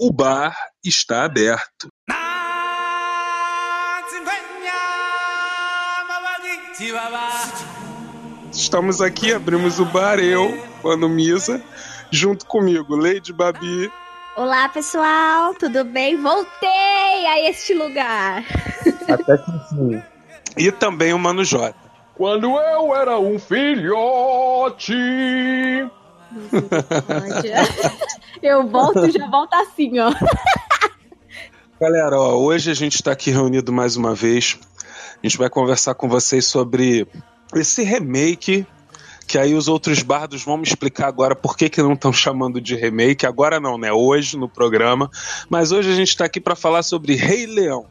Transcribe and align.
o 0.00 0.10
bar 0.10 0.56
está 0.82 1.24
aberto. 1.24 1.90
Estamos 8.50 9.02
aqui, 9.02 9.34
abrimos 9.34 9.78
o 9.78 9.84
bar, 9.84 10.18
eu, 10.18 10.48
Mano 10.82 11.06
Misa, 11.06 11.62
junto 12.10 12.46
comigo, 12.46 12.96
Lady 12.96 13.30
Babi. 13.30 13.92
Olá, 14.36 14.70
pessoal, 14.70 15.54
tudo 15.54 15.84
bem? 15.84 16.16
Voltei 16.16 17.26
a 17.26 17.50
este 17.50 17.74
lugar. 17.74 18.42
Até 19.06 19.36
que 19.36 19.68
sim. 19.68 20.02
E 20.56 20.72
também 20.72 21.12
o 21.12 21.18
Mano 21.18 21.44
J. 21.44 21.74
Quando 22.14 22.58
eu 22.58 22.96
era 22.96 23.18
um 23.18 23.38
filhote. 23.38 24.94
Eu 28.42 28.66
volto 28.68 29.06
e 29.06 29.10
já 29.10 29.26
volto 29.28 29.54
assim, 29.54 29.98
ó. 29.98 30.12
Galera, 31.80 32.18
ó, 32.18 32.36
hoje 32.36 32.70
a 32.70 32.74
gente 32.74 32.94
está 32.94 33.12
aqui 33.12 33.30
reunido 33.30 33.72
mais 33.72 33.96
uma 33.96 34.14
vez. 34.14 34.58
A 35.22 35.26
gente 35.26 35.38
vai 35.38 35.50
conversar 35.50 35.94
com 35.94 36.08
vocês 36.08 36.46
sobre 36.46 37.06
esse 37.54 37.82
remake 37.82 38.66
que 39.30 39.38
aí 39.38 39.54
os 39.54 39.68
outros 39.68 40.02
bardos 40.02 40.42
vão 40.42 40.56
me 40.56 40.64
explicar 40.64 41.06
agora 41.06 41.36
por 41.36 41.56
que, 41.56 41.68
que 41.68 41.80
não 41.80 41.92
estão 41.92 42.12
chamando 42.12 42.60
de 42.60 42.74
remake. 42.74 43.24
Agora 43.24 43.60
não, 43.60 43.78
né? 43.78 43.92
Hoje 43.92 44.36
no 44.36 44.48
programa. 44.48 45.08
Mas 45.48 45.70
hoje 45.70 45.88
a 45.88 45.94
gente 45.94 46.08
está 46.08 46.24
aqui 46.24 46.40
para 46.40 46.56
falar 46.56 46.82
sobre 46.82 47.14
Rei 47.14 47.46
Leão. 47.46 47.86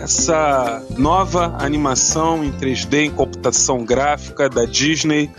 Essa 0.00 0.82
nova 0.96 1.58
animação 1.60 2.42
em 2.42 2.50
3D, 2.50 3.04
em 3.04 3.10
computação 3.10 3.84
gráfica 3.84 4.48
da 4.48 4.64
Disney, 4.64 5.30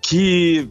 que 0.00 0.70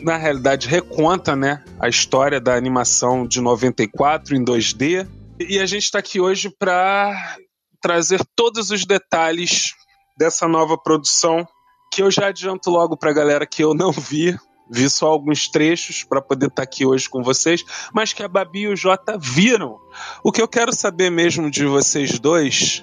na 0.00 0.16
realidade 0.16 0.66
reconta 0.66 1.36
né, 1.36 1.62
a 1.78 1.88
história 1.88 2.40
da 2.40 2.56
animação 2.56 3.24
de 3.24 3.40
94 3.40 4.34
em 4.34 4.44
2D. 4.44 5.06
E 5.38 5.60
a 5.60 5.66
gente 5.66 5.84
está 5.84 6.00
aqui 6.00 6.20
hoje 6.20 6.50
para 6.58 7.36
trazer 7.80 8.20
todos 8.34 8.70
os 8.70 8.84
detalhes 8.84 9.74
dessa 10.18 10.48
nova 10.48 10.76
produção, 10.76 11.46
que 11.92 12.02
eu 12.02 12.10
já 12.10 12.26
adianto 12.26 12.68
logo 12.68 12.96
para 12.96 13.10
a 13.10 13.14
galera 13.14 13.46
que 13.46 13.62
eu 13.62 13.74
não 13.74 13.92
vi, 13.92 14.36
vi 14.72 14.88
só 14.88 15.08
alguns 15.08 15.48
trechos 15.48 16.02
para 16.02 16.22
poder 16.22 16.46
estar 16.46 16.56
tá 16.56 16.62
aqui 16.62 16.86
hoje 16.86 17.08
com 17.08 17.22
vocês, 17.22 17.62
mas 17.92 18.14
que 18.14 18.22
a 18.22 18.28
Babi 18.28 18.62
e 18.62 18.68
o 18.68 18.76
Jota 18.76 19.18
viram. 19.18 19.78
O 20.24 20.32
que 20.32 20.40
eu 20.40 20.48
quero 20.48 20.74
saber 20.74 21.10
mesmo 21.10 21.50
de 21.50 21.66
vocês 21.66 22.18
dois, 22.18 22.82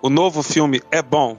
o 0.00 0.08
novo 0.08 0.44
filme 0.44 0.80
é 0.92 1.02
bom? 1.02 1.36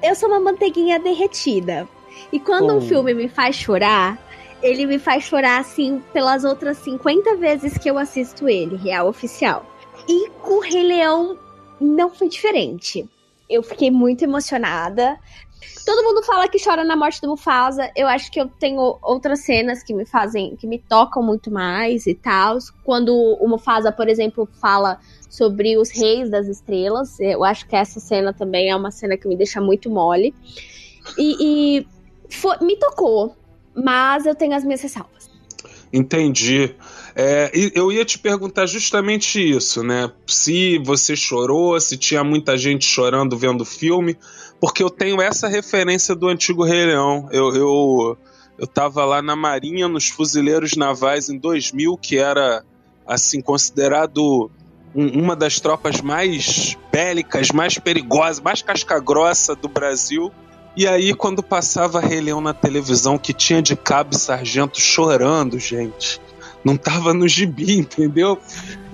Eu 0.00 0.14
sou 0.14 0.28
uma 0.28 0.38
manteiguinha 0.38 1.00
derretida. 1.00 1.88
E 2.32 2.38
quando 2.38 2.74
um 2.74 2.80
filme 2.80 3.12
me 3.12 3.28
faz 3.28 3.56
chorar, 3.56 4.18
ele 4.62 4.86
me 4.86 4.98
faz 4.98 5.24
chorar 5.24 5.60
assim 5.60 6.00
pelas 6.12 6.44
outras 6.44 6.78
50 6.78 7.36
vezes 7.36 7.76
que 7.76 7.90
eu 7.90 7.98
assisto 7.98 8.48
ele, 8.48 8.76
real 8.76 9.08
oficial. 9.08 9.66
E 10.08 10.30
com 10.40 10.58
o 10.58 10.60
Rei 10.60 10.82
Leão 10.84 11.36
não 11.80 12.10
foi 12.14 12.28
diferente. 12.28 13.08
Eu 13.50 13.62
fiquei 13.62 13.90
muito 13.90 14.22
emocionada. 14.22 15.18
Todo 15.84 16.04
mundo 16.04 16.22
fala 16.22 16.48
que 16.48 16.62
chora 16.62 16.84
na 16.84 16.96
morte 16.96 17.20
do 17.20 17.28
Mufasa. 17.28 17.90
Eu 17.96 18.06
acho 18.06 18.30
que 18.30 18.40
eu 18.40 18.48
tenho 18.48 18.98
outras 19.02 19.40
cenas 19.40 19.82
que 19.82 19.92
me 19.92 20.04
fazem, 20.04 20.56
que 20.56 20.66
me 20.66 20.78
tocam 20.78 21.22
muito 21.22 21.50
mais 21.50 22.06
e 22.06 22.14
tal. 22.14 22.58
Quando 22.84 23.14
o 23.14 23.48
Mufasa, 23.48 23.90
por 23.90 24.08
exemplo, 24.08 24.48
fala 24.60 24.98
sobre 25.28 25.76
os 25.76 25.90
reis 25.90 26.30
das 26.30 26.46
estrelas, 26.46 27.18
eu 27.18 27.42
acho 27.44 27.66
que 27.66 27.74
essa 27.74 27.98
cena 27.98 28.32
também 28.32 28.70
é 28.70 28.76
uma 28.76 28.90
cena 28.90 29.16
que 29.16 29.26
me 29.26 29.36
deixa 29.36 29.60
muito 29.60 29.90
mole. 29.90 30.34
E, 31.18 31.78
e 31.80 31.86
foi, 32.28 32.58
me 32.60 32.76
tocou, 32.76 33.36
mas 33.74 34.26
eu 34.26 34.34
tenho 34.34 34.54
as 34.54 34.64
minhas 34.64 34.80
ressalvas. 34.80 35.30
Entendi. 35.92 36.74
É, 37.14 37.50
eu 37.74 37.92
ia 37.92 38.04
te 38.04 38.18
perguntar 38.18 38.64
justamente 38.64 39.38
isso, 39.38 39.82
né? 39.82 40.10
Se 40.26 40.78
você 40.78 41.14
chorou, 41.14 41.78
se 41.78 41.98
tinha 41.98 42.24
muita 42.24 42.56
gente 42.56 42.86
chorando 42.86 43.36
vendo 43.36 43.60
o 43.60 43.66
filme, 43.66 44.16
porque 44.62 44.80
eu 44.80 44.88
tenho 44.88 45.20
essa 45.20 45.48
referência 45.48 46.14
do 46.14 46.28
antigo 46.28 46.62
Rei 46.62 46.86
Leão. 46.86 47.28
Eu, 47.32 47.52
eu, 47.52 48.18
eu 48.56 48.64
tava 48.64 49.04
lá 49.04 49.20
na 49.20 49.34
Marinha, 49.34 49.88
nos 49.88 50.08
Fuzileiros 50.08 50.76
Navais 50.76 51.28
em 51.28 51.36
2000, 51.36 51.96
que 51.96 52.16
era, 52.16 52.62
assim, 53.04 53.40
considerado 53.40 54.48
um, 54.94 55.20
uma 55.20 55.34
das 55.34 55.58
tropas 55.58 56.00
mais 56.00 56.78
bélicas, 56.92 57.50
mais 57.50 57.76
perigosas, 57.76 58.38
mais 58.38 58.62
casca-grossa 58.62 59.56
do 59.56 59.66
Brasil. 59.66 60.30
E 60.76 60.86
aí, 60.86 61.12
quando 61.12 61.42
passava 61.42 61.98
Rei 61.98 62.20
Leão 62.20 62.40
na 62.40 62.54
televisão, 62.54 63.18
que 63.18 63.32
tinha 63.32 63.60
de 63.60 63.74
cabo 63.74 64.14
sargento 64.14 64.78
chorando, 64.78 65.58
gente. 65.58 66.20
Não 66.64 66.76
tava 66.76 67.12
no 67.12 67.26
gibi, 67.26 67.72
entendeu? 67.80 68.38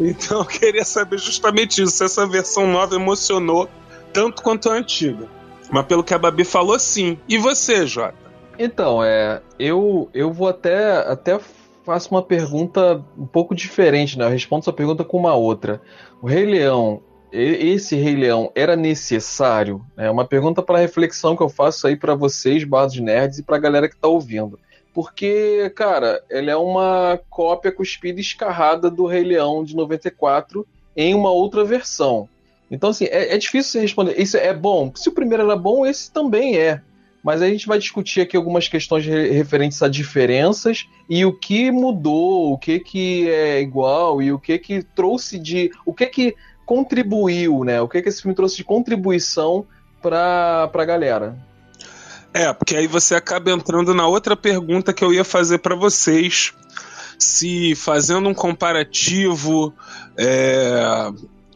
Então 0.00 0.38
eu 0.38 0.46
queria 0.46 0.86
saber 0.86 1.18
justamente 1.18 1.82
isso. 1.82 1.92
Se 1.92 2.04
essa 2.04 2.26
versão 2.26 2.66
nova 2.66 2.94
emocionou 2.94 3.68
tanto 4.14 4.42
quanto 4.42 4.70
a 4.70 4.72
antiga. 4.72 5.36
Mas 5.70 5.86
pelo 5.86 6.04
que 6.04 6.14
a 6.14 6.18
Babi 6.18 6.44
falou, 6.44 6.78
sim. 6.78 7.18
E 7.28 7.38
você, 7.38 7.86
Jota? 7.86 8.16
Então, 8.58 9.02
é. 9.02 9.40
Eu, 9.58 10.08
eu 10.12 10.32
vou 10.32 10.48
até, 10.48 10.98
até 11.06 11.38
faço 11.84 12.10
uma 12.10 12.22
pergunta 12.22 13.02
um 13.16 13.26
pouco 13.26 13.54
diferente, 13.54 14.18
né? 14.18 14.24
Eu 14.24 14.30
respondo 14.30 14.64
sua 14.64 14.72
pergunta 14.72 15.04
com 15.04 15.16
uma 15.16 15.34
outra. 15.34 15.80
O 16.20 16.26
Rei 16.26 16.44
Leão, 16.44 17.00
esse 17.32 17.96
Rei 17.96 18.16
Leão 18.16 18.50
era 18.54 18.76
necessário? 18.76 19.84
É 19.96 20.10
uma 20.10 20.24
pergunta 20.24 20.62
para 20.62 20.78
reflexão 20.78 21.36
que 21.36 21.42
eu 21.42 21.48
faço 21.48 21.86
aí 21.86 21.96
para 21.96 22.14
vocês, 22.14 22.64
bardos 22.64 22.98
nerds, 22.98 23.38
e 23.38 23.42
para 23.42 23.56
a 23.56 23.60
galera 23.60 23.88
que 23.88 23.94
está 23.94 24.08
ouvindo. 24.08 24.58
Porque, 24.92 25.70
cara, 25.76 26.22
ele 26.28 26.50
é 26.50 26.56
uma 26.56 27.20
cópia 27.30 27.70
cuspida 27.70 28.18
e 28.18 28.22
escarrada 28.22 28.90
do 28.90 29.06
Rei 29.06 29.22
Leão 29.22 29.62
de 29.62 29.76
94 29.76 30.66
em 30.96 31.14
uma 31.14 31.30
outra 31.30 31.64
versão. 31.64 32.28
Então, 32.70 32.90
assim, 32.90 33.06
é, 33.06 33.34
é 33.34 33.38
difícil 33.38 33.80
responder. 33.80 34.20
Isso 34.20 34.36
é 34.36 34.52
bom? 34.52 34.92
Se 34.94 35.08
o 35.08 35.12
primeiro 35.12 35.44
era 35.44 35.56
bom, 35.56 35.86
esse 35.86 36.10
também 36.10 36.56
é. 36.56 36.80
Mas 37.22 37.42
a 37.42 37.48
gente 37.48 37.66
vai 37.66 37.78
discutir 37.78 38.20
aqui 38.20 38.36
algumas 38.36 38.68
questões 38.68 39.04
referentes 39.04 39.82
a 39.82 39.88
diferenças 39.88 40.86
e 41.10 41.24
o 41.24 41.32
que 41.32 41.70
mudou, 41.70 42.52
o 42.52 42.58
que 42.58 42.78
que 42.78 43.28
é 43.28 43.60
igual 43.60 44.22
e 44.22 44.32
o 44.32 44.38
que 44.38 44.56
que 44.58 44.82
trouxe 44.82 45.38
de, 45.38 45.70
o 45.84 45.92
que 45.92 46.06
que 46.06 46.36
contribuiu, 46.68 47.64
né? 47.64 47.80
O 47.80 47.88
que, 47.88 48.02
que 48.02 48.10
esse 48.10 48.20
filme 48.20 48.34
trouxe 48.34 48.56
de 48.56 48.64
contribuição 48.64 49.66
pra, 50.02 50.68
pra 50.68 50.84
galera? 50.84 51.34
É, 52.34 52.52
porque 52.52 52.76
aí 52.76 52.86
você 52.86 53.14
acaba 53.14 53.50
entrando 53.50 53.94
na 53.94 54.06
outra 54.06 54.36
pergunta 54.36 54.92
que 54.92 55.02
eu 55.02 55.12
ia 55.12 55.24
fazer 55.24 55.58
para 55.58 55.74
vocês. 55.74 56.52
Se 57.18 57.74
fazendo 57.74 58.28
um 58.28 58.34
comparativo, 58.34 59.72
é, 60.16 61.10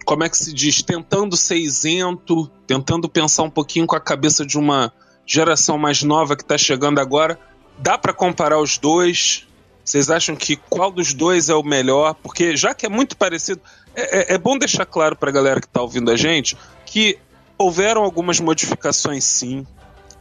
como 0.04 0.24
é 0.24 0.28
que 0.28 0.36
se 0.36 0.52
diz? 0.52 0.82
Tentando 0.82 1.36
ser 1.36 1.56
isento, 1.56 2.50
tentando 2.66 3.08
pensar 3.08 3.42
um 3.42 3.50
pouquinho 3.50 3.86
com 3.86 3.96
a 3.96 4.00
cabeça 4.00 4.44
de 4.44 4.58
uma 4.58 4.92
geração 5.26 5.78
mais 5.78 6.02
nova 6.02 6.36
que 6.36 6.42
está 6.42 6.58
chegando 6.58 6.98
agora, 6.98 7.38
dá 7.78 7.96
para 7.96 8.12
comparar 8.12 8.58
os 8.58 8.78
dois? 8.78 9.46
Vocês 9.84 10.10
acham 10.10 10.36
que 10.36 10.56
qual 10.56 10.90
dos 10.90 11.12
dois 11.12 11.48
é 11.48 11.54
o 11.54 11.62
melhor? 11.62 12.14
Porque 12.14 12.56
já 12.56 12.74
que 12.74 12.86
é 12.86 12.88
muito 12.88 13.16
parecido, 13.16 13.60
é, 13.94 14.32
é, 14.32 14.34
é 14.34 14.38
bom 14.38 14.56
deixar 14.56 14.86
claro 14.86 15.16
para 15.16 15.30
a 15.30 15.32
galera 15.32 15.60
que 15.60 15.66
está 15.66 15.82
ouvindo 15.82 16.10
a 16.10 16.16
gente 16.16 16.56
que 16.86 17.18
houveram 17.56 18.02
algumas 18.02 18.38
modificações, 18.38 19.24
sim, 19.24 19.66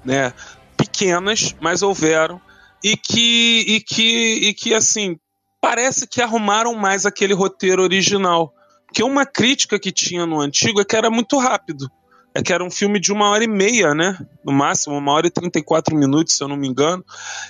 né? 0.05 0.33
Pequenas, 0.77 1.55
mas 1.59 1.81
houveram 1.81 2.39
e 2.83 2.97
que 2.97 3.65
e 3.67 3.81
que 3.81 4.33
e 4.47 4.53
que 4.53 4.73
assim 4.73 5.19
parece 5.59 6.07
que 6.07 6.21
arrumaram 6.21 6.73
mais 6.73 7.05
aquele 7.05 7.33
roteiro 7.33 7.83
original. 7.83 8.53
Porque 8.91 9.03
uma 9.03 9.25
crítica 9.25 9.79
que 9.79 9.89
tinha 9.89 10.25
no 10.25 10.41
antigo 10.41 10.81
é 10.81 10.85
que 10.85 10.97
era 10.97 11.09
muito 11.09 11.37
rápido. 11.37 11.89
É 12.35 12.43
que 12.43 12.51
era 12.51 12.61
um 12.61 12.69
filme 12.69 12.99
de 12.99 13.13
uma 13.13 13.29
hora 13.29 13.41
e 13.41 13.47
meia, 13.47 13.95
né? 13.95 14.17
No 14.43 14.51
máximo, 14.51 14.97
uma 14.97 15.13
hora 15.13 15.27
e 15.27 15.31
trinta 15.31 15.59
e 15.59 15.63
quatro 15.63 15.95
minutos, 15.95 16.33
se 16.33 16.43
eu 16.43 16.47
não 16.49 16.57
me 16.57 16.67
engano. 16.67 17.03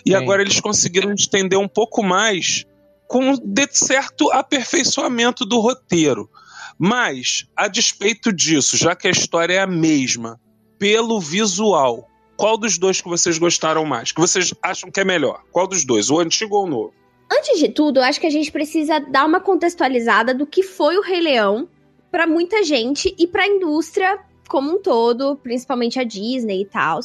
E 0.06 0.12
Sim. 0.12 0.16
agora 0.16 0.44
eles 0.44 0.60
conseguiram 0.60 1.12
estender 1.14 1.58
um 1.58 1.68
pouco 1.68 2.04
mais 2.04 2.66
com 3.08 3.34
de 3.34 3.68
certo 3.72 4.32
aperfeiçoamento 4.32 5.44
do 5.44 5.60
roteiro. 5.60 6.30
Mas, 6.78 7.48
a 7.56 7.68
despeito 7.68 8.32
disso, 8.32 8.78
já 8.78 8.96
que 8.96 9.08
a 9.08 9.12
história 9.12 9.56
é 9.56 9.60
a 9.62 9.68
mesma, 9.68 10.40
pelo 10.78 11.20
visual, 11.20 12.08
qual 12.38 12.56
dos 12.56 12.78
dois 12.78 13.02
que 13.02 13.10
vocês 13.10 13.40
gostaram 13.40 13.84
mais? 13.84 14.12
Que 14.12 14.22
vocês 14.22 14.54
acham 14.62 14.92
que 14.92 15.00
é 15.00 15.04
melhor? 15.04 15.42
Qual 15.52 15.68
dos 15.68 15.86
dois? 15.86 16.12
O 16.12 16.20
antigo 16.20 16.56
ou 16.56 16.66
o 16.66 16.70
novo? 16.70 17.01
Antes 17.32 17.60
de 17.60 17.70
tudo, 17.70 18.00
eu 18.00 18.04
acho 18.04 18.20
que 18.20 18.28
a 18.28 18.32
gente 18.32 18.52
precisa 18.52 19.00
dar 19.00 19.26
uma 19.26 19.40
contextualizada 19.40 20.34
do 20.34 20.46
que 20.46 20.62
foi 20.62 20.98
o 20.98 21.02
Rei 21.02 21.22
Leão 21.22 21.68
para 22.12 22.28
muita 22.28 22.62
gente 22.62 23.16
e 23.18 23.26
para 23.26 23.44
a 23.44 23.48
indústria 23.48 24.20
como 24.50 24.70
um 24.70 24.82
todo, 24.82 25.38
principalmente 25.38 25.98
a 25.98 26.04
Disney 26.04 26.64
e 26.64 26.66
tal. 26.66 27.00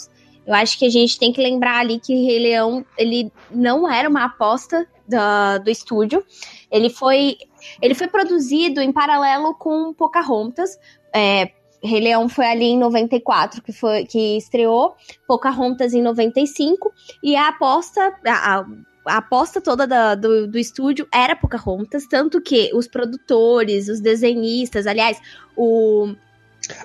Eu 0.44 0.52
acho 0.52 0.76
que 0.76 0.84
a 0.84 0.90
gente 0.90 1.16
tem 1.16 1.32
que 1.32 1.40
lembrar 1.40 1.78
ali 1.78 2.00
que 2.00 2.12
Rei 2.12 2.40
Leão, 2.40 2.84
ele 2.98 3.30
não 3.50 3.88
era 3.88 4.08
uma 4.08 4.24
aposta 4.24 4.84
do, 5.08 5.62
do 5.62 5.70
estúdio. 5.70 6.24
Ele 6.70 6.90
foi, 6.90 7.36
ele 7.80 7.94
foi 7.94 8.08
produzido 8.08 8.80
em 8.80 8.92
paralelo 8.92 9.54
com 9.54 9.94
Pocahontas. 9.94 10.76
É, 11.14 11.52
Rei 11.82 12.00
Leão 12.00 12.28
foi 12.28 12.46
ali 12.46 12.66
em 12.66 12.78
94 12.78 13.62
que, 13.62 13.72
foi, 13.72 14.04
que 14.04 14.36
estreou, 14.36 14.96
Pocahontas 15.26 15.94
em 15.94 16.02
95, 16.02 16.92
e 17.22 17.36
a 17.36 17.48
aposta. 17.48 18.12
A, 18.26 18.58
a, 18.58 18.66
a 19.06 19.18
aposta 19.18 19.60
toda 19.60 19.86
da, 19.86 20.14
do, 20.14 20.46
do 20.46 20.58
estúdio 20.58 21.06
era 21.12 21.36
Pocahontas, 21.36 22.06
tanto 22.06 22.40
que 22.40 22.70
os 22.74 22.88
produtores, 22.88 23.88
os 23.88 24.00
desenhistas, 24.00 24.86
aliás, 24.86 25.20
o. 25.56 26.14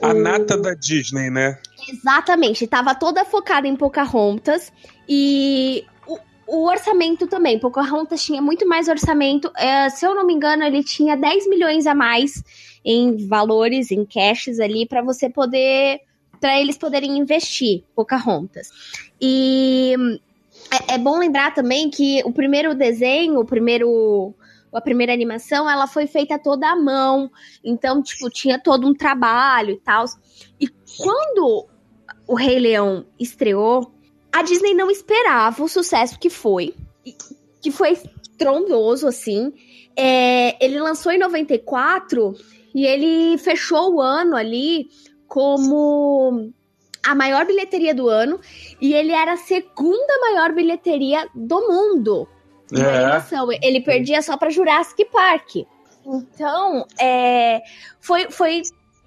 A 0.01 0.09
o... 0.09 0.13
nata 0.13 0.57
da 0.57 0.73
Disney, 0.73 1.29
né? 1.29 1.59
Exatamente, 1.89 2.63
estava 2.63 2.93
toda 2.93 3.25
focada 3.25 3.67
em 3.67 3.75
Pocahontas 3.75 4.71
e 5.09 5.83
o, 6.07 6.17
o 6.47 6.69
orçamento 6.69 7.27
também. 7.27 7.59
Pocahontas 7.59 8.23
tinha 8.23 8.41
muito 8.41 8.67
mais 8.67 8.87
orçamento. 8.87 9.51
É, 9.57 9.89
se 9.89 10.05
eu 10.05 10.13
não 10.13 10.25
me 10.25 10.33
engano, 10.33 10.63
ele 10.63 10.83
tinha 10.83 11.17
10 11.17 11.49
milhões 11.49 11.87
a 11.87 11.95
mais 11.95 12.43
em 12.85 13.27
valores, 13.27 13.91
em 13.91 14.05
caches 14.05 14.59
ali, 14.59 14.85
para 14.85 15.01
você 15.01 15.29
poder. 15.29 15.99
para 16.39 16.59
eles 16.59 16.77
poderem 16.77 17.17
investir, 17.17 17.83
Pocahontas. 17.95 18.69
E 19.19 19.95
é, 20.71 20.95
é 20.95 20.97
bom 20.97 21.19
lembrar 21.19 21.53
também 21.53 21.89
que 21.89 22.21
o 22.23 22.31
primeiro 22.31 22.73
desenho, 22.73 23.39
o 23.39 23.45
primeiro 23.45 24.33
a 24.73 24.79
primeira 24.79 25.11
animação, 25.11 25.69
ela 25.69 25.85
foi 25.85 26.07
feita 26.07 26.39
toda 26.39 26.65
à 26.65 26.75
mão. 26.77 27.29
Então, 27.61 28.01
tipo, 28.01 28.29
tinha 28.29 28.57
todo 28.57 28.87
um 28.87 28.93
trabalho 28.93 29.71
e 29.71 29.79
tal. 29.79 30.05
E 30.57 30.67
quando 30.97 31.67
o 32.25 32.35
Rei 32.35 32.57
Leão 32.57 33.05
estreou, 33.19 33.91
a 34.31 34.41
Disney 34.41 34.73
não 34.73 34.89
esperava 34.89 35.61
o 35.61 35.67
sucesso 35.67 36.17
que 36.17 36.29
foi. 36.29 36.73
Que 37.61 37.69
foi 37.69 37.97
trondoso, 38.37 39.07
assim. 39.07 39.51
É, 39.93 40.63
ele 40.63 40.79
lançou 40.79 41.11
em 41.11 41.19
94 41.19 42.33
e 42.73 42.85
ele 42.85 43.37
fechou 43.37 43.95
o 43.95 44.01
ano 44.01 44.37
ali 44.37 44.87
como 45.27 46.53
a 47.05 47.15
maior 47.15 47.45
bilheteria 47.45 47.93
do 47.93 48.07
ano. 48.07 48.39
E 48.79 48.93
ele 48.93 49.11
era 49.11 49.33
a 49.33 49.37
segunda 49.37 50.19
maior 50.21 50.53
bilheteria 50.53 51.27
do 51.33 51.67
mundo. 51.67 52.27
É. 52.73 53.65
Ele 53.65 53.81
perdia 53.81 54.21
só 54.21 54.37
para 54.37 54.49
Jurassic 54.49 55.05
Park. 55.05 55.55
Então, 56.05 56.85
é, 56.99 57.61
foi, 57.99 58.31
foi 58.31 58.61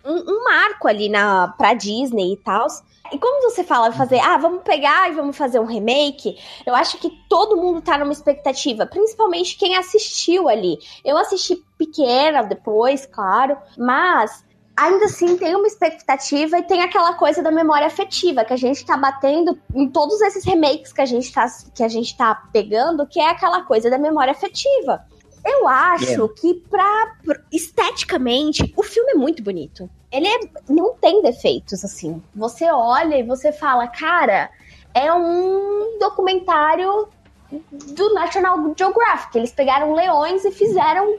um, 0.05 0.17
um, 0.17 0.45
marco 0.45 0.87
ali 0.87 1.09
na, 1.09 1.49
pra 1.49 1.75
Disney 1.75 2.35
e 2.35 2.37
tal. 2.37 2.67
E 3.13 3.19
como 3.19 3.43
você 3.43 3.63
fala 3.63 3.93
fazer, 3.93 4.19
ah, 4.21 4.37
vamos 4.37 4.63
pegar 4.63 5.11
e 5.11 5.15
vamos 5.15 5.37
fazer 5.37 5.59
um 5.59 5.67
remake, 5.67 6.37
eu 6.65 6.75
acho 6.75 6.99
que 6.99 7.11
todo 7.29 7.57
mundo 7.57 7.81
tá 7.81 7.99
numa 7.99 8.13
expectativa, 8.13 8.87
principalmente 8.87 9.57
quem 9.57 9.77
assistiu 9.77 10.49
ali. 10.49 10.79
Eu 11.05 11.17
assisti 11.17 11.63
pequena 11.77 12.43
depois, 12.43 13.07
claro, 13.07 13.57
mas 13.77 14.45
ainda 14.77 15.05
assim 15.07 15.37
tem 15.37 15.55
uma 15.55 15.67
expectativa 15.67 16.59
e 16.59 16.63
tem 16.63 16.83
aquela 16.83 17.15
coisa 17.15 17.43
da 17.43 17.51
memória 17.51 17.87
afetiva 17.87 18.45
que 18.45 18.53
a 18.53 18.57
gente 18.57 18.85
tá 18.85 18.97
batendo 18.97 19.59
em 19.75 19.89
todos 19.89 20.21
esses 20.21 20.45
remakes 20.45 20.93
que 20.93 21.01
a 21.01 21.07
gente 21.07 21.33
tá, 21.33 21.47
que 21.75 21.83
a 21.83 21.89
gente 21.89 22.17
tá 22.17 22.35
pegando, 22.53 23.07
que 23.07 23.21
é 23.21 23.31
aquela 23.31 23.63
coisa 23.63 23.89
da 23.89 23.99
memória 23.99 24.33
afetiva. 24.33 25.05
Eu 25.45 25.69
acho 25.69 26.25
é. 26.25 26.29
que 26.41 26.55
pra, 26.71 27.17
esteticamente 27.53 28.73
o 28.77 28.83
filme 28.83 29.13
é 29.13 29.15
muito 29.15 29.43
bonito. 29.43 29.89
Ele 30.11 30.27
é, 30.27 30.41
não 30.69 30.95
tem 30.95 31.23
defeitos 31.23 31.85
assim. 31.85 32.23
Você 32.35 32.71
olha 32.71 33.19
e 33.19 33.23
você 33.23 33.53
fala, 33.53 33.87
cara, 33.87 34.51
é 34.95 35.13
um 35.13 35.99
documentário 35.99 37.09
do 37.51 38.15
National 38.15 38.75
Geographic. 38.77 39.37
Eles 39.37 39.53
pegaram 39.53 39.93
leões 39.93 40.45
e 40.45 40.51
fizeram 40.51 41.19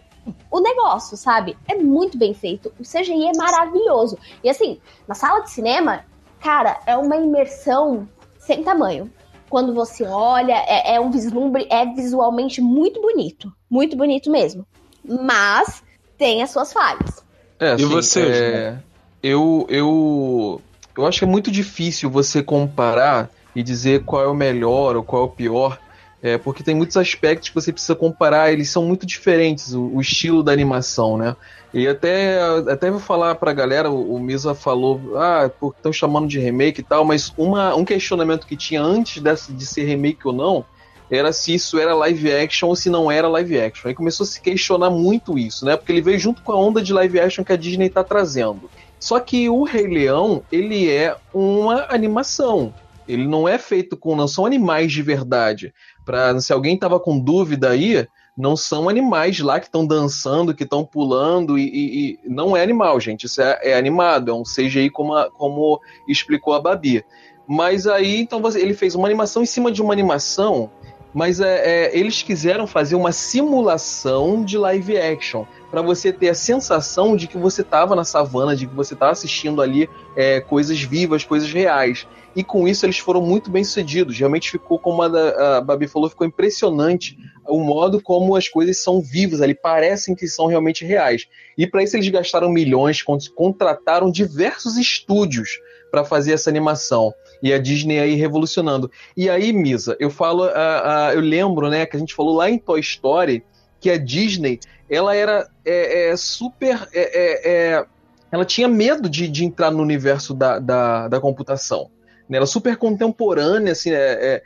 o 0.50 0.60
negócio, 0.60 1.16
sabe? 1.18 1.58
É 1.68 1.76
muito 1.76 2.18
bem 2.18 2.34
feito. 2.34 2.74
O 2.80 2.84
CGI 2.84 3.28
é 3.28 3.38
maravilhoso. 3.38 4.18
E 4.44 4.50
assim, 4.50 4.80
na 5.08 5.16
sala 5.16 5.42
de 5.42 5.52
cinema, 5.52 6.06
cara, 6.40 6.80
é 6.86 6.96
uma 6.98 7.16
imersão 7.18 8.08
sem 8.40 8.64
tamanho 8.64 9.12
quando 9.50 9.74
você 9.74 10.04
olha, 10.06 10.54
é, 10.68 10.96
é 10.96 11.00
um 11.00 11.12
vislumbre, 11.12 11.68
é 11.70 11.86
visualmente 11.86 12.62
muito 12.62 13.02
bonito. 13.02 13.52
Muito 13.70 13.96
bonito 13.96 14.30
mesmo. 14.30 14.66
Mas 15.04 15.84
tem 16.18 16.42
as 16.44 16.50
suas 16.50 16.74
falhas. 16.74 17.24
É, 17.60 17.72
assim, 17.72 17.84
e 17.84 17.86
você? 17.86 18.22
É, 18.22 18.78
eu, 19.22 19.66
eu, 19.70 20.62
eu 20.98 21.06
acho 21.06 21.20
que 21.20 21.26
é 21.26 21.28
muito 21.28 21.52
difícil 21.52 22.10
você 22.10 22.44
comparar 22.44 23.30
e 23.56 23.64
dizer 23.64 24.04
qual 24.04 24.24
é 24.24 24.28
o 24.28 24.34
melhor 24.36 24.96
ou 24.96 25.04
qual 25.04 25.22
é 25.24 25.26
o 25.26 25.30
pior, 25.30 25.80
é, 26.26 26.40
porque 26.40 26.64
tem 26.64 26.74
muitos 26.74 26.98
aspectos 26.98 27.50
que 27.50 27.56
você 27.56 27.72
precisa 27.72 27.94
comparar, 27.94 28.52
eles 28.52 28.72
são 28.72 28.84
muito 28.84 29.06
diferentes, 29.06 29.76
o, 29.76 29.92
o 29.94 30.02
estilo 30.02 30.42
da 30.42 30.52
animação, 30.52 31.20
né? 31.20 31.36
E 31.72 31.88
até, 31.88 32.40
até 32.68 32.90
vou 32.90 33.00
falar 33.00 33.36
pra 33.36 33.54
galera, 33.54 33.92
o, 33.92 34.16
o 34.16 34.20
Misa 34.20 34.56
falou, 34.56 35.16
ah, 35.18 35.52
estão 35.78 35.94
chamando 35.94 36.28
de 36.28 36.40
remake 36.40 36.82
e 36.82 36.84
tal, 36.84 37.06
mas 37.06 37.32
uma, 37.38 37.76
um 37.76 37.86
questionamento 37.86 38.48
que 38.48 38.58
tinha 38.58 38.82
antes 38.82 39.22
dessa, 39.22 39.54
de 39.54 39.68
ser 39.68 39.84
remake 39.84 40.22
ou 40.26 40.34
não, 40.34 40.66
era 41.12 41.32
se 41.32 41.54
isso 41.54 41.78
era 41.78 41.94
live 41.94 42.34
action 42.34 42.70
ou 42.70 42.76
se 42.76 42.90
não 42.90 43.12
era 43.12 43.28
live 43.28 43.62
action. 43.62 43.88
Aí 43.88 43.94
começou 43.94 44.24
a 44.24 44.28
se 44.28 44.42
questionar 44.42 44.90
muito 44.90 45.38
isso, 45.38 45.64
né? 45.64 45.78
Porque 45.78 45.92
ele 45.92 46.02
veio 46.02 46.18
junto 46.18 46.42
com 46.42 46.52
a 46.52 46.58
onda 46.58 46.82
de 46.82 46.92
live 46.92 47.20
action 47.20 47.46
que 47.46 47.54
a 47.54 47.56
Disney 47.56 47.88
tá 47.88 48.04
trazendo. 48.04 48.68
Só 49.00 49.20
que 49.20 49.48
o 49.48 49.62
Rei 49.62 49.86
Leão, 49.86 50.42
ele 50.52 50.90
é 50.90 51.16
uma 51.32 51.86
animação. 51.88 52.74
Ele 53.08 53.28
não 53.28 53.48
é 53.48 53.58
feito 53.58 53.96
com. 53.96 54.16
Não 54.16 54.28
são 54.28 54.46
animais 54.46 54.92
de 54.92 55.02
verdade. 55.02 55.74
Pra, 56.06 56.40
se 56.40 56.54
alguém 56.54 56.78
tava 56.78 57.00
com 57.00 57.20
dúvida 57.20 57.70
aí, 57.70 58.08
não 58.38 58.56
são 58.56 58.88
animais 58.88 59.40
lá 59.40 59.60
que 59.60 59.66
estão 59.66 59.86
dançando, 59.86 60.54
que 60.54 60.64
estão 60.64 60.86
pulando, 60.86 61.58
e, 61.58 61.64
e, 61.64 62.20
e, 62.26 62.30
não 62.30 62.56
é 62.56 62.62
animal, 62.62 63.00
gente. 63.00 63.26
Isso 63.26 63.42
é, 63.42 63.60
é 63.64 63.78
animado, 63.78 64.30
é 64.30 64.34
um 64.34 64.44
CGI 64.44 64.90
como, 64.90 65.16
a, 65.16 65.32
como 65.32 65.80
explicou 66.08 66.54
a 66.54 66.62
Babi. 66.62 67.04
Mas 67.48 67.88
aí, 67.88 68.20
então, 68.20 68.42
você, 68.42 68.62
ele 68.62 68.74
fez 68.74 68.96
uma 68.96 69.08
animação 69.08 69.42
em 69.42 69.46
cima 69.46 69.72
de 69.72 69.82
uma 69.82 69.94
animação, 69.94 70.70
mas 71.14 71.40
é, 71.40 71.88
é 71.88 71.98
eles 71.98 72.22
quiseram 72.22 72.68
fazer 72.68 72.96
uma 72.96 73.12
simulação 73.12 74.44
de 74.44 74.58
live 74.58 74.98
action 74.98 75.46
para 75.70 75.82
você 75.82 76.12
ter 76.14 76.30
a 76.30 76.36
sensação 76.36 77.16
de 77.16 77.28
que 77.28 77.38
você 77.38 77.62
estava 77.62 77.96
na 77.96 78.04
savana, 78.04 78.56
de 78.56 78.68
que 78.68 78.76
você 78.76 78.94
estava 78.94 79.12
assistindo 79.12 79.62
ali 79.62 79.90
é, 80.16 80.40
coisas 80.42 80.82
vivas, 80.82 81.24
coisas 81.24 81.52
reais. 81.52 82.08
E 82.36 82.44
com 82.44 82.68
isso 82.68 82.86
eles 82.86 82.98
foram 82.98 83.22
muito 83.22 83.50
bem 83.50 83.64
sucedidos. 83.64 84.18
Realmente 84.18 84.52
ficou, 84.52 84.78
como 84.78 85.02
a, 85.02 85.58
a 85.58 85.62
Babi 85.62 85.88
falou, 85.88 86.10
ficou 86.10 86.28
impressionante 86.28 87.18
o 87.48 87.60
modo 87.60 88.02
como 88.02 88.36
as 88.36 88.48
coisas 88.48 88.78
são 88.78 89.02
vivas 89.02 89.42
ali, 89.42 89.54
parecem 89.54 90.16
que 90.16 90.28
são 90.28 90.48
realmente 90.48 90.84
reais. 90.84 91.28
E 91.58 91.66
para 91.68 91.84
isso 91.84 91.96
eles 91.96 92.10
gastaram 92.10 92.50
milhões, 92.50 93.04
contrataram 93.36 94.12
diversos 94.12 94.78
estúdios 94.78 95.60
para 95.92 96.04
fazer 96.04 96.34
essa 96.34 96.50
animação. 96.50 97.14
E 97.42 97.54
a 97.54 97.60
Disney 97.60 98.00
aí 98.00 98.16
revolucionando. 98.16 98.92
E 99.16 99.30
aí, 99.30 99.54
Misa, 99.54 99.96
eu 100.00 100.10
falo, 100.10 100.46
uh, 100.46 100.50
uh, 100.50 101.14
eu 101.14 101.22
lembro, 101.22 101.70
né, 101.70 101.86
que 101.86 101.96
a 101.96 102.00
gente 102.00 102.14
falou 102.14 102.36
lá 102.36 102.50
em 102.50 102.58
Toy 102.58 102.80
Story 102.80 103.44
que 103.86 103.92
a 103.92 104.00
Disney, 104.00 104.60
ela 104.90 105.16
era 105.16 105.48
é, 105.64 106.10
é 106.10 106.18
super, 106.18 106.90
é, 106.92 107.02
é, 107.02 107.52
é 107.76 107.86
ela 108.32 108.44
tinha 108.44 108.68
medo 108.68 109.08
de, 109.08 109.28
de 109.28 109.46
entrar 109.46 109.70
no 109.70 109.84
universo 109.84 110.34
da, 110.34 110.58
da, 110.58 111.08
da 111.08 111.22
computação. 111.22 111.92
Né? 112.28 112.38
Ela 112.38 112.48
super 112.48 112.78
contemporânea, 112.78 113.74
assim, 113.74 113.92
é, 113.92 114.42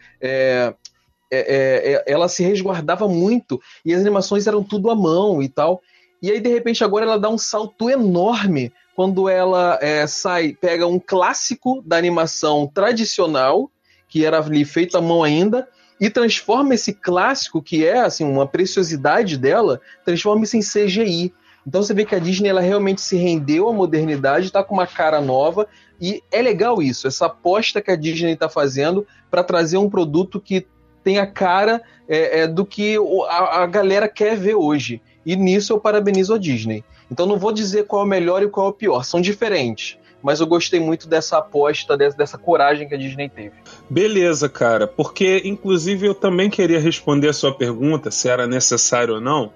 é, 1.32 2.04
ela 2.06 2.28
se 2.28 2.44
resguardava 2.44 3.08
muito 3.08 3.62
e 3.86 3.94
as 3.94 4.02
animações 4.02 4.46
eram 4.46 4.62
tudo 4.62 4.92
à 4.92 4.96
mão 4.96 5.42
e 5.42 5.48
tal. 5.48 5.82
E 6.22 6.30
aí, 6.30 6.42
de 6.42 6.50
repente, 6.50 6.84
agora 6.84 7.06
ela 7.06 7.18
dá 7.18 7.30
um 7.30 7.38
salto 7.38 7.90
enorme 7.90 8.74
quando 8.94 9.30
ela 9.30 9.80
é, 9.82 10.06
sai, 10.06 10.54
pega 10.60 10.86
um 10.86 11.00
clássico 11.00 11.82
da 11.86 11.96
animação 11.96 12.68
tradicional, 12.68 13.72
que 14.10 14.26
era 14.26 14.38
ali 14.38 14.66
feito 14.66 14.98
à 14.98 15.02
mão 15.02 15.24
ainda, 15.24 15.66
e 16.00 16.10
transforma 16.10 16.74
esse 16.74 16.94
clássico, 16.94 17.62
que 17.62 17.86
é 17.86 18.00
assim 18.00 18.24
uma 18.24 18.48
preciosidade 18.48 19.38
dela, 19.38 19.82
transforma 20.06 20.44
isso 20.44 20.56
em 20.56 20.62
CGI. 20.62 21.34
Então 21.68 21.84
você 21.84 21.94
vê 21.94 22.06
que 22.06 22.16
a 22.16 22.20
Disney 22.20 22.50
ela 22.50 22.62
realmente 22.62 23.02
se 23.02 23.18
rendeu 23.18 23.68
à 23.68 23.74
modernidade, 23.74 24.48
está 24.48 24.64
com 24.64 24.74
uma 24.74 24.88
cara 24.88 25.20
nova, 25.20 25.68
e 26.00 26.24
é 26.32 26.42
legal 26.42 26.82
isso, 26.82 27.08
essa 27.08 27.26
aposta 27.26 27.82
que 27.82 27.92
a 27.92 27.96
Disney 27.96 28.32
está 28.32 28.48
fazendo 28.48 29.06
para 29.30 29.44
trazer 29.44 29.78
um 29.78 29.90
produto 29.90 30.40
que 30.40 30.66
tem 31.04 31.20
a 31.20 31.28
cara 31.28 31.82
é, 32.08 32.42
é, 32.42 32.48
do 32.48 32.66
que 32.66 32.98
a, 33.28 33.64
a, 33.64 33.66
galera 33.66 34.08
quer 34.08 34.38
ver 34.38 34.56
hoje. 34.56 35.02
E 35.26 35.36
nisso 35.36 35.74
eu 35.74 35.80
parabenizo 35.80 36.34
a 36.34 36.38
Disney. 36.38 36.84
Então 37.12 37.26
não 37.26 37.38
vou 37.38 37.52
dizer 37.52 37.86
qual 37.86 38.04
é 38.04 38.06
o 38.06 38.08
melhor 38.08 38.42
e 38.42 38.48
qual 38.50 38.68
é 38.68 38.70
o 38.70 38.74
pior, 38.74 39.04
são 39.04 39.20
diferentes. 39.20 39.98
Mas 40.22 40.40
eu 40.40 40.48
gostei 40.48 40.80
muito 40.80 41.08
dessa 41.08 41.38
aposta, 41.38 41.96
dessa, 41.96 42.18
dessa 42.18 42.38
coragem 42.38 42.88
que 42.88 42.96
a 42.96 42.98
Disney 42.98 43.30
teve. 43.30 43.56
Beleza, 43.90 44.48
cara, 44.48 44.86
porque 44.88 45.42
inclusive 45.46 46.08
eu 46.08 46.14
também 46.14 46.50
queria 46.50 46.80
responder 46.80 47.30
a 47.30 47.34
sua 47.34 47.54
pergunta, 47.54 48.12
se 48.12 48.30
era 48.30 48.46
necessário 48.46 49.16
ou 49.16 49.22
não. 49.22 49.52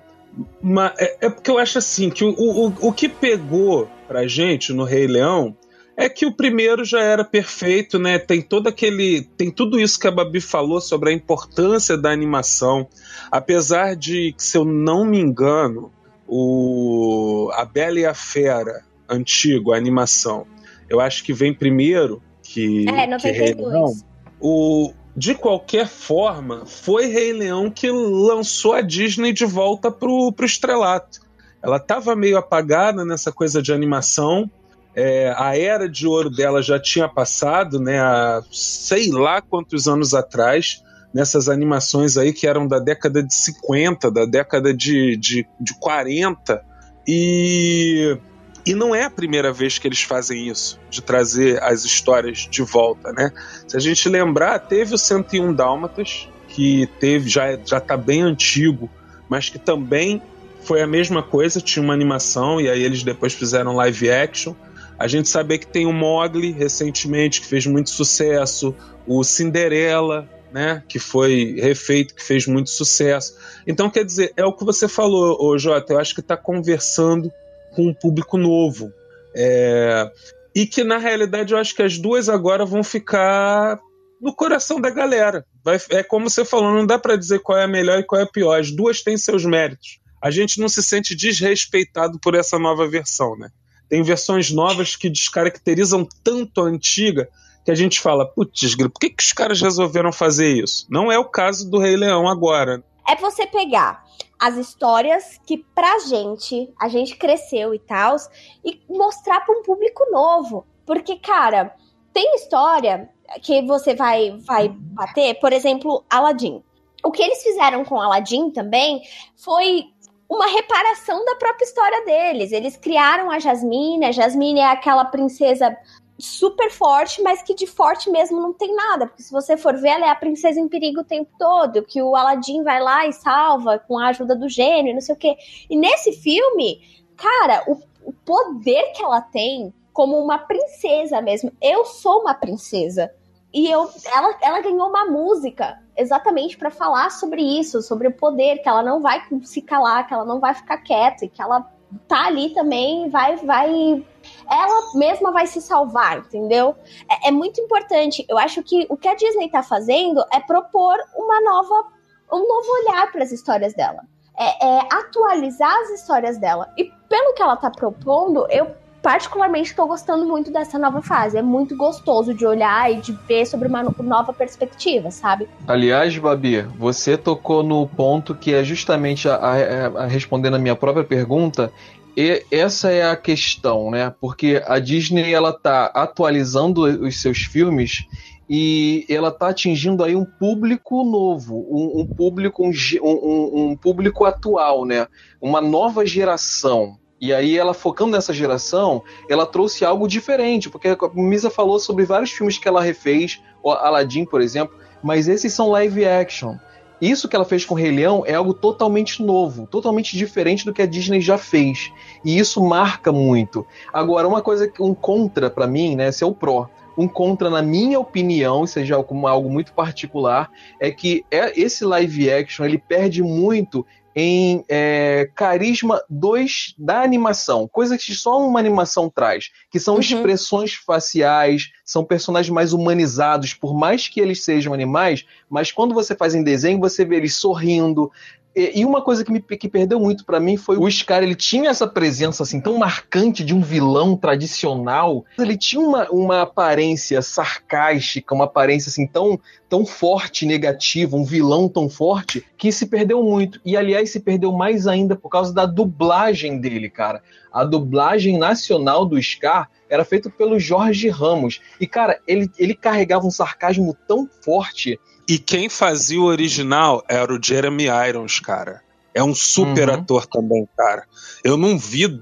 Mas 0.62 0.94
é, 0.98 1.18
é 1.28 1.30
porque 1.30 1.52
eu 1.52 1.60
acho 1.60 1.78
assim 1.78 2.10
que 2.10 2.24
o, 2.24 2.32
o, 2.32 2.88
o 2.88 2.92
que 2.92 3.08
pegou 3.08 3.88
pra 4.08 4.25
gente 4.28 4.74
no 4.74 4.84
Rei 4.84 5.06
Leão 5.06 5.56
é 5.96 6.10
que 6.10 6.25
o 6.25 6.32
primeiro 6.32 6.84
já 6.84 7.02
era 7.02 7.24
perfeito, 7.24 8.00
né? 8.00 8.18
Tem 8.18 8.42
todo 8.42 8.68
aquele, 8.68 9.22
tem 9.38 9.52
tudo 9.52 9.80
isso 9.80 10.00
que 10.00 10.08
a 10.08 10.12
Babi 10.12 10.42
falou 10.42 10.82
sobre 10.82 11.12
a 11.12 11.13
importância 11.13 11.96
da 11.96 12.10
animação, 12.10 12.88
apesar 13.32 13.96
de 13.96 14.34
que 14.36 14.44
se 14.44 14.58
eu 14.58 14.66
não 14.66 15.06
me 15.06 15.20
engano, 15.20 15.92
o 16.28 17.52
a 17.54 17.63
Bela 17.66 18.00
e 18.00 18.06
a 18.06 18.16
Fera 18.16 18.84
antigo, 19.08 19.72
a 19.72 19.78
animação, 19.78 20.48
eu 20.90 21.00
acho 21.00 21.24
que 21.24 21.32
vem 21.32 21.54
primeiro 21.54 22.22
que 22.42 22.90
É, 22.90 23.06
92. 23.06 23.22
que 23.22 23.32
Rei 23.32 23.54
Leão. 23.54 24.12
O 24.46 24.94
de 25.16 25.36
qualquer 25.36 25.88
forma, 25.88 26.66
foi 26.66 27.06
Rei 27.06 27.32
Leão 27.32 27.70
que 27.70 27.90
lançou 27.90 28.74
a 28.74 28.82
Disney 28.82 29.32
de 29.32 29.46
volta 29.46 29.92
pro, 29.92 30.34
pro 30.34 30.46
estrelato. 30.46 31.22
Ela 31.62 31.78
estava 31.78 32.16
meio 32.16 32.38
apagada 32.38 33.06
nessa 33.06 33.32
coisa 33.32 33.62
de 33.62 33.72
animação, 33.72 34.50
é, 34.96 35.34
a 35.38 35.58
era 35.58 35.88
de 35.90 36.06
ouro 36.06 36.30
dela 36.30 36.62
já 36.62 36.80
tinha 36.80 37.08
passado, 37.08 37.80
né? 37.80 38.00
Há 38.00 38.44
sei 38.52 39.12
lá 39.12 39.42
quantos 39.42 39.88
anos 39.88 40.14
atrás, 40.14 40.84
nessas 41.14 41.48
animações 41.50 42.18
aí 42.18 42.34
que 42.34 42.46
eram 42.46 42.68
da 42.68 42.80
década 42.80 43.24
de 43.24 43.34
50, 43.34 44.12
da 44.12 44.26
década 44.26 44.74
de, 44.74 45.16
de, 45.18 45.48
de 45.60 45.74
40. 45.80 46.64
E, 47.08 48.18
e 48.65 48.74
não 48.74 48.96
é 48.96 49.03
a 49.03 49.10
primeira 49.10 49.51
vez 49.51 49.77
que 49.77 49.88
eles 49.88 50.01
fazem 50.01 50.48
isso, 50.48 50.79
de 50.89 51.01
trazer 51.01 51.62
as 51.62 51.84
histórias 51.84 52.48
de 52.50 52.62
volta, 52.62 53.12
né? 53.12 53.32
Se 53.67 53.75
a 53.75 53.79
gente 53.79 54.08
lembrar, 54.08 54.60
teve 54.60 54.96
o 54.96 54.98
101 54.98 55.53
Dálmatas, 55.53 56.29
que 56.48 56.88
teve, 57.00 57.29
já, 57.29 57.58
já 57.65 57.79
tá 57.79 57.98
bem 57.98 58.22
antigo, 58.22 58.89
mas 59.27 59.50
que 59.50 59.60
também 59.60 60.22
foi 60.62 60.82
a 60.82 60.88
mesma 60.88 61.22
coisa, 61.22 61.60
tinha 61.60 61.84
uma 61.84 61.93
animação, 61.93 62.62
e 62.62 62.70
aí 62.70 62.84
eles 62.84 63.03
depois 63.03 63.34
fizeram 63.34 63.75
live 63.75 64.10
action. 64.10 64.55
A 64.98 65.08
gente 65.08 65.27
sabe 65.27 65.58
que 65.58 65.67
tem 65.67 65.86
o 65.86 65.91
Mogli 65.91 66.51
recentemente, 66.51 67.41
que 67.41 67.48
fez 67.48 67.65
muito 67.65 67.89
sucesso, 67.89 68.74
o 69.05 69.24
Cinderela, 69.24 70.29
né, 70.53 70.84
que 70.88 71.00
foi 71.00 71.55
refeito, 71.60 72.13
que 72.13 72.24
fez 72.24 72.46
muito 72.46 72.70
sucesso. 72.70 73.36
Então, 73.65 73.89
quer 73.89 74.05
dizer, 74.05 74.32
é 74.38 74.46
o 74.46 74.53
que 74.53 74.63
você 74.63 74.88
falou, 74.88 75.36
ô 75.43 75.58
Jota, 75.58 75.93
eu 75.93 76.00
acho 76.00 76.13
que 76.13 76.22
está 76.22 76.38
conversando 76.38 77.34
com 77.74 77.88
um 77.88 77.94
público 77.94 78.38
novo. 78.38 78.92
É, 79.36 80.12
E 80.56 80.68
que, 80.68 80.84
na 80.84 80.98
realidade, 81.00 81.51
eu 81.53 81.58
acho 81.60 81.74
que 81.75 81.82
as 81.82 81.98
duas 81.98 82.30
agora 82.30 82.63
vão 82.63 82.84
ficar 82.84 83.80
no 84.22 84.34
coração 84.36 84.80
da 84.80 84.92
galera. 84.92 85.44
Vai- 85.63 85.80
é 85.89 86.03
como 86.03 86.30
você 86.30 86.46
falou, 86.46 86.72
não 86.72 86.86
dá 86.86 87.00
para 87.00 87.15
dizer 87.15 87.39
qual 87.39 87.58
é 87.58 87.63
a 87.63 87.68
melhor 87.68 88.00
e 88.00 88.03
qual 88.03 88.22
é 88.22 88.24
a 88.24 88.27
pior. 88.27 88.60
As 88.60 88.70
duas 88.72 89.01
têm 89.01 89.18
seus 89.18 89.44
méritos. 89.44 90.00
A 90.22 90.30
gente 90.30 90.60
não 90.62 90.70
se 90.70 90.82
sente 90.84 91.15
desrespeitado 91.15 92.20
por 92.20 92.36
essa 92.36 92.58
nova 92.60 92.88
versão, 92.88 93.36
né? 93.38 93.50
Tem 93.89 94.01
versões 94.03 94.51
novas 94.51 94.96
que 94.96 95.10
descaracterizam 95.10 96.08
tanto 96.24 96.62
a 96.62 96.65
antiga 96.65 97.27
que 97.65 97.72
a 97.72 97.75
gente 97.75 98.00
fala, 98.00 98.25
putz, 98.25 98.75
por 98.75 99.00
que, 99.00 99.10
que 99.10 99.24
os 99.24 99.34
caras 99.34 99.60
resolveram 99.62 100.12
fazer 100.12 100.50
isso? 100.63 100.86
Não 100.89 101.12
é 101.12 101.18
o 101.18 101.25
caso 101.25 101.70
do 101.70 101.80
Rei 101.80 101.96
Leão 101.96 102.27
agora. 102.27 102.84
É 103.08 103.16
você 103.16 103.46
pegar 103.46 104.04
as 104.40 104.56
histórias 104.58 105.40
que 105.46 105.58
pra 105.74 106.00
gente, 106.00 106.74
a 106.80 106.88
gente 106.88 107.16
cresceu 107.16 107.74
e 107.74 107.80
tal, 107.80 108.16
e 108.64 108.82
mostrar 108.90 109.42
pra 109.42 109.58
um 109.58 109.64
público 109.64 110.06
novo. 110.12 110.66
Porque, 110.86 111.18
cara, 111.18 111.76
tem 112.12 112.36
história 112.36 113.10
que 113.42 113.62
você 113.62 113.96
vai, 113.96 114.38
vai 114.46 114.70
bater, 114.70 115.40
por 115.40 115.54
exemplo, 115.54 116.04
Aladdin. 116.10 116.62
O 117.04 117.12
que 117.12 117.24
eles 117.24 117.42
fizeram 117.42 117.84
com 117.84 118.00
Aladdin 118.00 118.52
também 118.52 119.02
foi 119.36 119.86
uma 120.30 120.48
reparação 120.48 121.24
da 121.26 121.36
própria 121.36 121.66
história 121.66 122.06
deles. 122.06 122.52
Eles 122.52 122.78
criaram 122.78 123.30
a 123.30 123.40
Jasmine, 123.40 124.06
a 124.06 124.12
Jasmine 124.12 124.60
é 124.60 124.72
aquela 124.72 125.06
princesa 125.06 125.76
super 126.17 126.70
forte, 126.72 127.22
mas 127.22 127.41
que 127.41 127.55
de 127.55 127.65
forte 127.65 128.10
mesmo 128.10 128.39
não 128.39 128.53
tem 128.53 128.75
nada, 128.75 129.08
porque 129.08 129.24
se 129.24 129.32
você 129.32 129.58
for 129.58 129.75
ver, 129.75 129.89
ela 129.89 130.05
é 130.05 130.10
a 130.10 130.15
princesa 130.15 130.60
em 130.60 130.67
perigo 130.67 131.01
o 131.01 131.05
tempo 131.05 131.32
todo, 131.38 131.84
que 131.84 132.01
o 132.01 132.15
Aladdin 132.15 132.63
vai 132.63 132.82
lá 132.82 133.08
e 133.08 133.13
salva 133.13 133.79
com 133.79 133.98
a 133.98 134.08
ajuda 134.08 134.36
do 134.36 134.48
gênio, 134.48 134.93
não 134.93 135.01
sei 135.01 135.15
o 135.15 135.17
quê. 135.17 135.36
E 135.70 135.75
nesse 135.75 136.13
filme, 136.13 136.82
cara, 137.17 137.63
o, 137.67 137.77
o 138.05 138.13
poder 138.13 138.91
que 138.93 139.03
ela 139.03 139.22
tem 139.22 139.74
como 139.93 140.17
uma 140.17 140.39
princesa 140.39 141.22
mesmo. 141.22 141.51
Eu 141.62 141.86
sou 141.86 142.22
uma 142.22 142.34
princesa. 142.34 143.12
E 143.53 143.70
eu, 143.70 143.88
ela, 144.12 144.36
ela 144.41 144.62
ganhou 144.62 144.89
uma 144.89 145.05
música 145.05 145.79
exatamente 145.96 146.58
para 146.58 146.72
falar 146.72 147.12
sobre 147.12 147.41
isso, 147.41 147.84
sobre 147.84 148.08
o 148.08 148.12
poder, 148.12 148.58
que 148.58 148.67
ela 148.67 148.82
não 148.82 149.00
vai 149.00 149.24
se 149.43 149.62
calar, 149.62 150.08
que 150.08 150.13
ela 150.13 150.25
não 150.25 150.39
vai 150.39 150.55
ficar 150.55 150.77
quieta, 150.79 151.24
e 151.24 151.29
que 151.29 151.39
ela 151.39 151.72
tá 152.08 152.25
ali 152.25 152.50
também, 152.50 153.10
vai, 153.10 153.36
vai 153.36 154.03
ela 154.50 154.92
mesma 154.96 155.32
vai 155.32 155.48
se 155.48 155.62
salvar, 155.62 156.20
entendeu? 156.20 156.76
É, 157.10 157.30
é 157.30 157.32
muito 157.32 157.60
importante. 157.62 158.26
Eu 158.30 158.38
acho 158.38 158.62
que 158.64 158.86
o 158.90 158.98
que 158.98 159.08
a 159.08 159.16
Disney 159.16 159.50
tá 159.50 159.64
fazendo 159.64 160.24
é 160.34 160.40
propor 160.40 160.96
uma 161.16 161.42
nova, 161.42 161.88
um 162.32 162.48
novo 162.48 162.68
olhar 162.84 163.12
para 163.12 163.24
as 163.24 163.32
histórias 163.32 163.74
dela. 163.74 164.02
É, 164.38 164.66
é 164.68 164.80
atualizar 164.92 165.74
as 165.84 165.90
histórias 165.92 166.38
dela. 166.40 166.68
E 166.78 166.86
pelo 167.08 167.34
que 167.36 167.42
ela 167.42 167.56
tá 167.56 167.70
propondo, 167.70 168.48
eu 168.50 168.68
particularmente 169.04 169.70
estou 169.72 169.86
gostando 169.86 170.26
muito 170.26 170.50
dessa 170.50 170.80
nova 170.80 171.02
fase. 171.02 171.38
É 171.38 171.42
muito 171.42 171.76
gostoso 171.76 172.34
de 172.34 172.46
olhar 172.46 172.90
e 172.90 172.96
de 173.02 173.12
ver 173.12 173.46
sobre 173.46 173.68
uma 173.68 173.84
no- 173.84 173.94
nova 174.00 174.32
perspectiva, 174.32 175.12
sabe? 175.12 175.48
Aliás, 175.68 176.18
Babi, 176.18 176.62
você 176.62 177.18
tocou 177.18 177.62
no 177.62 177.86
ponto 177.86 178.34
que 178.34 178.54
é 178.54 178.64
justamente 178.64 179.28
a, 179.28 179.36
a- 179.36 180.04
a- 180.04 180.06
respondendo 180.06 180.56
a 180.56 180.60
minha 180.60 180.76
própria 180.76 181.04
pergunta. 181.04 181.72
E 182.15 182.46
essa 182.51 182.91
é 182.91 183.10
a 183.10 183.15
questão, 183.15 183.89
né? 183.89 184.13
Porque 184.22 184.62
a 184.65 184.77
Disney 184.79 185.34
ela 185.34 185.51
tá 185.51 185.86
atualizando 185.88 186.84
os 186.84 187.20
seus 187.22 187.39
filmes 187.39 188.05
e 188.48 189.05
ela 189.10 189.32
tá 189.32 189.50
atingindo 189.50 190.03
aí 190.03 190.15
um 190.15 190.25
público 190.25 191.03
novo, 191.03 191.65
um, 191.70 192.01
um 192.01 192.05
público 192.05 192.63
um, 192.63 192.72
um- 193.01 193.70
um- 193.72 193.75
público 193.75 194.25
atual, 194.25 194.86
né? 194.86 195.08
Uma 195.41 195.60
nova 195.60 196.05
geração. 196.05 196.98
E 197.20 197.34
aí 197.34 197.58
ela 197.58 197.74
focando 197.74 198.12
nessa 198.12 198.34
geração, 198.34 199.01
ela 199.29 199.46
trouxe 199.46 199.86
algo 199.86 200.08
diferente, 200.08 200.70
porque 200.70 200.89
a 200.89 200.98
Misa 201.15 201.50
falou 201.50 201.79
sobre 201.79 202.03
vários 202.05 202.32
filmes 202.32 202.58
que 202.58 202.67
ela 202.67 202.82
refez, 202.82 203.41
Aladdin, 203.63 204.25
por 204.25 204.41
exemplo, 204.41 204.77
mas 205.01 205.27
esses 205.27 205.53
são 205.53 205.70
live 205.72 206.05
action. 206.05 206.58
Isso 207.04 207.28
que 207.28 207.36
ela 207.36 207.44
fez 207.44 207.66
com 207.66 207.74
o 207.76 207.78
Rei 207.78 207.92
Leão 207.92 208.24
é 208.26 208.34
algo 208.34 208.54
totalmente 208.54 209.22
novo, 209.22 209.68
totalmente 209.68 210.16
diferente 210.16 210.64
do 210.64 210.72
que 210.72 210.82
a 210.82 210.86
Disney 210.86 211.20
já 211.20 211.38
fez. 211.38 211.92
E 212.24 212.40
isso 212.40 212.64
marca 212.64 213.12
muito. 213.12 213.68
Agora, 213.92 214.26
uma 214.26 214.42
coisa, 214.42 214.72
um 214.80 214.94
contra 214.94 215.50
pra 215.50 215.68
mim, 215.68 215.98
né? 215.98 216.08
Esse 216.08 216.24
é 216.24 216.28
o 216.28 216.34
pró. 216.34 216.70
Um 216.98 217.06
contra, 217.06 217.50
na 217.50 217.62
minha 217.62 218.00
opinião, 218.00 218.66
seja 218.66 218.96
algo 218.96 219.50
muito 219.50 219.74
particular, 219.74 220.50
é 220.80 220.92
que 220.92 221.26
é- 221.30 221.60
esse 221.60 221.84
live 221.84 222.32
action 222.32 222.66
ele 222.66 222.78
perde 222.78 223.22
muito 223.22 223.86
em 224.15 224.63
é, 224.70 225.29
carisma 225.36 226.03
dos, 226.10 226.75
da 226.77 227.01
animação, 227.01 227.67
coisas 227.67 228.03
que 228.03 228.13
só 228.13 228.39
uma 228.39 228.60
animação 228.60 229.10
traz, 229.10 229.50
que 229.72 229.79
são 229.79 229.96
Uhum. 229.96 230.00
expressões 230.00 230.74
faciais, 230.74 231.72
são 231.84 232.03
personagens 232.03 232.53
mais 232.53 232.74
humanizados, 232.74 233.53
por 233.53 233.74
mais 233.74 234.08
que 234.08 234.20
eles 234.20 234.43
sejam 234.43 234.74
animais, 234.74 235.25
mas 235.50 235.72
quando 235.72 235.93
você 235.93 236.15
faz 236.15 236.36
em 236.36 236.43
desenho, 236.43 236.79
você 236.79 237.03
vê 237.03 237.17
eles 237.17 237.36
sorrindo. 237.36 238.12
E, 238.56 238.86
uma 238.86 239.02
coisa 239.02 239.26
que 239.26 239.32
me 239.32 239.42
que 239.42 239.68
perdeu 239.68 240.00
muito 240.00 240.24
pra 240.26 240.40
mim 240.40 240.58
foi 240.58 240.78
o 240.78 240.90
Scar, 240.90 241.24
ele 241.24 241.36
tinha 241.36 241.70
essa 241.70 241.88
presença 241.88 242.44
assim 242.44 242.62
tão 242.62 242.78
marcante 242.78 243.44
de 243.44 243.54
um 243.54 243.62
vilão 243.62 244.16
tradicional. 244.16 245.26
Ele 245.40 245.58
tinha 245.58 245.82
uma, 245.82 246.08
uma 246.12 246.42
aparência 246.44 247.22
sarcástica, 247.22 248.36
uma 248.36 248.46
aparência 248.46 248.90
assim 248.90 249.08
tão 249.08 249.40
tão 249.68 249.88
forte, 249.88 250.46
negativa, 250.46 251.18
um 251.18 251.26
vilão 251.26 251.68
tão 251.68 251.90
forte, 251.90 252.46
que 252.56 252.72
se 252.72 252.86
perdeu 252.86 253.24
muito. 253.24 253.60
E 253.66 253.76
aliás, 253.76 254.12
se 254.12 254.20
perdeu 254.20 254.52
mais 254.52 254.86
ainda 254.86 255.16
por 255.16 255.30
causa 255.30 255.52
da 255.52 255.66
dublagem 255.66 256.62
dele, 256.62 256.92
cara. 256.92 257.24
A 257.52 257.64
dublagem 257.64 258.38
nacional 258.38 259.04
do 259.04 259.20
Scar 259.20 259.68
era 259.94 260.04
feita 260.04 260.28
pelo 260.28 260.60
Jorge 260.60 261.08
Ramos. 261.08 261.62
E, 261.80 261.86
cara, 261.86 262.20
ele, 262.26 262.50
ele 262.58 262.74
carregava 262.74 263.28
um 263.28 263.32
sarcasmo 263.32 263.96
tão 264.08 264.28
forte. 264.44 265.00
E 265.30 265.38
quem 265.38 265.70
fazia 265.70 266.20
o 266.20 266.26
original 266.26 267.04
era 267.08 267.32
o 267.32 267.40
Jeremy 267.42 267.86
Irons, 268.10 268.40
cara. 268.40 268.82
É 269.14 269.24
um 269.24 269.36
super 269.36 269.90
Uhum. 269.90 269.96
ator 269.96 270.26
também, 270.26 270.68
cara. 270.76 271.04
Eu 271.44 271.56
não 271.56 271.78
vi 271.78 272.20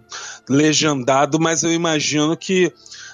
legendado, 0.50 1.40
mas 1.40 1.64
eu 1.64 1.72
imagino 1.72 2.36
que 2.36 2.74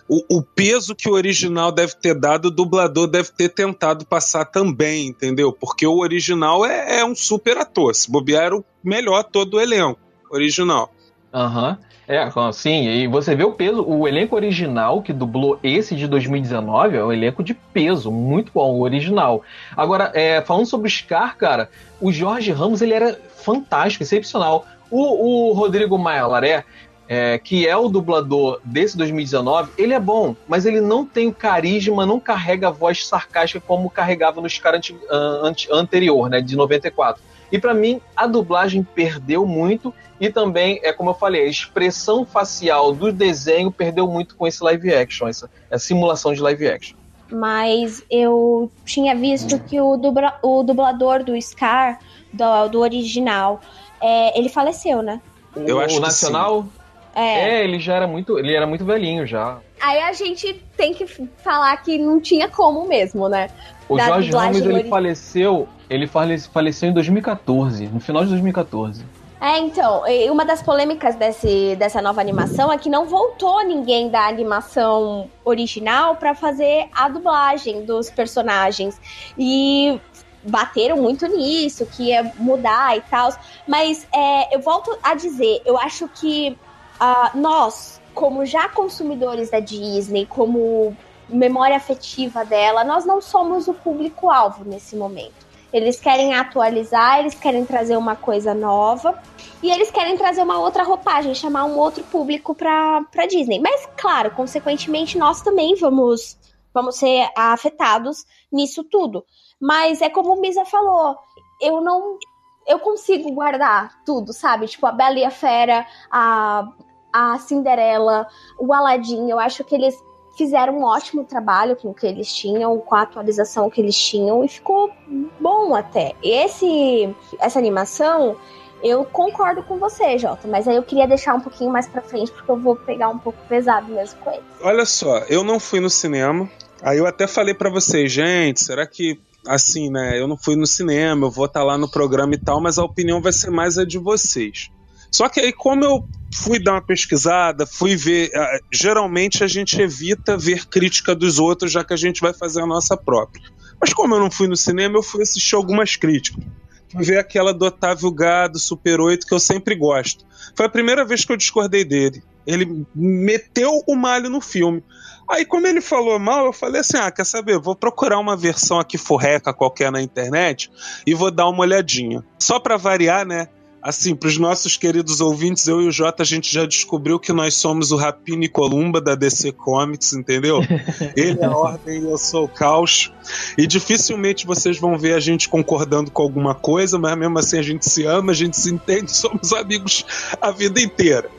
o, 0.10 0.38
o 0.40 0.42
peso 0.42 0.96
que 0.96 1.08
o 1.08 1.14
original 1.14 1.72
deve 1.72 1.94
ter 1.96 2.16
dado, 2.20 2.46
o 2.46 2.52
dublador 2.52 3.06
deve 3.06 3.30
ter 3.32 3.50
tentado 3.50 4.08
passar 4.08 4.46
também, 4.46 5.08
entendeu? 5.08 5.54
Porque 5.54 5.86
o 5.86 6.00
original 6.00 6.66
é, 6.66 7.02
é 7.02 7.06
um 7.06 7.14
super 7.16 7.60
ator. 7.60 7.94
Se 7.94 8.10
bobear, 8.10 8.46
era 8.46 8.58
o 8.58 8.66
melhor 8.84 9.20
ator 9.20 9.46
do 9.46 9.60
elenco 9.60 10.00
original. 10.32 10.92
Aham. 11.32 11.78
É, 12.08 12.26
sim, 12.54 12.88
e 12.88 13.06
você 13.06 13.36
vê 13.36 13.44
o 13.44 13.52
peso, 13.52 13.84
o 13.86 14.08
elenco 14.08 14.34
original 14.34 15.02
que 15.02 15.12
dublou 15.12 15.60
esse 15.62 15.94
de 15.94 16.08
2019 16.08 16.96
é 16.96 17.04
um 17.04 17.12
elenco 17.12 17.44
de 17.44 17.54
peso, 17.54 18.10
muito 18.10 18.50
bom, 18.54 18.76
o 18.76 18.82
original. 18.82 19.44
Agora, 19.76 20.12
é, 20.14 20.42
falando 20.42 20.66
sobre 20.66 20.88
o 20.88 20.90
Scar, 20.90 21.36
cara, 21.36 21.70
o 22.00 22.10
Jorge 22.10 22.54
Ramos 22.54 22.82
ele 22.82 22.94
era 22.94 23.20
fantástico, 23.36 24.04
excepcional. 24.04 24.66
O, 24.90 25.50
o 25.50 25.54
Rodrigo 25.54 25.98
Maia 25.98 26.26
Laré, 26.28 26.64
é, 27.10 27.38
que 27.38 27.68
é 27.68 27.76
o 27.76 27.90
dublador 27.90 28.62
desse 28.64 28.98
2019, 28.98 29.72
ele 29.78 29.94
é 29.94 30.00
bom, 30.00 30.34
mas 30.48 30.66
ele 30.66 30.80
não 30.80 31.06
tem 31.06 31.28
o 31.28 31.34
carisma, 31.34 32.06
não 32.06 32.22
carrega 32.22 32.70
a 32.70 32.72
voz 32.72 33.06
sarcástica 33.06 33.60
como 33.60 33.90
carregava 33.90 34.40
no 34.40 34.50
Scar 34.50 34.76
anti, 34.76 35.68
anterior, 35.70 36.30
né, 36.30 36.40
de 36.40 36.56
94. 36.56 37.22
E 37.51 37.60
para 37.60 37.74
mim, 37.74 38.01
a 38.16 38.27
dublagem 38.27 38.84
perdeu 38.84 39.46
muito 39.46 39.94
e 40.20 40.30
também, 40.30 40.80
é 40.84 40.92
como 40.92 41.12
eu 41.12 41.13
falei, 41.13 41.44
a 41.44 41.50
expressão 41.50 42.25
facial 42.25 42.92
do 42.92 43.12
desenho 43.12 43.72
perdeu 43.72 44.08
muito 44.08 44.36
com 44.36 44.48
esse 44.48 44.63
live 44.63 44.94
action, 44.94 45.27
essa, 45.27 45.50
essa 45.70 45.86
simulação 45.86 46.34
de 46.34 46.42
live 46.42 46.68
action. 46.68 46.98
Mas 47.32 48.04
eu 48.10 48.72
tinha 48.86 49.16
visto 49.16 49.60
que 49.60 49.80
o, 49.80 49.98
dubla, 49.98 50.39
o 50.42 50.63
dublador 50.63 51.24
do 51.24 51.39
Scar, 51.42 52.00
do, 52.32 52.70
do 52.70 52.80
original, 52.80 53.60
é, 54.01 54.38
ele 54.38 54.50
faleceu, 54.50 55.01
né? 55.01 55.22
Eu 55.56 55.77
o, 55.77 55.80
acho 55.80 55.98
o 55.98 56.00
Nacional? 56.00 56.66
É. 57.13 57.50
é, 57.50 57.63
ele 57.63 57.80
já 57.80 57.96
era 57.96 58.08
muito. 58.08 58.38
Ele 58.38 58.54
era 58.54 58.68
muito 58.68 58.86
velhinho 58.86 59.25
já. 59.25 59.58
Aí 59.82 60.00
a 60.00 60.13
gente 60.13 60.54
tem 60.75 60.94
que 60.94 61.08
falar 61.38 61.75
que 61.77 61.98
não 61.98 62.22
tinha 62.22 62.48
como 62.48 62.88
mesmo, 62.88 63.27
né? 63.27 63.50
O 63.89 63.98
da 63.98 64.22
Jorge 64.22 64.32
Ramos, 64.32 64.62
ele 64.62 64.84
faleceu. 64.84 65.68
Ele 65.89 66.08
faleceu 66.08 66.89
em 66.89 66.94
2014, 66.94 67.88
no 67.88 68.00
final 68.00 68.24
de 68.24 68.29
2014. 68.32 69.06
É, 69.39 69.60
então, 69.60 70.03
uma 70.32 70.44
das 70.44 70.63
polêmicas 70.63 71.15
desse, 71.15 71.75
dessa 71.75 72.01
nova 72.01 72.20
animação 72.20 72.74
é 72.74 72.77
que 72.77 72.89
não 72.89 73.06
voltou 73.06 73.63
ninguém 73.63 74.10
da 74.10 74.27
animação 74.27 75.29
original 75.46 76.15
para 76.15 76.34
fazer 76.34 76.89
a 76.91 77.08
dublagem 77.08 77.86
dos 77.86 78.10
personagens. 78.10 79.00
E 79.38 80.01
bateram 80.44 80.98
muito 80.98 81.27
nisso, 81.27 81.86
que 81.86 82.06
ia 82.06 82.32
mudar 82.38 82.98
e 82.98 83.01
tal. 83.01 83.29
Mas 83.67 84.08
é, 84.13 84.56
eu 84.56 84.60
volto 84.60 84.98
a 85.03 85.13
dizer, 85.13 85.62
eu 85.65 85.77
acho 85.77 86.08
que 86.08 86.58
uh, 87.00 87.38
nós, 87.38 88.01
como 88.13 88.46
já 88.46 88.67
consumidores 88.70 89.50
da 89.50 89.60
Disney, 89.60 90.25
como 90.25 90.96
memória 91.29 91.75
afetiva 91.75 92.44
dela, 92.46 92.84
nós 92.84 93.06
não 93.06 93.22
somos 93.22 93.67
o 93.67 93.74
público-alvo 93.74 94.63
nesse 94.65 94.96
momento. 94.96 95.47
Eles 95.72 96.00
querem 96.00 96.34
atualizar, 96.34 97.20
eles 97.20 97.36
querem 97.36 97.66
trazer 97.66 97.98
uma 97.98 98.16
coisa 98.16 98.54
nova 98.54 99.22
e 99.62 99.70
eles 99.70 99.92
querem 99.92 100.18
trazer 100.18 100.42
uma 100.42 100.60
outra 100.60 100.84
roupagem, 100.84 101.34
chamar 101.36 101.66
um 101.66 101.78
outro 101.78 102.04
público 102.06 102.56
para 102.56 103.26
Disney. 103.28 103.60
Mas, 103.60 103.88
claro, 103.98 104.32
consequentemente, 104.32 105.18
nós 105.18 105.42
também 105.42 105.76
vamos, 105.76 106.38
vamos 106.74 106.96
ser 106.98 107.30
afetados 107.36 108.26
nisso 108.52 108.84
tudo. 108.84 109.26
Mas 109.60 110.02
é 110.02 110.10
como 110.10 110.34
o 110.34 110.42
Misa 110.42 110.64
falou, 110.66 111.18
eu 111.62 111.82
não. 111.82 112.18
Eu 112.66 112.80
consigo 112.80 113.32
guardar 113.32 114.04
tudo, 114.06 114.34
sabe? 114.34 114.68
Tipo, 114.68 114.88
a 114.88 114.92
Bela 114.92 115.18
e 115.18 115.24
a 115.24 115.32
Fera, 115.32 115.86
a, 116.12 116.68
a 117.14 117.40
Cinderela, 117.40 118.28
o 118.60 118.74
Aladdin. 118.74 119.30
Eu 119.30 119.40
acho 119.40 119.64
que 119.64 119.74
eles 119.74 119.96
fizeram 120.38 120.77
um 120.77 120.84
ótimo 120.84 121.24
trabalho 121.24 121.75
com 121.75 121.89
o 121.89 121.94
que 121.94 122.06
eles 122.06 122.32
tinham, 122.32 122.77
com 122.79 122.96
a 122.96 123.01
atualização 123.01 123.70
que 123.70 123.82
eles 123.82 123.98
tinham 123.98 124.44
e 124.44 124.48
ficou 124.48 124.91
bom 125.39 125.74
até. 125.74 126.13
Esse 126.24 127.13
essa 127.39 127.58
animação 127.58 128.38
eu 128.84 129.03
concordo 129.03 129.63
com 129.63 129.77
você, 129.77 130.20
Jota, 130.20 130.48
mas 130.48 130.67
aí 130.67 130.75
eu 130.75 130.84
queria 130.84 131.08
deixar 131.08 131.34
um 131.34 131.41
pouquinho 131.41 131.72
mais 131.72 131.88
pra 131.88 132.01
frente, 132.01 132.32
porque 132.32 132.51
eu 132.51 132.58
vou 132.58 132.75
pegar 132.75 133.10
um 133.10 133.17
pouco 133.17 133.39
pesado 133.50 133.91
mesmo 133.91 134.20
com 134.20 134.32
ele. 134.32 134.44
Olha 134.62 134.86
só, 134.86 135.17
eu 135.29 135.44
não 135.44 135.60
fui 135.60 135.79
no 135.79 135.89
cinema, 135.89 136.48
aí 136.84 137.00
eu 137.00 137.08
até 137.08 137.25
falei 137.25 137.56
para 137.56 137.72
vocês, 137.72 138.12
gente, 138.12 138.63
será 138.63 138.86
que 138.86 139.20
assim, 139.48 139.89
né? 139.89 140.20
Eu 140.20 140.27
não 140.27 140.38
fui 140.38 140.56
no 140.56 140.67
cinema, 140.67 141.25
eu 141.25 141.32
vou 141.32 141.46
estar 141.46 141.62
tá 141.62 141.65
lá 141.65 141.77
no 141.77 141.89
programa 141.89 142.36
e 142.36 142.38
tal, 142.38 142.62
mas 142.62 142.77
a 142.77 142.84
opinião 142.84 143.22
vai 143.22 143.32
ser 143.32 143.50
mais 143.50 143.77
a 143.77 143.86
de 143.86 143.98
vocês. 143.98 144.70
Só 145.12 145.30
que 145.30 145.40
aí, 145.40 145.54
como 145.54 145.84
eu 145.84 146.08
fui 146.34 146.60
dar 146.60 146.74
uma 146.74 146.82
pesquisada, 146.82 147.66
fui 147.66 147.96
ver. 147.96 148.30
Uh, 148.30 148.66
geralmente 148.72 149.44
a 149.44 149.48
gente 149.48 149.80
evita 149.82 150.38
ver 150.38 150.66
crítica 150.66 151.16
dos 151.16 151.40
outros, 151.40 151.72
já 151.72 151.84
que 151.84 151.94
a 151.94 151.98
gente 151.98 152.22
vai 152.22 152.34
fazer 152.34 152.62
a 152.62 152.68
nossa 152.68 152.96
própria. 152.96 153.44
Mas 153.80 153.94
como 153.94 154.16
eu 154.16 154.20
não 154.20 154.32
fui 154.32 154.48
no 154.48 154.56
cinema, 154.56 154.98
eu 154.98 155.04
fui 155.04 155.22
assistir 155.22 155.56
algumas 155.56 155.96
críticas. 155.96 156.44
Fui 156.92 157.04
ver 157.04 157.18
aquela 157.18 157.54
do 157.54 157.66
Otávio 157.66 158.12
Gado, 158.12 158.58
Super 158.58 159.00
8, 159.02 159.28
que 159.28 159.34
eu 159.34 159.40
sempre 159.40 159.76
gosto. 159.76 160.26
Foi 160.56 160.66
a 160.66 160.70
primeira 160.70 161.04
vez 161.04 161.26
que 161.26 161.32
eu 161.32 161.38
discordei 161.38 161.84
dele. 161.84 162.24
Ele 162.46 162.86
meteu 162.96 163.84
o 163.86 163.96
malho 163.96 164.30
no 164.30 164.40
filme. 164.40 164.84
Aí, 165.30 165.46
como 165.46 165.68
ele 165.68 165.82
falou 165.82 166.18
mal, 166.18 166.46
eu 166.46 166.54
falei 166.54 166.80
assim: 166.80 166.98
ah, 166.98 167.12
quer 167.12 167.25
saber? 167.25 167.60
Vou 167.60 167.75
procurar 167.75 168.18
uma 168.18 168.38
versão 168.38 168.79
aqui 168.79 168.98
forreca 168.98 169.53
qualquer 169.53 169.92
na 169.92 170.01
internet 170.01 170.72
e 171.05 171.14
vou 171.14 171.29
dar 171.29 171.50
uma 171.50 171.60
olhadinha. 171.60 172.24
Só 172.40 172.60
para 172.60 172.77
variar, 172.77 173.27
né? 173.27 173.50
Assim, 173.81 174.16
para 174.16 174.27
os 174.27 174.37
nossos 174.37 174.75
queridos 174.75 175.22
ouvintes, 175.22 175.68
eu 175.68 175.81
e 175.81 175.87
o 175.87 175.92
Jota, 175.92 176.24
a 176.24 176.25
gente 176.25 176.51
já 176.53 176.66
descobriu 176.66 177.20
que 177.20 177.31
nós 177.31 177.53
somos 177.53 177.92
o 177.92 177.96
Rapini 177.96 178.48
e 178.48 178.50
Columba 178.50 179.00
da 179.00 179.16
DC 179.16 179.51
Comics, 179.51 180.13
entendeu? 180.13 180.61
Ele 181.16 181.40
é 181.40 181.46
a 181.46 181.51
ordem 181.51 182.01
e 182.01 182.03
eu 182.03 182.18
sou 182.18 182.46
o 182.46 182.50
caos. 182.50 183.13
E 183.57 183.68
dificilmente 183.68 184.46
vocês 184.46 184.77
vão 184.77 184.98
ver 184.98 185.13
a 185.13 185.20
gente 185.20 185.48
concordando 185.48 186.09
com 186.09 186.22
alguma 186.22 186.55
coisa, 186.55 186.98
mas 186.98 187.16
mesmo 187.18 187.37
assim 187.37 187.59
a 187.59 187.61
gente 187.61 187.87
se 187.87 188.03
ama, 188.03 188.31
a 188.31 188.35
gente 188.35 188.57
se 188.57 188.70
entende, 188.70 189.11
somos 189.16 189.53
amigos 189.53 190.05
a 190.42 190.51
vida 190.51 190.81
inteira. 190.81 191.29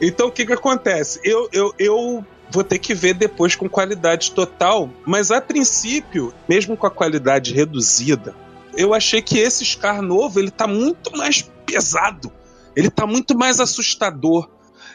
Então 0.00 0.28
o 0.28 0.32
que, 0.32 0.46
que 0.46 0.52
acontece? 0.52 1.20
Eu, 1.22 1.48
eu, 1.52 1.74
eu 1.78 2.24
vou 2.50 2.64
ter 2.64 2.78
que 2.78 2.94
ver 2.94 3.14
depois 3.14 3.54
com 3.54 3.68
qualidade 3.68 4.32
total, 4.32 4.90
mas 5.06 5.30
a 5.30 5.40
princípio, 5.40 6.32
mesmo 6.48 6.76
com 6.76 6.86
a 6.86 6.90
qualidade 6.90 7.52
reduzida, 7.54 8.34
eu 8.76 8.94
achei 8.94 9.20
que 9.20 9.38
esse 9.38 9.64
Scar 9.64 10.02
novo 10.02 10.38
ele 10.38 10.50
tá 10.50 10.66
muito 10.66 11.16
mais 11.16 11.42
pesado, 11.64 12.32
ele 12.74 12.90
tá 12.90 13.06
muito 13.06 13.36
mais 13.36 13.60
assustador. 13.60 14.48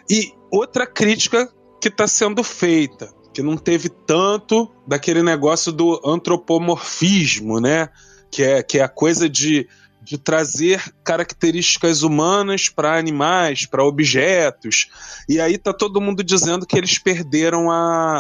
E 0.10 0.34
outra 0.52 0.86
crítica 0.88 1.52
que 1.82 1.90
está 1.90 2.08
sendo 2.08 2.44
feita, 2.44 3.14
que 3.34 3.42
não 3.42 3.58
teve 3.58 3.90
tanto 3.90 4.72
daquele 4.88 5.22
negócio 5.22 5.72
do 5.72 6.02
antropomorfismo, 6.04 7.60
né? 7.60 7.90
Que 8.32 8.44
é, 8.44 8.64
que 8.64 8.80
é 8.80 8.84
a 8.84 8.90
coisa 8.90 9.30
de, 9.30 9.68
de 10.02 10.18
trazer 10.18 10.82
características 11.04 12.02
humanas 12.02 12.70
para 12.70 12.98
animais, 12.98 13.66
para 13.66 13.84
objetos. 13.84 14.90
E 15.30 15.40
aí 15.40 15.58
tá 15.58 15.74
todo 15.74 16.02
mundo 16.02 16.24
dizendo 16.24 16.66
que 16.66 16.78
eles 16.78 16.98
perderam 16.98 17.70
a, 17.70 18.20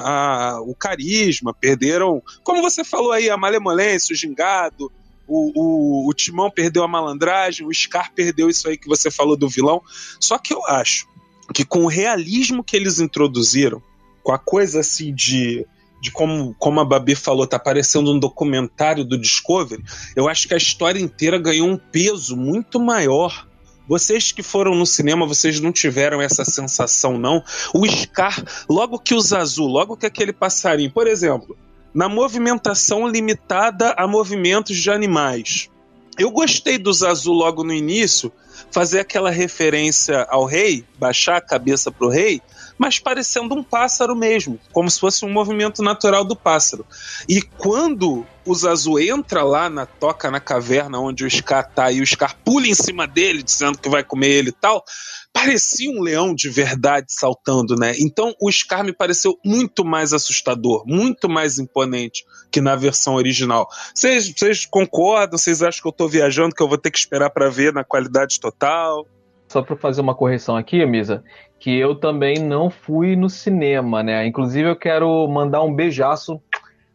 a, 0.55 0.62
o 0.62 0.75
carisma, 0.75 1.53
perderam, 1.53 2.21
como 2.43 2.62
você 2.62 2.83
falou 2.83 3.12
aí, 3.12 3.29
a 3.29 3.38
malemolência, 3.38 4.13
o 4.13 4.17
gingado, 4.17 4.91
o, 5.27 5.51
o, 5.55 6.09
o 6.09 6.13
Timão 6.13 6.49
perdeu 6.49 6.83
a 6.83 6.87
malandragem, 6.87 7.65
o 7.65 7.73
Scar 7.73 8.13
perdeu 8.13 8.49
isso 8.49 8.67
aí 8.67 8.77
que 8.77 8.87
você 8.87 9.11
falou 9.11 9.35
do 9.35 9.49
vilão. 9.49 9.81
Só 10.19 10.37
que 10.37 10.53
eu 10.53 10.65
acho 10.65 11.07
que 11.53 11.65
com 11.65 11.83
o 11.83 11.87
realismo 11.87 12.63
que 12.63 12.75
eles 12.75 12.99
introduziram, 12.99 13.81
com 14.23 14.31
a 14.31 14.39
coisa 14.39 14.79
assim 14.79 15.13
de 15.13 15.65
de 15.99 16.11
como, 16.11 16.55
como 16.59 16.79
a 16.79 16.85
Babi 16.85 17.15
falou, 17.15 17.47
tá 17.47 17.57
parecendo 17.57 18.13
um 18.13 18.19
documentário 18.19 19.03
do 19.03 19.17
Discovery, 19.17 19.83
eu 20.15 20.29
acho 20.29 20.47
que 20.47 20.53
a 20.53 20.57
história 20.57 20.99
inteira 20.99 21.39
ganhou 21.39 21.67
um 21.67 21.75
peso 21.77 22.37
muito 22.37 22.79
maior. 22.79 23.47
Vocês 23.87 24.31
que 24.31 24.43
foram 24.43 24.75
no 24.75 24.85
cinema, 24.85 25.25
vocês 25.25 25.59
não 25.59 25.71
tiveram 25.71 26.21
essa 26.21 26.45
sensação, 26.45 27.17
não? 27.17 27.43
O 27.73 27.87
Scar, 27.87 28.43
logo 28.69 28.99
que 28.99 29.15
o 29.15 29.19
Zazu, 29.19 29.63
logo 29.63 29.97
que 29.97 30.05
aquele 30.05 30.33
passarinho, 30.33 30.91
por 30.91 31.07
exemplo, 31.07 31.57
na 31.97 32.07
movimentação 32.07 33.07
limitada 33.07 33.95
a 33.97 34.05
movimentos 34.05 34.77
de 34.77 34.91
animais. 34.91 35.67
Eu 36.15 36.29
gostei 36.29 36.77
do 36.77 36.93
Zazu 36.93 37.33
logo 37.33 37.63
no 37.63 37.73
início, 37.73 38.31
fazer 38.71 38.99
aquela 38.99 39.31
referência 39.31 40.27
ao 40.29 40.45
rei, 40.45 40.86
baixar 40.99 41.38
a 41.38 41.41
cabeça 41.41 41.91
para 41.91 42.05
o 42.05 42.10
rei, 42.12 42.39
mas 42.77 42.99
parecendo 42.99 43.55
um 43.55 43.63
pássaro 43.63 44.15
mesmo, 44.15 44.60
como 44.71 44.88
se 44.91 44.99
fosse 44.99 45.25
um 45.25 45.31
movimento 45.31 45.81
natural 45.81 46.23
do 46.23 46.36
pássaro. 46.36 46.86
E 47.27 47.41
quando 47.41 48.23
o 48.45 48.53
Zazu 48.53 48.99
entra 48.99 49.41
lá 49.41 49.67
na 49.67 49.88
toca 49.88 50.29
na 50.29 50.39
caverna 50.39 50.99
onde 50.99 51.25
o 51.25 51.29
Scar 51.29 51.67
tá 51.73 51.91
e 51.91 51.99
o 51.99 52.05
Scar 52.05 52.38
pula 52.45 52.67
em 52.67 52.75
cima 52.75 53.07
dele, 53.07 53.41
dizendo 53.41 53.79
que 53.79 53.89
vai 53.89 54.03
comer 54.03 54.29
ele 54.29 54.49
e 54.49 54.53
tal, 54.53 54.86
parecia 55.33 55.89
um 55.91 56.01
leão 56.01 56.33
de 56.33 56.49
verdade 56.49 57.07
saltando, 57.09 57.75
né? 57.75 57.93
Então 57.99 58.33
o 58.41 58.51
Scar 58.51 58.83
me 58.83 58.91
pareceu 58.91 59.37
muito 59.45 59.85
mais 59.85 60.11
assustador, 60.13 60.83
muito 60.85 61.29
mais 61.29 61.59
imponente 61.59 62.25
que 62.51 62.59
na 62.59 62.75
versão 62.75 63.15
original. 63.15 63.67
Vocês 63.93 64.65
concordam? 64.65 65.37
Vocês 65.37 65.61
acham 65.61 65.81
que 65.81 65.87
eu 65.87 65.91
tô 65.91 66.07
viajando, 66.07 66.55
que 66.55 66.61
eu 66.61 66.67
vou 66.67 66.77
ter 66.77 66.91
que 66.91 66.97
esperar 66.97 67.29
para 67.29 67.49
ver 67.49 67.73
na 67.73 67.83
qualidade 67.83 68.39
total? 68.39 69.05
Só 69.47 69.61
para 69.61 69.77
fazer 69.77 70.01
uma 70.01 70.15
correção 70.15 70.57
aqui, 70.57 70.85
Misa, 70.85 71.23
que 71.59 71.77
eu 71.77 71.95
também 71.95 72.37
não 72.37 72.69
fui 72.69 73.15
no 73.15 73.29
cinema, 73.29 74.03
né? 74.03 74.25
Inclusive 74.27 74.69
eu 74.69 74.75
quero 74.75 75.27
mandar 75.27 75.63
um 75.63 75.73
beijaço. 75.73 76.41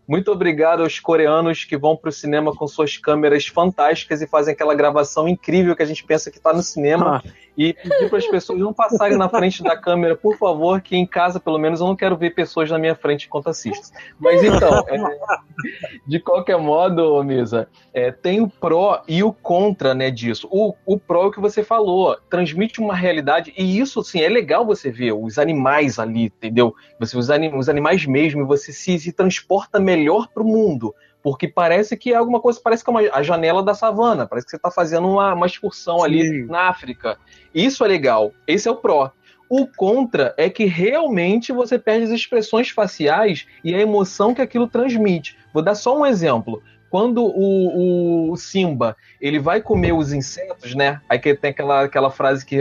Muito 0.07 0.31
obrigado 0.31 0.83
aos 0.83 1.01
coreanos 1.01 1.65
que 1.65 1.77
vão 1.77 1.97
para 1.97 2.11
o 2.11 2.13
cinema 2.13 2.55
com 2.55 2.67
suas 2.67 2.99
câmeras 2.99 3.47
fantásticas 3.47 4.21
e 4.21 4.27
fazem 4.27 4.53
aquela 4.53 4.75
gravação 4.75 5.27
incrível 5.27 5.75
que 5.75 5.83
a 5.83 5.87
gente 5.87 6.05
pensa 6.05 6.31
que 6.31 6.37
está 6.37 6.53
no 6.53 6.63
cinema. 6.63 7.23
Ah. 7.25 7.31
E 7.57 7.75
pedir 7.75 8.09
para 8.09 8.19
as 8.19 8.27
pessoas 8.27 8.59
não 8.59 8.73
passarem 8.73 9.17
na 9.17 9.29
frente 9.29 9.63
da 9.63 9.77
câmera, 9.77 10.17
por 10.17 10.37
favor, 10.37 10.81
que 10.81 10.97
em 10.97 11.07
casa, 11.07 11.39
pelo 11.39 11.59
menos, 11.59 11.81
eu 11.81 11.87
não 11.87 11.97
quero 11.97 12.17
ver 12.17 12.35
pessoas 12.35 12.71
na 12.71 12.79
minha 12.79 12.95
frente 12.95 13.27
enquanto 13.27 13.49
assisto. 13.49 13.91
Mas 14.19 14.43
então, 14.43 14.85
é, 14.89 14.97
de 16.07 16.19
qualquer 16.19 16.59
modo, 16.59 17.23
Misa, 17.23 17.69
é, 17.93 18.11
tem 18.11 18.41
o 18.41 18.49
pró 18.49 19.03
e 19.07 19.23
o 19.23 19.33
contra 19.33 19.95
né, 19.95 20.11
disso. 20.11 20.49
O, 20.51 20.75
o 20.87 20.99
pró 20.99 21.25
é 21.25 21.27
o 21.27 21.31
que 21.31 21.41
você 21.41 21.63
falou, 21.63 22.17
transmite 22.31 22.81
uma 22.81 22.95
realidade, 22.95 23.53
e 23.57 23.79
isso, 23.79 24.01
assim, 24.01 24.21
é 24.21 24.29
legal 24.29 24.65
você 24.65 24.91
ver 24.91 25.13
os 25.13 25.39
animais 25.39 25.99
ali, 25.99 26.25
entendeu? 26.25 26.75
Você, 26.99 27.17
os, 27.17 27.31
anim, 27.31 27.55
os 27.55 27.69
animais 27.69 28.07
mesmo, 28.07 28.47
você 28.47 28.73
se, 28.73 28.99
se 28.99 29.13
transporta 29.13 29.79
melhor 29.79 30.29
para 30.29 30.43
o 30.43 30.47
mundo 30.47 30.95
porque 31.23 31.47
parece 31.47 31.97
que 31.97 32.13
é 32.13 32.17
alguma 32.17 32.41
coisa, 32.41 32.61
parece 32.63 32.83
que 32.83 32.91
é 32.91 32.93
uma, 32.93 33.01
a 33.13 33.23
janela 33.23 33.63
da 33.63 33.75
savana, 33.75 34.27
parece 34.27 34.47
que 34.47 34.51
você 34.51 34.57
está 34.57 34.71
fazendo 34.71 35.09
uma, 35.09 35.35
uma 35.35 35.47
excursão 35.47 35.99
Sim. 36.01 36.05
ali 36.05 36.45
na 36.47 36.69
África. 36.69 37.17
Isso 37.55 37.85
é 37.85 37.89
legal, 37.89 38.33
esse 38.47 38.69
é 38.69 38.71
o 38.71 38.77
pró. 38.77 39.11
O 39.49 39.67
contra 39.67 40.35
é 40.39 40.49
que 40.49 40.65
realmente 40.65 41.53
você 41.53 41.79
perde 41.79 42.07
as 42.07 42.11
expressões 42.11 42.71
faciais 42.71 43.47
e 43.63 43.75
a 43.75 43.79
emoção 43.79 44.35
que 44.35 44.41
aquilo 44.41 44.67
transmite. 44.67 45.39
Vou 45.53 45.63
dar 45.63 45.75
só 45.75 45.99
um 45.99 46.07
exemplo 46.07 46.63
quando 46.93 47.25
o, 47.25 48.31
o, 48.31 48.37
Simba 48.37 48.95
ele 49.19 49.39
vai 49.39 49.63
comer 49.63 49.95
os 49.95 50.13
insetos, 50.13 50.75
né? 50.75 51.01
Aí 51.09 51.19
que 51.19 51.35
tem 51.35 51.51
aquela, 51.51 51.85
aquela 51.85 52.11
frase 52.11 52.45
que 52.45 52.59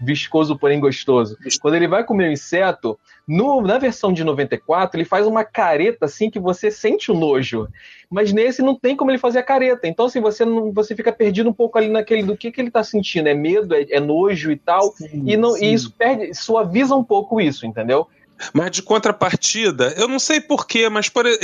viscoso, 0.00 0.58
porém 0.58 0.80
gostoso. 0.80 1.36
Quando 1.60 1.74
ele 1.74 1.86
vai 1.86 2.02
comer 2.02 2.30
o 2.30 2.32
inseto, 2.32 2.98
no, 3.28 3.60
na 3.60 3.76
versão 3.76 4.10
de 4.10 4.24
94, 4.24 4.98
ele 4.98 5.04
faz 5.04 5.26
uma 5.26 5.44
careta 5.44 6.06
assim 6.06 6.30
que 6.30 6.38
você 6.40 6.70
sente 6.70 7.12
o 7.12 7.14
nojo. 7.14 7.68
Mas 8.10 8.32
nesse 8.32 8.62
não 8.62 8.74
tem 8.74 8.96
como 8.96 9.10
ele 9.10 9.18
fazer 9.18 9.40
a 9.40 9.42
careta. 9.42 9.86
Então, 9.86 10.06
assim, 10.06 10.22
você 10.22 10.46
não, 10.46 10.72
você 10.72 10.96
fica 10.96 11.12
perdido 11.12 11.50
um 11.50 11.52
pouco 11.52 11.76
ali 11.76 11.88
naquele 11.88 12.22
do 12.22 12.38
que, 12.38 12.50
que 12.50 12.58
ele 12.58 12.70
tá 12.70 12.82
sentindo. 12.82 13.28
É 13.28 13.34
medo, 13.34 13.74
é, 13.74 13.84
é 13.90 14.00
nojo 14.00 14.50
e 14.50 14.56
tal. 14.56 14.94
Sim, 14.96 15.24
e, 15.26 15.36
não, 15.36 15.58
e 15.58 15.74
isso 15.74 15.92
perde, 15.92 16.32
suaviza 16.32 16.96
um 16.96 17.04
pouco 17.04 17.38
isso, 17.38 17.66
entendeu? 17.66 18.08
Mas 18.52 18.70
de 18.70 18.82
contrapartida, 18.82 19.94
eu 19.96 20.08
não 20.08 20.18
sei 20.18 20.40
porquê, 20.40 20.88
mas 20.88 21.08
por, 21.08 21.26
eu, 21.26 21.38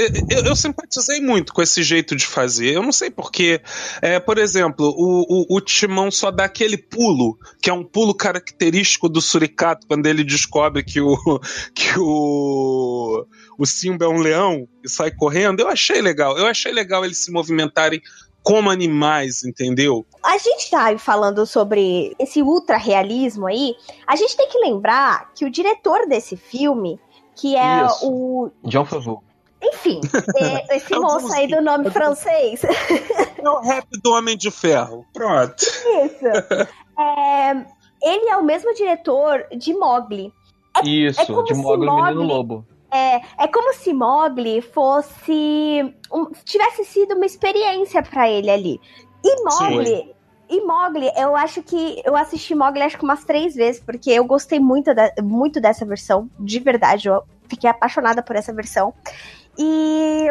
eu, 0.45 0.57
simpatizei 0.57 1.21
muito 1.21 1.53
com 1.53 1.63
esse 1.63 1.83
jeito 1.83 2.15
de 2.15 2.27
fazer. 2.27 2.75
Eu 2.75 2.83
não 2.83 2.93
sei 2.93 3.11
porquê. 3.11 3.61
É, 4.01 4.21
por 4.21 4.39
exemplo, 4.39 4.87
o, 4.97 5.55
o, 5.55 5.57
o, 5.57 5.61
Timão 5.61 6.11
só 6.11 6.31
dá 6.31 6.45
aquele 6.45 6.77
pulo, 6.77 7.39
que 7.61 7.69
é 7.69 7.73
um 7.73 7.85
pulo 7.85 8.15
característico 8.15 9.09
do 9.09 9.21
Suricato, 9.21 9.87
quando 9.87 10.07
ele 10.07 10.25
descobre 10.25 10.83
que 10.83 11.01
o, 11.01 11.17
que 11.75 11.99
o, 11.99 13.27
o 13.59 13.67
Simba 13.67 14.05
é 14.05 14.09
um 14.09 14.21
leão 14.21 14.69
e 14.83 14.89
sai 14.89 15.11
correndo. 15.11 15.61
Eu 15.61 15.69
achei 15.69 16.01
legal. 16.01 16.39
Eu 16.39 16.47
achei 16.47 16.73
legal 16.73 17.05
eles 17.05 17.19
se 17.19 17.33
movimentarem 17.33 18.01
como 18.45 18.71
animais, 18.71 19.43
entendeu? 19.43 20.07
A 20.23 20.37
gente 20.37 20.71
tá 20.71 20.97
falando 20.99 21.47
sobre 21.47 22.15
esse 22.19 22.43
ultra 22.43 22.77
realismo 22.77 23.47
aí. 23.47 23.75
A 24.07 24.15
gente 24.15 24.37
tem 24.37 24.49
que 24.49 24.59
lembrar 24.59 25.33
que 25.35 25.47
o 25.47 25.51
diretor 25.51 26.07
desse 26.07 26.37
filme, 26.37 27.01
que 27.35 27.57
é 27.57 27.87
Isso. 27.87 28.07
o 28.07 28.51
John 28.65 28.85
Favreau. 28.85 29.25
Enfim, 29.63 29.99
é, 30.37 30.77
esse 30.77 30.93
é 30.95 30.99
moço 30.99 31.33
aí 31.33 31.49
do 31.49 31.63
nome 31.63 31.91
francês. 31.91 32.63
É 32.65 33.49
o 33.49 33.61
rap 33.61 33.87
do 34.03 34.13
Homem 34.13 34.37
de 34.37 34.51
Ferro. 34.51 35.07
Pronto. 35.15 35.63
Isso. 35.63 36.27
É, 36.99 37.51
ele 38.03 38.29
é 38.29 38.37
o 38.37 38.45
mesmo 38.45 38.75
diretor 38.75 39.47
de 39.57 39.73
Mogli. 39.73 40.31
É, 40.77 40.87
Isso, 40.87 41.21
é 41.21 41.25
de 41.25 41.55
Mogli, 41.55 41.87
Mogli 41.87 42.03
Menino 42.03 42.23
Lobo. 42.23 42.67
É, 42.95 43.17
é 43.39 43.49
como 43.49 43.75
se 43.75 43.93
Mogli 43.93 44.61
fosse. 44.61 45.93
Um, 46.13 46.31
tivesse 46.45 46.85
sido 46.85 47.17
uma 47.17 47.27
experiência 47.27 48.01
para 48.05 48.31
ele 48.31 48.49
ali. 48.49 48.81
E 49.25 49.43
Mogli. 49.43 50.15
E 50.49 50.61
Mogli, 50.61 51.11
eu 51.17 51.35
acho 51.35 51.61
que. 51.65 52.01
Eu 52.05 52.15
assisti 52.15 52.55
Mogli 52.55 52.83
acho 52.83 52.97
que 52.97 53.05
umas 53.05 53.25
três 53.25 53.57
vezes, 53.57 53.83
porque 53.83 54.13
eu 54.13 54.25
gostei 54.25 54.61
muito, 54.61 54.95
da, 54.95 55.13
muito 55.21 55.61
dessa 55.61 55.85
versão. 55.85 56.31
De 56.39 56.61
verdade, 56.61 57.09
eu 57.09 57.25
fiquei 57.49 57.69
apaixonada 57.69 58.23
por 58.23 58.37
essa 58.37 58.53
versão. 58.53 58.95
E 59.59 60.31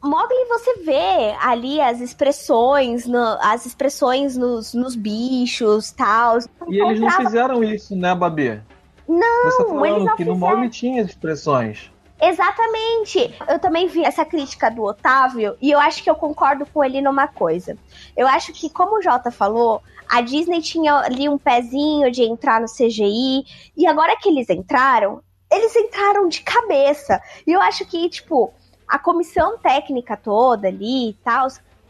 Mogli 0.00 0.44
você 0.48 0.74
vê 0.84 1.34
ali 1.42 1.80
as 1.80 2.00
expressões, 2.00 3.04
no, 3.04 3.36
as 3.40 3.66
expressões 3.66 4.36
nos, 4.36 4.74
nos 4.74 4.94
bichos 4.94 5.90
tal. 5.90 6.38
E 6.68 6.80
eles 6.80 7.00
não 7.00 7.10
fizeram 7.10 7.64
isso, 7.64 7.96
né, 7.96 8.14
Babi? 8.14 8.62
Não, 9.08 9.44
você 9.44 9.58
tá 9.58 9.64
falando 9.64 9.86
eles 9.86 10.04
não 10.04 10.16
que 10.16 10.24
no 10.24 10.36
Mogli 10.36 10.68
tinha 10.68 11.02
expressões. 11.02 11.95
Exatamente. 12.20 13.34
Eu 13.48 13.58
também 13.58 13.88
vi 13.88 14.04
essa 14.04 14.24
crítica 14.24 14.70
do 14.70 14.82
Otávio 14.82 15.56
e 15.60 15.70
eu 15.70 15.78
acho 15.78 16.02
que 16.02 16.10
eu 16.10 16.14
concordo 16.14 16.64
com 16.66 16.82
ele 16.82 17.00
numa 17.00 17.28
coisa. 17.28 17.76
Eu 18.16 18.26
acho 18.26 18.52
que, 18.52 18.70
como 18.70 18.98
o 18.98 19.02
Jota 19.02 19.30
falou, 19.30 19.82
a 20.08 20.20
Disney 20.20 20.62
tinha 20.62 20.94
ali 20.96 21.28
um 21.28 21.36
pezinho 21.36 22.10
de 22.10 22.22
entrar 22.22 22.60
no 22.60 22.66
CGI 22.66 23.44
e 23.76 23.86
agora 23.86 24.16
que 24.16 24.28
eles 24.28 24.48
entraram, 24.48 25.22
eles 25.50 25.76
entraram 25.76 26.28
de 26.28 26.40
cabeça. 26.40 27.20
E 27.46 27.52
eu 27.52 27.60
acho 27.60 27.84
que, 27.84 28.08
tipo, 28.08 28.52
a 28.88 28.98
comissão 28.98 29.58
técnica 29.58 30.16
toda 30.16 30.68
ali 30.68 31.10
e 31.10 31.12
tal, 31.24 31.48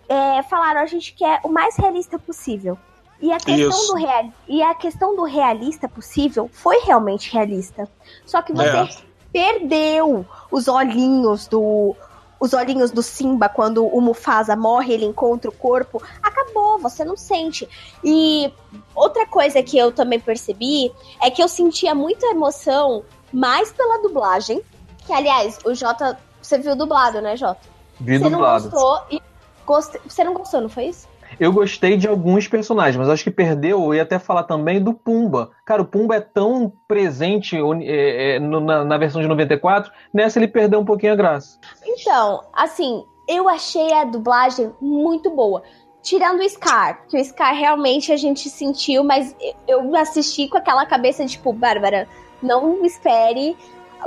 é, 0.08 0.42
falaram: 0.44 0.80
a 0.80 0.86
gente 0.86 1.14
quer 1.14 1.40
o 1.44 1.48
mais 1.48 1.76
realista 1.76 2.18
possível. 2.18 2.76
E 3.18 3.32
a, 3.32 3.38
questão 3.38 3.86
do 3.86 3.94
real, 3.94 4.32
e 4.46 4.62
a 4.62 4.74
questão 4.74 5.16
do 5.16 5.22
realista 5.22 5.88
possível 5.88 6.50
foi 6.52 6.80
realmente 6.80 7.32
realista. 7.32 7.88
Só 8.26 8.42
que 8.42 8.52
você 8.52 8.68
é 8.68 9.05
perdeu 9.32 10.26
os 10.50 10.68
olhinhos 10.68 11.46
do 11.46 11.94
os 12.38 12.52
olhinhos 12.52 12.90
do 12.90 13.02
Simba 13.02 13.48
quando 13.48 13.86
o 13.86 14.00
Mufasa 14.00 14.54
morre, 14.54 14.92
ele 14.92 15.06
encontra 15.06 15.50
o 15.50 15.54
corpo, 15.54 16.02
acabou, 16.22 16.78
você 16.78 17.04
não 17.04 17.16
sente. 17.16 17.66
E 18.04 18.52
outra 18.94 19.26
coisa 19.26 19.62
que 19.62 19.78
eu 19.78 19.90
também 19.90 20.20
percebi 20.20 20.92
é 21.22 21.30
que 21.30 21.42
eu 21.42 21.48
sentia 21.48 21.94
muita 21.94 22.26
emoção 22.26 23.04
mais 23.32 23.72
pela 23.72 24.02
dublagem, 24.02 24.62
que 25.06 25.12
aliás, 25.12 25.58
o 25.64 25.74
Jota, 25.74 26.18
você 26.42 26.58
viu 26.58 26.76
dublado, 26.76 27.20
né, 27.20 27.36
Jota? 27.36 27.60
Vi 27.98 28.18
você 28.18 28.28
dublado. 28.28 28.64
não 28.64 28.70
gostou 28.70 29.02
e 29.10 29.22
gost... 29.64 29.96
você 30.06 30.24
não 30.24 30.34
gostou, 30.34 30.60
não 30.60 30.68
foi 30.68 30.86
isso? 30.86 31.08
Eu 31.38 31.52
gostei 31.52 31.96
de 31.96 32.08
alguns 32.08 32.48
personagens, 32.48 32.96
mas 32.96 33.08
acho 33.08 33.24
que 33.24 33.30
perdeu. 33.30 33.82
Eu 33.84 33.94
ia 33.94 34.02
até 34.02 34.18
falar 34.18 34.44
também 34.44 34.82
do 34.82 34.94
Pumba. 34.94 35.50
Cara, 35.64 35.82
o 35.82 35.86
Pumba 35.86 36.16
é 36.16 36.20
tão 36.20 36.72
presente 36.88 37.56
é, 37.56 38.36
é, 38.36 38.40
na, 38.40 38.84
na, 38.84 38.98
versão 38.98 39.20
de 39.20 39.28
94, 39.28 39.92
nessa 40.12 40.38
ele 40.38 40.48
perdeu 40.48 40.80
um 40.80 40.84
pouquinho 40.84 41.12
a 41.12 41.16
graça. 41.16 41.58
Então, 41.84 42.42
assim, 42.54 43.04
eu 43.28 43.48
achei 43.48 43.92
a 43.92 44.04
dublagem 44.04 44.72
muito 44.80 45.30
boa. 45.30 45.62
Tirando 46.02 46.40
o 46.40 46.48
Scar, 46.48 47.04
que 47.08 47.18
o 47.18 47.24
Scar 47.24 47.54
realmente 47.54 48.12
a 48.12 48.16
gente 48.16 48.48
sentiu, 48.48 49.04
mas 49.04 49.36
eu 49.66 49.94
assisti 49.96 50.48
com 50.48 50.56
aquela 50.56 50.86
cabeça 50.86 51.24
de 51.24 51.32
tipo, 51.32 51.52
Bárbara, 51.52 52.08
não 52.40 52.84
espere 52.84 53.56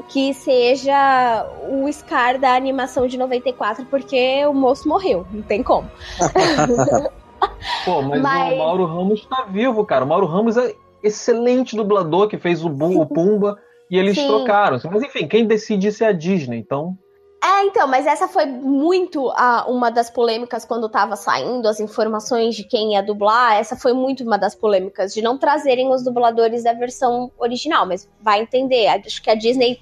que 0.08 0.34
seja 0.34 1.46
o 1.70 1.92
Scar 1.92 2.40
da 2.40 2.56
animação 2.56 3.06
de 3.06 3.18
94, 3.18 3.86
porque 3.86 4.46
o 4.46 4.54
moço 4.54 4.88
morreu, 4.88 5.28
não 5.32 5.42
tem 5.42 5.62
como. 5.62 5.90
Pô, 7.86 8.02
mas, 8.02 8.22
mas, 8.22 8.54
o 8.54 8.58
Mauro 8.58 8.86
Ramos 8.86 9.26
tá 9.26 9.46
vivo, 9.50 9.86
cara. 9.86 10.06
O 10.06 10.08
Mauro 10.08 10.26
Ramos 10.26 10.58
é 10.58 10.76
excelente 11.04 11.76
dublador 11.76 12.28
que 12.28 12.38
fez 12.38 12.64
o, 12.64 12.70
o 12.70 13.06
Pumba 13.06 13.58
e 13.90 13.98
eles 13.98 14.16
Sim. 14.16 14.28
trocaram. 14.28 14.80
Mas 14.92 15.04
enfim, 15.04 15.28
quem 15.28 15.46
decide 15.46 15.88
isso 15.88 16.04
é 16.04 16.08
a 16.08 16.12
Disney, 16.12 16.58
então. 16.58 16.98
É, 17.42 17.64
então, 17.64 17.88
mas 17.88 18.06
essa 18.06 18.28
foi 18.28 18.46
muito 18.46 19.30
a, 19.30 19.66
uma 19.70 19.90
das 19.90 20.10
polêmicas 20.10 20.66
quando 20.66 20.90
tava 20.90 21.16
saindo 21.16 21.68
as 21.70 21.80
informações 21.80 22.54
de 22.54 22.66
quem 22.66 22.94
ia 22.94 23.02
dublar. 23.02 23.54
Essa 23.54 23.78
foi 23.78 23.94
muito 23.94 24.24
uma 24.24 24.38
das 24.38 24.54
polêmicas, 24.54 25.14
de 25.14 25.22
não 25.22 25.38
trazerem 25.38 25.90
os 25.90 26.04
dubladores 26.04 26.64
da 26.64 26.74
versão 26.74 27.32
original, 27.38 27.86
mas 27.86 28.10
vai 28.22 28.42
entender. 28.42 28.88
Acho 28.88 29.22
que 29.22 29.30
a 29.30 29.36
Disney 29.36 29.80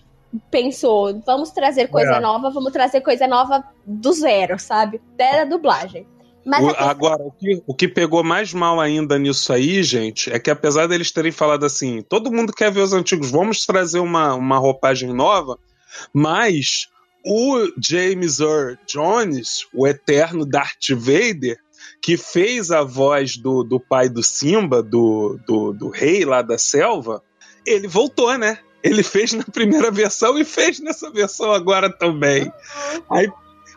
pensou, 0.51 1.19
vamos 1.25 1.49
trazer 1.49 1.87
coisa 1.87 2.17
é. 2.17 2.19
nova, 2.19 2.51
vamos 2.51 2.71
trazer 2.71 3.01
coisa 3.01 3.25
nova 3.25 3.63
do 3.83 4.13
zero, 4.13 4.59
sabe? 4.59 5.01
Da 5.15 5.45
dublagem. 5.45 6.05
O, 6.47 6.69
agora, 6.77 7.23
o 7.23 7.31
que, 7.31 7.61
o 7.67 7.73
que 7.73 7.87
pegou 7.87 8.23
mais 8.23 8.53
mal 8.53 8.79
ainda 8.79 9.19
nisso 9.19 9.51
aí, 9.51 9.83
gente, 9.83 10.31
é 10.31 10.39
que 10.39 10.49
apesar 10.49 10.87
deles 10.87 11.11
terem 11.11 11.31
falado 11.31 11.65
assim, 11.65 12.01
todo 12.01 12.31
mundo 12.31 12.53
quer 12.53 12.71
ver 12.71 12.81
os 12.81 12.93
antigos, 12.93 13.29
vamos 13.29 13.65
trazer 13.65 13.99
uma, 13.99 14.33
uma 14.33 14.57
roupagem 14.57 15.13
nova, 15.13 15.59
mas 16.13 16.87
o 17.25 17.67
James 17.77 18.39
Earl 18.39 18.75
Jones, 18.87 19.67
o 19.73 19.85
eterno 19.85 20.45
Darth 20.45 20.89
Vader, 20.91 21.59
que 22.01 22.15
fez 22.15 22.71
a 22.71 22.83
voz 22.83 23.35
do, 23.35 23.63
do 23.63 23.79
pai 23.79 24.07
do 24.07 24.23
Simba, 24.23 24.81
do, 24.81 25.37
do, 25.45 25.73
do 25.73 25.89
rei 25.89 26.23
lá 26.23 26.41
da 26.41 26.57
selva, 26.57 27.21
ele 27.65 27.87
voltou, 27.87 28.37
né? 28.37 28.59
Ele 28.81 29.03
fez 29.03 29.33
na 29.33 29.43
primeira 29.43 29.91
versão 29.91 30.37
e 30.39 30.45
fez 30.45 30.79
nessa 30.79 31.11
versão 31.11 31.51
agora 31.51 31.89
também. 31.89 32.49
Aí, 33.09 33.27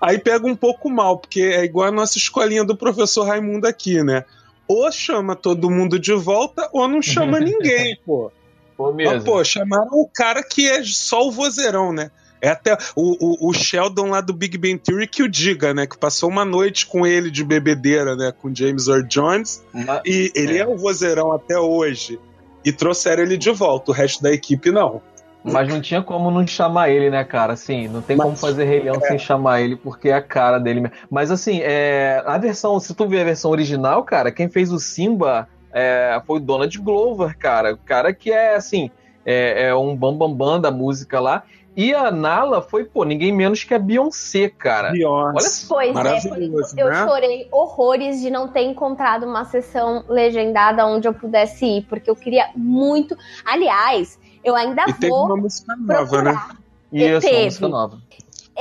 aí 0.01 0.19
pega 0.19 0.47
um 0.47 0.57
pouco 0.57 0.89
mal, 0.91 1.19
porque 1.19 1.41
é 1.41 1.65
igual 1.65 1.89
a 1.89 1.93
nossa 1.93 2.19
escolinha 2.19 2.65
do 2.65 2.77
professor 2.77 3.25
Raimundo 3.25 3.67
aqui, 3.67 4.03
né? 4.03 4.25
Ou 4.67 4.91
chama 4.91 5.35
todo 5.35 5.71
mundo 5.71 5.99
de 5.99 6.15
volta, 6.15 6.69
ou 6.73 6.87
não 6.89 7.03
chama 7.03 7.39
ninguém, 7.41 7.99
pô. 8.07 8.33
Pô, 8.77 8.93
mesmo. 8.93 9.15
Mas, 9.15 9.25
pô, 9.25 9.45
chamaram 9.45 9.91
o 9.93 10.09
cara 10.09 10.43
que 10.43 10.67
é 10.67 10.83
só 10.83 11.27
o 11.27 11.31
vozeirão, 11.31 11.93
né? 11.93 12.11
É 12.41 12.49
até 12.49 12.77
o, 12.97 13.47
o, 13.47 13.51
o, 13.51 13.53
Sheldon 13.53 14.09
lá 14.09 14.23
do 14.23 14.33
Big 14.33 14.57
Bang 14.57 14.79
Theory 14.79 15.07
que 15.07 15.23
o 15.23 15.29
diga, 15.29 15.75
né? 15.75 15.87
Que 15.87 15.99
passou 15.99 16.31
uma 16.31 16.45
noite 16.45 16.87
com 16.87 17.07
ele 17.07 17.31
de 17.31 17.45
bebedeira, 17.45 18.17
né? 18.17 18.33
Com 18.33 18.55
James 18.55 18.89
Earl 18.89 19.03
Jones. 19.03 19.63
e 20.07 20.33
ele 20.35 20.57
é. 20.57 20.63
é 20.63 20.67
o 20.67 20.77
vozeirão 20.77 21.33
até 21.33 21.59
hoje. 21.59 22.19
e 22.65 22.73
trouxeram 22.73 23.23
ele 23.23 23.37
de 23.37 23.51
volta. 23.51 23.91
O 23.91 23.95
resto 23.95 24.23
da 24.23 24.33
equipe 24.33 24.71
não. 24.71 25.03
Mas 25.43 25.69
não 25.69 25.81
tinha 25.81 26.03
como 26.03 26.31
não 26.31 26.47
chamar 26.47 26.91
ele, 26.91 27.11
né, 27.11 27.25
cara? 27.25 27.55
Assim, 27.55 27.89
não 27.89 28.03
tem 28.03 28.17
Mas, 28.17 28.25
como 28.25 28.37
fazer 28.37 28.65
Rei 28.65 28.81
Leão 28.81 28.97
é. 28.97 29.09
sem 29.09 29.19
chamar 29.19 29.61
ele, 29.61 29.77
porque 29.77 30.11
é 30.11 30.15
a 30.15 30.23
cara 30.23 30.59
dele. 30.59 30.91
Mas 31.11 31.31
assim, 31.31 31.61
é, 31.63 32.23
a 32.27 32.37
versão, 32.39 32.79
se 32.79 32.95
tu 32.95 33.09
ver 33.09 33.23
a 33.23 33.25
versão 33.25 33.51
original, 33.51 34.03
cara, 34.05 34.31
quem 34.31 34.49
fez 34.49 34.71
o 34.73 34.79
Simba 34.79 35.49
é, 35.73 36.21
foi 36.27 36.37
o 36.37 36.41
Donald 36.41 36.79
Glover, 36.79 37.37
cara. 37.39 37.73
O 37.73 37.79
cara 37.79 38.13
que 38.13 38.31
é, 38.31 38.55
assim, 38.55 38.91
é, 39.25 39.69
é 39.69 39.75
um 39.75 39.97
bambambam 39.97 40.35
bam, 40.35 40.47
bam 40.53 40.61
da 40.61 40.71
música 40.71 41.21
lá. 41.21 41.43
E 41.77 41.95
a 41.95 42.11
Nala 42.11 42.61
foi, 42.61 42.85
pô, 42.85 43.05
ninguém 43.05 43.33
menos 43.33 43.63
que 43.63 43.73
a 43.73 43.79
Beyoncé, 43.79 44.49
cara. 44.49 44.91
Beyoncé. 44.91 45.67
Olha 45.69 45.69
pois 45.69 45.95
Maravilhoso, 45.95 46.75
é, 46.77 46.83
eu 46.83 46.91
né? 46.91 47.07
chorei 47.07 47.49
horrores 47.51 48.21
de 48.21 48.29
não 48.29 48.49
ter 48.49 48.63
encontrado 48.63 49.25
uma 49.25 49.45
sessão 49.45 50.05
legendada 50.09 50.85
onde 50.85 51.07
eu 51.07 51.15
pudesse 51.15 51.65
ir, 51.65 51.87
porque 51.89 52.11
eu 52.11 52.17
queria 52.17 52.51
muito. 52.57 53.17
Aliás, 53.45 54.19
eu 54.45 54.55
ainda 54.55 54.83
e 54.83 54.93
vou. 54.93 54.95
Teve 54.99 55.13
uma 55.13 55.37
música 55.37 55.77
nova, 55.77 55.95
procurar. 55.95 56.49
né? 56.49 56.57
Isso, 56.93 57.29
uma 57.29 57.45
música 57.45 57.69
nova. 57.69 57.99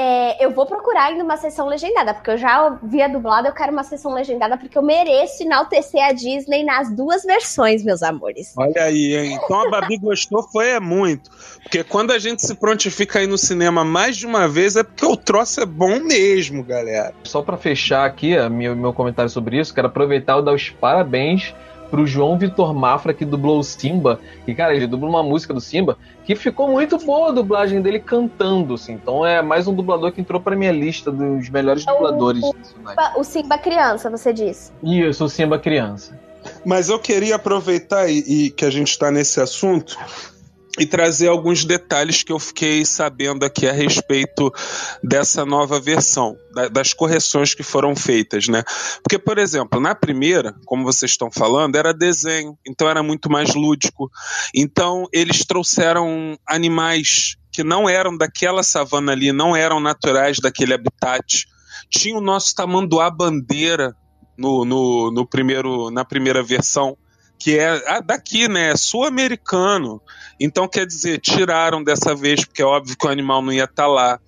É, 0.02 0.46
eu 0.46 0.52
vou 0.52 0.66
procurar 0.66 1.08
ainda 1.08 1.22
uma 1.26 1.36
sessão 1.36 1.68
legendada, 1.68 2.14
porque 2.14 2.32
eu 2.32 2.38
já 2.38 2.80
via 2.82 3.10
dublado, 3.10 3.50
eu 3.50 3.54
quero 3.54 3.74
uma 3.74 3.84
sessão 3.84 4.14
legendada, 4.14 4.56
porque 4.56 4.78
eu 4.78 4.82
mereço 4.82 5.44
enaltecer 5.44 6.02
a 6.02 6.14
Disney 6.14 6.64
nas 6.64 6.96
duas 6.96 7.24
versões, 7.24 7.84
meus 7.84 8.02
amores. 8.02 8.54
Olha 8.56 8.84
aí, 8.84 9.14
hein? 9.14 9.38
Então 9.44 9.68
a 9.68 9.70
Babi 9.70 9.98
gostou, 10.00 10.42
foi 10.42 10.70
é 10.70 10.80
muito. 10.80 11.30
Porque 11.64 11.84
quando 11.84 12.12
a 12.12 12.18
gente 12.18 12.46
se 12.46 12.56
prontifica 12.56 13.20
aí 13.20 13.28
no 13.28 13.38
cinema 13.38 13.84
mais 13.84 14.16
de 14.16 14.26
uma 14.26 14.48
vez, 14.48 14.78
é 14.78 14.84
porque 14.84 15.06
o 15.06 15.18
troço 15.18 15.60
é 15.60 15.66
bom 15.66 16.00
mesmo, 16.00 16.64
galera. 16.64 17.14
Só 17.26 17.42
para 17.42 17.58
fechar 17.58 18.06
aqui 18.06 18.38
meu, 18.48 18.78
meu 18.78 18.94
comentário 18.94 19.30
sobre 19.30 19.60
isso, 19.60 19.74
quero 19.74 19.88
aproveitar 19.88 20.40
e 20.40 20.46
dar 20.46 20.54
os 20.54 20.70
parabéns 20.70 21.54
pro 21.90 22.06
João 22.06 22.38
Vitor 22.38 22.74
Mafra, 22.74 23.14
que 23.14 23.26
dublou 23.26 23.60
o 23.60 23.64
Simba. 23.64 24.20
E, 24.48 24.54
cara, 24.54 24.76
ele 24.76 24.88
dublou 24.88 25.10
uma 25.10 25.24
música 25.24 25.54
do 25.54 25.62
Simba 25.62 25.98
que 26.24 26.36
ficou 26.36 26.70
muito 26.70 26.98
boa 26.98 27.30
a 27.30 27.32
dublagem 27.32 27.82
dele 27.82 28.00
cantando, 28.00 28.76
assim. 28.76 28.94
Então 28.94 29.26
é 29.26 29.42
mais 29.42 29.68
um 29.68 29.74
dublador 29.74 30.12
que 30.12 30.22
entrou 30.22 30.40
pra 30.40 30.56
minha 30.56 30.72
lista 30.72 31.12
dos 31.12 31.50
melhores 31.50 31.86
é 31.88 31.92
dubladores 31.92 32.44
o, 32.44 32.50
o, 32.50 33.22
o 33.22 33.24
Simba 33.24 33.58
criança, 33.58 34.10
você 34.10 34.32
disse. 34.32 34.72
Isso, 34.84 35.26
o 35.26 35.30
Simba 35.30 35.58
criança. 35.58 36.18
Mas 36.66 36.90
eu 36.90 37.00
queria 37.00 37.36
aproveitar 37.36 38.10
e, 38.10 38.20
e 38.20 38.50
que 38.52 38.64
a 38.64 38.70
gente 38.70 38.90
está 38.90 39.12
nesse 39.12 39.42
assunto 39.42 39.98
e 40.80 40.86
trazer 40.86 41.28
alguns 41.28 41.66
detalhes 41.66 42.24
que 42.24 42.32
eu 42.32 42.40
fiquei 42.40 42.86
sabendo 42.86 43.44
aqui 43.44 43.68
a 43.68 43.74
respeito 43.74 44.52
dessa 45.04 45.46
nova 45.46 45.80
versão, 45.80 46.38
das 46.72 46.94
correções 46.94 47.54
que 47.54 47.64
foram 47.64 47.96
feitas, 47.96 48.48
né? 48.48 48.64
Porque, 49.04 49.20
por 49.20 49.38
exemplo, 49.38 49.80
na 49.80 49.94
primeira, 49.94 50.56
como 50.66 50.84
vocês 50.86 51.12
estão 51.12 51.30
falando, 51.30 51.76
era 51.76 51.94
desenho, 51.94 52.58
então 52.66 52.90
era 52.90 53.04
muito 53.04 53.30
mais 53.30 53.54
lúdico. 53.54 54.10
Então, 54.56 55.06
eles 55.12 55.46
trouxeram 55.46 56.38
animais 56.48 57.36
que 57.52 57.64
não 57.64 57.90
eram 57.90 58.16
daquela 58.16 58.64
savana 58.64 59.12
ali, 59.12 59.34
não 59.34 59.56
eram 59.56 59.80
naturais 59.80 60.40
daquele 60.40 60.74
habitat. 60.74 61.46
Tinha 61.90 62.18
o 62.18 62.22
nosso 62.22 62.56
tamanduá 62.56 63.10
bandeira 63.10 63.94
no, 64.38 64.64
no, 64.64 65.12
no 65.12 65.28
primeiro, 65.28 65.92
na 65.92 66.06
primeira 66.06 66.42
versão 66.42 66.98
que 67.40 67.58
é 67.58 68.02
daqui, 68.02 68.50
né? 68.50 68.72
É 68.72 68.76
sul-americano. 68.76 70.02
Então, 70.38 70.68
quer 70.68 70.86
dizer, 70.86 71.20
tiraram 71.20 71.82
dessa 71.82 72.14
vez, 72.14 72.44
porque 72.44 72.62
é 72.62 72.66
óbvio 72.66 72.98
que 72.98 73.08
o 73.08 73.10
animal 73.10 73.42
não 73.42 73.54
ia 73.54 73.64
estar 73.64 73.84
tá 73.84 73.88
lá. 73.88 74.20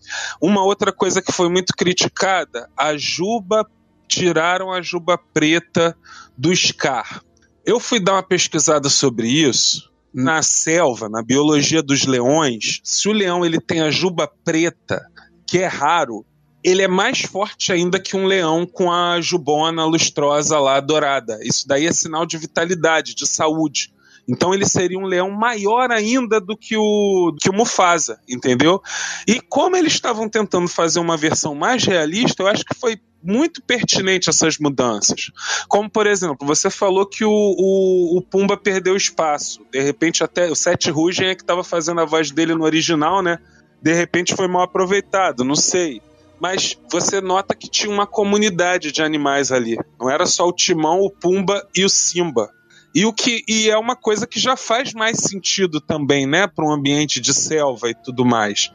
Uma 0.42 0.64
outra 0.64 0.94
coisa 0.94 1.22
que 1.22 1.32
foi 1.32 1.50
muito 1.50 1.74
criticada: 1.78 2.70
a 2.76 2.96
juba, 2.96 3.68
tiraram 4.08 4.72
a 4.72 4.82
juba 4.82 5.18
preta 5.18 5.96
do 6.38 6.56
Scar. 6.56 7.22
Eu 7.66 7.80
fui 7.80 8.00
dar 8.00 8.14
uma 8.14 8.24
pesquisada 8.24 8.90
sobre 8.90 9.28
isso. 9.28 9.92
Na 10.14 10.42
selva, 10.42 11.08
na 11.08 11.24
biologia 11.24 11.82
dos 11.82 12.06
leões, 12.06 12.82
se 12.84 13.08
o 13.08 13.14
leão 13.14 13.46
ele 13.46 13.62
tem 13.62 13.82
a 13.82 13.90
juba 13.90 14.30
preta, 14.44 15.06
que 15.48 15.60
é 15.60 15.68
raro, 15.68 16.26
ele 16.64 16.82
é 16.82 16.88
mais 16.88 17.22
forte 17.22 17.72
ainda 17.72 18.00
que 18.00 18.16
um 18.16 18.26
leão 18.26 18.66
com 18.66 18.92
a 18.92 19.20
jubona 19.20 19.86
lustrosa 19.86 20.60
lá 20.60 20.80
dourada. 20.80 21.40
Isso 21.42 21.68
daí 21.68 21.86
é 21.86 21.92
sinal 21.92 22.26
de 22.26 22.38
vitalidade, 22.38 23.16
de 23.16 23.28
saúde. 23.28 23.92
Então 24.28 24.54
ele 24.54 24.66
seria 24.66 25.00
um 25.00 25.06
leão 25.06 25.32
maior 25.32 25.92
ainda 25.92 26.40
do 26.40 26.56
que 26.56 26.78
o, 26.78 27.36
que 27.42 27.50
o 27.50 27.54
Mufasa, 27.54 28.20
entendeu? 28.30 28.82
E 29.28 29.42
como 29.42 29.76
eles 29.76 29.94
estavam 29.94 30.30
tentando 30.30 30.68
fazer 30.68 31.00
uma 31.00 31.18
versão 31.18 31.56
mais 31.56 31.84
realista, 31.84 32.44
eu 32.44 32.48
acho 32.48 32.64
que 32.64 32.76
foi 32.76 33.00
muito 33.24 33.62
pertinente 33.62 34.30
essas 34.30 34.58
mudanças. 34.58 35.32
Como, 35.68 35.90
por 35.90 36.06
exemplo, 36.06 36.48
você 36.48 36.70
falou 36.70 37.06
que 37.06 37.26
o, 37.26 37.30
o, 37.30 38.18
o 38.18 38.22
Pumba 38.22 38.56
perdeu 38.56 38.96
espaço. 38.96 39.66
De 39.72 39.82
repente, 39.82 40.24
até 40.24 40.50
o 40.50 40.56
Seth 40.56 40.88
Rugen 40.88 41.30
é 41.30 41.36
que 41.36 41.42
estava 41.42 41.64
fazendo 41.64 42.02
a 42.02 42.06
voz 42.06 42.32
dele 42.32 42.54
no 42.54 42.64
original, 42.64 43.22
né? 43.22 43.40
De 43.82 43.94
repente 43.94 44.36
foi 44.36 44.48
mal 44.48 44.62
aproveitado, 44.62 45.44
não 45.44 45.56
sei 45.56 46.02
mas 46.42 46.76
você 46.92 47.22
nota 47.22 47.54
que 47.54 47.70
tinha 47.70 47.94
uma 47.94 48.08
comunidade 48.08 48.92
de 48.92 49.04
animais 49.04 49.52
ali. 49.52 49.78
Não 50.00 50.10
era 50.10 50.26
só 50.26 50.48
o 50.48 50.52
Timão, 50.52 51.00
o 51.00 51.12
Pumba 51.12 51.68
e 51.76 51.86
o 51.86 51.90
Simba. 51.90 52.50
E 52.96 53.06
o 53.06 53.14
que 53.14 53.44
e 53.48 53.70
é 53.70 53.78
uma 53.78 53.96
coisa 53.96 54.26
que 54.26 54.40
já 54.40 54.58
faz 54.58 54.92
mais 54.92 55.18
sentido 55.18 55.80
também, 55.80 56.26
né, 56.26 56.48
para 56.48 56.66
um 56.66 56.72
ambiente 56.72 57.22
de 57.22 57.32
selva 57.32 57.92
e 57.92 57.94
tudo 57.94 58.26
mais. 58.26 58.72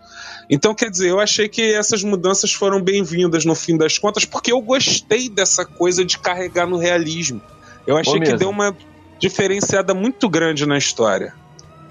Então, 0.48 0.74
quer 0.74 0.90
dizer, 0.90 1.10
eu 1.10 1.18
achei 1.18 1.48
que 1.48 1.60
essas 1.74 2.04
mudanças 2.04 2.52
foram 2.52 2.80
bem-vindas 2.80 3.44
no 3.44 3.54
fim 3.54 3.76
das 3.76 3.98
contas, 3.98 4.24
porque 4.24 4.52
eu 4.52 4.60
gostei 4.60 5.28
dessa 5.28 5.66
coisa 5.66 6.04
de 6.04 6.18
carregar 6.18 6.66
no 6.66 6.78
realismo. 6.78 7.42
Eu 7.84 7.96
achei 7.96 8.20
que 8.20 8.32
deu 8.36 8.48
uma 8.48 8.74
diferenciada 9.18 9.92
muito 9.92 10.28
grande 10.28 10.64
na 10.64 10.78
história. 10.78 11.34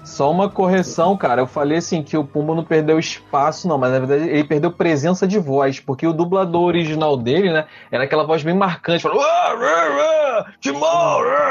Só 0.06 0.30
uma 0.30 0.48
correção, 0.48 1.16
cara. 1.16 1.42
Eu 1.42 1.48
falei 1.48 1.78
assim 1.78 2.00
que 2.00 2.16
o 2.16 2.24
Pumba 2.24 2.54
não 2.54 2.62
perdeu 2.62 2.96
espaço, 2.96 3.66
não, 3.66 3.76
mas 3.76 3.90
na 3.90 3.98
verdade 3.98 4.30
ele 4.30 4.44
perdeu 4.44 4.70
presença 4.70 5.26
de 5.26 5.36
voz, 5.36 5.80
porque 5.80 6.06
o 6.06 6.12
dublador 6.12 6.62
original 6.62 7.16
dele, 7.16 7.52
né, 7.52 7.66
era 7.90 8.04
aquela 8.04 8.22
voz 8.22 8.44
bem 8.44 8.54
marcante, 8.54 9.02
falando, 9.02 9.18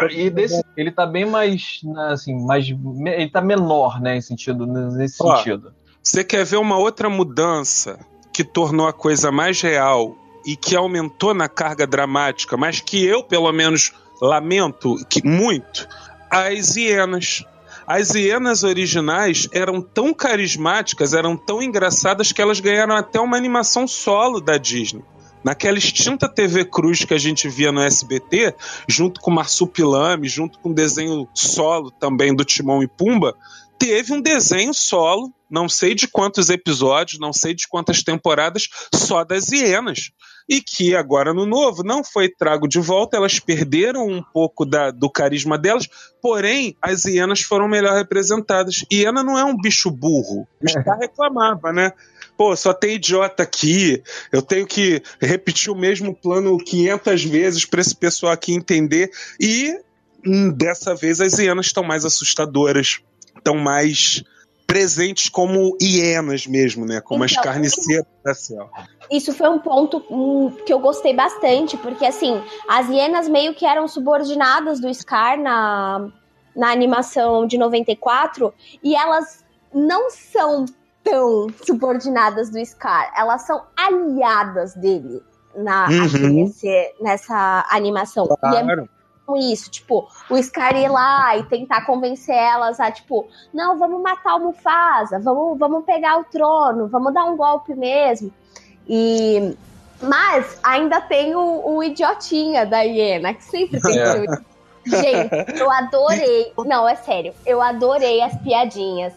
e 0.09 0.29
desse, 0.29 0.63
ele 0.77 0.89
tá 0.89 1.05
bem 1.05 1.25
mais, 1.25 1.81
né, 1.83 2.13
assim, 2.13 2.33
mais, 2.45 2.65
ele 3.05 3.29
tá 3.29 3.41
menor, 3.41 3.99
né, 3.99 4.15
em 4.15 4.21
sentido, 4.21 4.65
nesse 4.65 5.17
Ó, 5.21 5.35
sentido. 5.35 5.73
Você 6.01 6.23
quer 6.23 6.45
ver 6.45 6.57
uma 6.57 6.77
outra 6.77 7.09
mudança 7.09 7.99
que 8.31 8.45
tornou 8.45 8.87
a 8.87 8.93
coisa 8.93 9.33
mais 9.33 9.61
real 9.61 10.15
e 10.45 10.55
que 10.55 10.77
aumentou 10.77 11.33
na 11.33 11.49
carga 11.49 11.85
dramática, 11.85 12.55
mas 12.55 12.79
que 12.79 13.05
eu, 13.05 13.21
pelo 13.21 13.51
menos, 13.51 13.91
lamento 14.21 14.95
que 15.09 15.21
muito? 15.27 15.89
As 16.31 16.77
hienas 16.77 17.43
as 17.87 18.15
hienas 18.15 18.63
originais 18.63 19.47
eram 19.51 19.81
tão 19.81 20.13
carismáticas, 20.13 21.13
eram 21.13 21.37
tão 21.37 21.61
engraçadas 21.61 22.31
que 22.31 22.41
elas 22.41 22.59
ganharam 22.59 22.95
até 22.95 23.19
uma 23.19 23.37
animação 23.37 23.87
solo 23.87 24.41
da 24.41 24.57
Disney. 24.57 25.03
Naquela 25.43 25.77
extinta 25.77 26.27
TV 26.27 26.65
Cruz 26.65 27.05
que 27.05 27.13
a 27.13 27.19
gente 27.19 27.47
via 27.47 27.71
no 27.71 27.81
SBT, 27.81 28.55
junto 28.87 29.21
com 29.21 29.29
Marsupilame, 29.29 30.27
junto 30.27 30.57
com 30.57 30.73
desenho 30.73 31.27
solo 31.35 31.91
também 31.91 32.35
do 32.35 32.43
Timão 32.43 32.81
e 32.81 32.87
Pumba, 32.87 33.35
teve 33.77 34.11
um 34.11 34.21
desenho 34.21 34.73
solo, 34.73 35.31
não 35.47 35.69
sei 35.69 35.93
de 35.93 36.07
quantos 36.07 36.49
episódios, 36.49 37.19
não 37.19 37.31
sei 37.31 37.53
de 37.53 37.67
quantas 37.67 38.01
temporadas, 38.01 38.67
só 38.91 39.23
das 39.23 39.51
hienas 39.51 40.09
e 40.47 40.61
que 40.61 40.95
agora 40.95 41.33
no 41.33 41.45
novo 41.45 41.83
não 41.83 42.03
foi 42.03 42.29
trago 42.29 42.67
de 42.67 42.79
volta, 42.79 43.17
elas 43.17 43.39
perderam 43.39 44.07
um 44.07 44.21
pouco 44.21 44.65
da, 44.65 44.91
do 44.91 45.09
carisma 45.09 45.57
delas, 45.57 45.87
porém 46.21 46.75
as 46.81 47.05
hienas 47.05 47.41
foram 47.41 47.67
melhor 47.67 47.95
representadas. 47.95 48.85
Hiena 48.91 49.23
não 49.23 49.37
é 49.37 49.43
um 49.43 49.57
bicho 49.57 49.89
burro, 49.89 50.47
o 50.61 50.69
Scar 50.69 50.99
reclamava, 50.99 51.73
né? 51.73 51.91
Pô, 52.37 52.55
só 52.55 52.73
tem 52.73 52.95
idiota 52.95 53.43
aqui, 53.43 54.03
eu 54.31 54.41
tenho 54.41 54.67
que 54.67 55.01
repetir 55.21 55.71
o 55.71 55.75
mesmo 55.75 56.13
plano 56.13 56.57
500 56.57 57.23
vezes 57.23 57.65
para 57.65 57.81
esse 57.81 57.95
pessoal 57.95 58.33
aqui 58.33 58.53
entender, 58.53 59.09
e 59.39 59.79
hum, 60.25 60.51
dessa 60.51 60.93
vez 60.93 61.21
as 61.21 61.39
hienas 61.39 61.67
estão 61.67 61.83
mais 61.83 62.05
assustadoras, 62.05 62.99
estão 63.37 63.55
mais 63.55 64.23
presentes 64.65 65.29
como 65.29 65.77
hienas 65.81 66.47
mesmo, 66.47 66.85
né? 66.85 66.99
Como 67.01 67.23
então, 67.23 67.37
as 67.39 67.43
carniceiras 67.43 68.05
da 68.23 68.33
selva. 68.33 68.71
Isso 69.11 69.33
foi 69.33 69.49
um 69.49 69.59
ponto 69.59 70.03
um, 70.09 70.49
que 70.65 70.73
eu 70.73 70.79
gostei 70.79 71.13
bastante, 71.13 71.77
porque 71.77 72.05
assim, 72.05 72.41
as 72.67 72.89
hienas 72.89 73.27
meio 73.27 73.53
que 73.53 73.65
eram 73.65 73.87
subordinadas 73.87 74.79
do 74.79 74.91
Scar 74.93 75.39
na, 75.39 76.09
na 76.55 76.71
animação 76.71 77.45
de 77.45 77.57
94, 77.57 78.53
e 78.83 78.95
elas 78.95 79.43
não 79.73 80.09
são 80.09 80.65
tão 81.03 81.47
subordinadas 81.63 82.49
do 82.49 82.63
Scar, 82.65 83.13
elas 83.15 83.45
são 83.45 83.63
aliadas 83.77 84.73
dele 84.73 85.21
na, 85.55 85.87
uhum. 85.87 86.33
nesse, 86.33 86.93
nessa 86.99 87.65
animação. 87.69 88.27
Claro. 88.27 88.89
Com 89.25 89.35
isso, 89.35 89.71
tipo, 89.71 90.07
o 90.29 90.41
Scar 90.41 90.75
ir 90.75 90.87
lá 90.87 91.35
e 91.35 91.43
tentar 91.43 91.85
convencer 91.85 92.35
elas 92.35 92.79
a, 92.79 92.91
tipo, 92.91 93.27
não, 93.51 93.79
vamos 93.79 93.99
matar 94.01 94.35
o 94.35 94.45
Mufasa, 94.45 95.19
vamos, 95.19 95.57
vamos 95.57 95.83
pegar 95.83 96.19
o 96.19 96.25
trono, 96.25 96.87
vamos 96.87 97.11
dar 97.11 97.25
um 97.25 97.35
golpe 97.35 97.73
mesmo. 97.73 98.31
E 98.87 99.57
mas 100.01 100.59
ainda 100.61 101.01
tem 101.01 101.35
o, 101.35 101.75
o 101.75 101.83
idiotinha 101.83 102.65
da 102.65 102.81
hiena, 102.81 103.33
que 103.33 103.43
sempre 103.43 103.79
tem 103.81 103.97
é. 103.97 104.25
Gente, 104.85 105.59
eu 105.59 105.71
adorei. 105.71 106.53
Não, 106.65 106.87
é 106.87 106.95
sério. 106.95 107.33
Eu 107.45 107.61
adorei 107.61 108.21
as 108.21 108.35
piadinhas. 108.41 109.13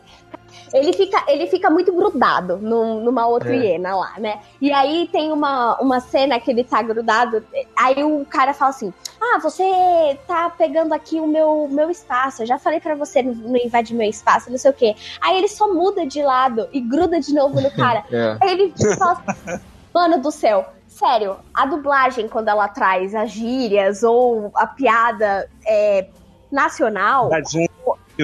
Ele 0.73 0.93
fica, 0.93 1.25
ele 1.29 1.47
fica 1.47 1.71
muito 1.71 1.93
grudado 1.93 2.59
num, 2.59 3.01
numa 3.01 3.27
outra 3.27 3.55
é. 3.55 3.57
hiena 3.57 3.97
lá, 3.97 4.15
né? 4.19 4.41
E 4.61 4.73
aí 4.73 5.09
tem 5.11 5.33
uma, 5.33 5.79
uma 5.81 6.01
cena 6.01 6.39
que 6.39 6.51
ele 6.51 6.65
tá 6.65 6.83
grudado. 6.83 7.45
Aí 7.77 8.03
o 8.05 8.25
cara 8.27 8.53
fala 8.53 8.71
assim: 8.71 8.93
Ah, 9.21 9.39
você 9.39 10.19
tá 10.27 10.51
pegando 10.51 10.93
aqui 10.93 11.21
o 11.21 11.27
meu, 11.27 11.69
meu 11.71 11.91
espaço. 11.91 12.43
Eu 12.43 12.47
já 12.47 12.59
falei 12.59 12.81
para 12.81 12.95
você 12.95 13.23
não 13.23 13.57
invadir 13.57 13.97
meu 13.97 14.09
espaço, 14.09 14.51
não 14.51 14.59
sei 14.59 14.71
o 14.71 14.75
quê. 14.75 14.95
Aí 15.21 15.39
ele 15.39 15.49
só 15.49 15.73
muda 15.73 16.07
de 16.07 16.23
lado 16.23 16.69
e 16.73 16.81
gruda 16.81 17.21
de 17.21 17.35
novo 17.35 17.61
no 17.61 17.71
cara. 17.71 18.05
é. 18.13 18.37
Aí 18.41 18.51
ele 18.51 18.75
fala: 18.97 19.23
Mano 19.95 20.21
do 20.21 20.31
céu, 20.31 20.67
sério, 20.87 21.37
a 21.55 21.67
dublagem, 21.67 22.29
quando 22.29 22.49
ela 22.49 22.69
traz 22.69 23.15
as 23.15 23.31
gírias 23.31 24.03
ou 24.03 24.51
a 24.55 24.67
piada 24.67 25.49
é, 25.67 26.09
nacional. 26.51 27.29
Da 27.29 27.43
gente, 27.43 27.71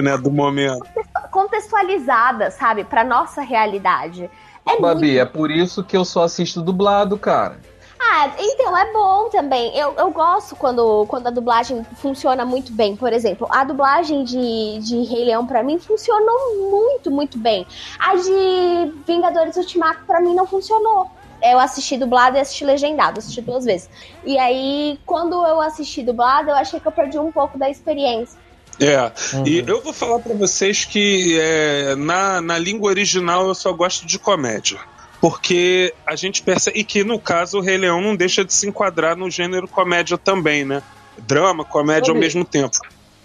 né, 0.01 0.17
do 0.17 0.31
momento. 0.31 0.85
Contextualizada, 1.31 2.51
sabe, 2.51 2.83
pra 2.83 3.03
nossa 3.03 3.41
realidade. 3.41 4.29
É 4.65 4.79
Babi, 4.79 5.07
muito... 5.07 5.19
é 5.19 5.25
por 5.25 5.51
isso 5.51 5.83
que 5.83 5.95
eu 5.95 6.03
só 6.03 6.23
assisto 6.23 6.61
dublado, 6.61 7.17
cara. 7.17 7.59
Ah, 7.99 8.29
então 8.37 8.77
é 8.77 8.93
bom 8.93 9.29
também. 9.29 9.75
Eu, 9.77 9.93
eu 9.97 10.11
gosto 10.11 10.55
quando, 10.55 11.05
quando 11.07 11.27
a 11.27 11.31
dublagem 11.31 11.83
funciona 11.95 12.45
muito 12.45 12.71
bem. 12.71 12.95
Por 12.95 13.11
exemplo, 13.11 13.47
a 13.49 13.63
dublagem 13.63 14.23
de, 14.23 14.79
de 14.79 15.03
Rei 15.03 15.25
Leão 15.25 15.45
pra 15.45 15.63
mim 15.63 15.79
funcionou 15.79 16.69
muito, 16.69 17.09
muito 17.09 17.37
bem. 17.37 17.65
A 17.99 18.15
de 18.15 18.93
Vingadores 19.07 19.55
Ultimato 19.55 20.05
pra 20.05 20.21
mim 20.21 20.35
não 20.35 20.45
funcionou 20.45 21.09
eu 21.41 21.59
assisti 21.59 21.97
dublado 21.97 22.37
e 22.37 22.39
assisti 22.39 22.65
legendado, 22.65 23.19
assisti 23.19 23.41
duas 23.41 23.65
vezes. 23.65 23.89
E 24.25 24.37
aí, 24.37 24.99
quando 25.05 25.45
eu 25.45 25.61
assisti 25.61 26.01
dublado, 26.01 26.49
eu 26.49 26.55
achei 26.55 26.79
que 26.79 26.87
eu 26.87 26.91
perdi 26.91 27.19
um 27.19 27.31
pouco 27.31 27.57
da 27.57 27.69
experiência. 27.69 28.39
É, 28.79 29.11
uhum. 29.33 29.47
e 29.47 29.63
eu 29.65 29.81
vou 29.81 29.93
falar 29.93 30.19
para 30.19 30.33
vocês 30.33 30.83
que 30.83 31.37
é, 31.39 31.95
na, 31.95 32.41
na 32.41 32.57
língua 32.57 32.89
original 32.89 33.47
eu 33.47 33.55
só 33.55 33.71
gosto 33.71 34.05
de 34.05 34.19
comédia. 34.19 34.79
Porque 35.21 35.93
a 36.05 36.15
gente 36.15 36.43
percebe. 36.43 36.79
E 36.79 36.83
que 36.83 37.03
no 37.03 37.19
caso 37.19 37.57
o 37.57 37.61
Rei 37.61 37.77
Leão 37.77 38.01
não 38.01 38.15
deixa 38.15 38.43
de 38.43 38.53
se 38.53 38.67
enquadrar 38.67 39.15
no 39.15 39.29
gênero 39.29 39.67
comédia 39.67 40.17
também, 40.17 40.65
né? 40.65 40.83
Drama, 41.17 41.63
comédia 41.63 42.11
ao 42.11 42.19
mesmo 42.19 42.43
tempo. 42.43 42.77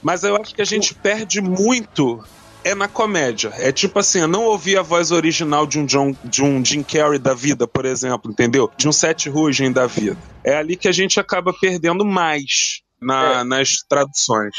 Mas 0.03 0.23
eu 0.23 0.37
acho 0.37 0.55
que 0.55 0.63
a 0.63 0.65
gente 0.65 0.95
perde 0.95 1.41
muito 1.41 2.23
é 2.63 2.75
na 2.75 2.89
comédia. 2.89 3.53
É 3.59 3.73
tipo 3.73 3.99
assim, 3.99 4.21
eu 4.21 4.29
não 4.29 4.45
ouvi 4.45 4.77
a 4.77 4.83
voz 4.83 5.11
original 5.11 5.67
de 5.67 5.79
um, 5.79 5.87
John, 5.87 6.15
de 6.25 6.43
um 6.43 6.65
Jim 6.65 6.83
Carrey 6.83 7.19
da 7.19 7.35
vida, 7.35 7.67
por 7.67 7.85
exemplo, 7.85 8.31
entendeu? 8.31 8.71
De 8.77 8.89
um 8.89 8.93
Seth 8.93 9.27
Rogen 9.27 9.73
da 9.73 9.87
vida. 9.87 10.17
É 10.45 10.57
ali 10.57 10.77
que 10.77 10.89
a 10.89 10.93
gente 10.93 11.19
acaba 11.19 11.53
perdendo 11.53 12.05
mais 12.05 12.83
na, 13.01 13.41
é. 13.41 13.45
nas 13.45 13.79
traduções. 13.89 14.55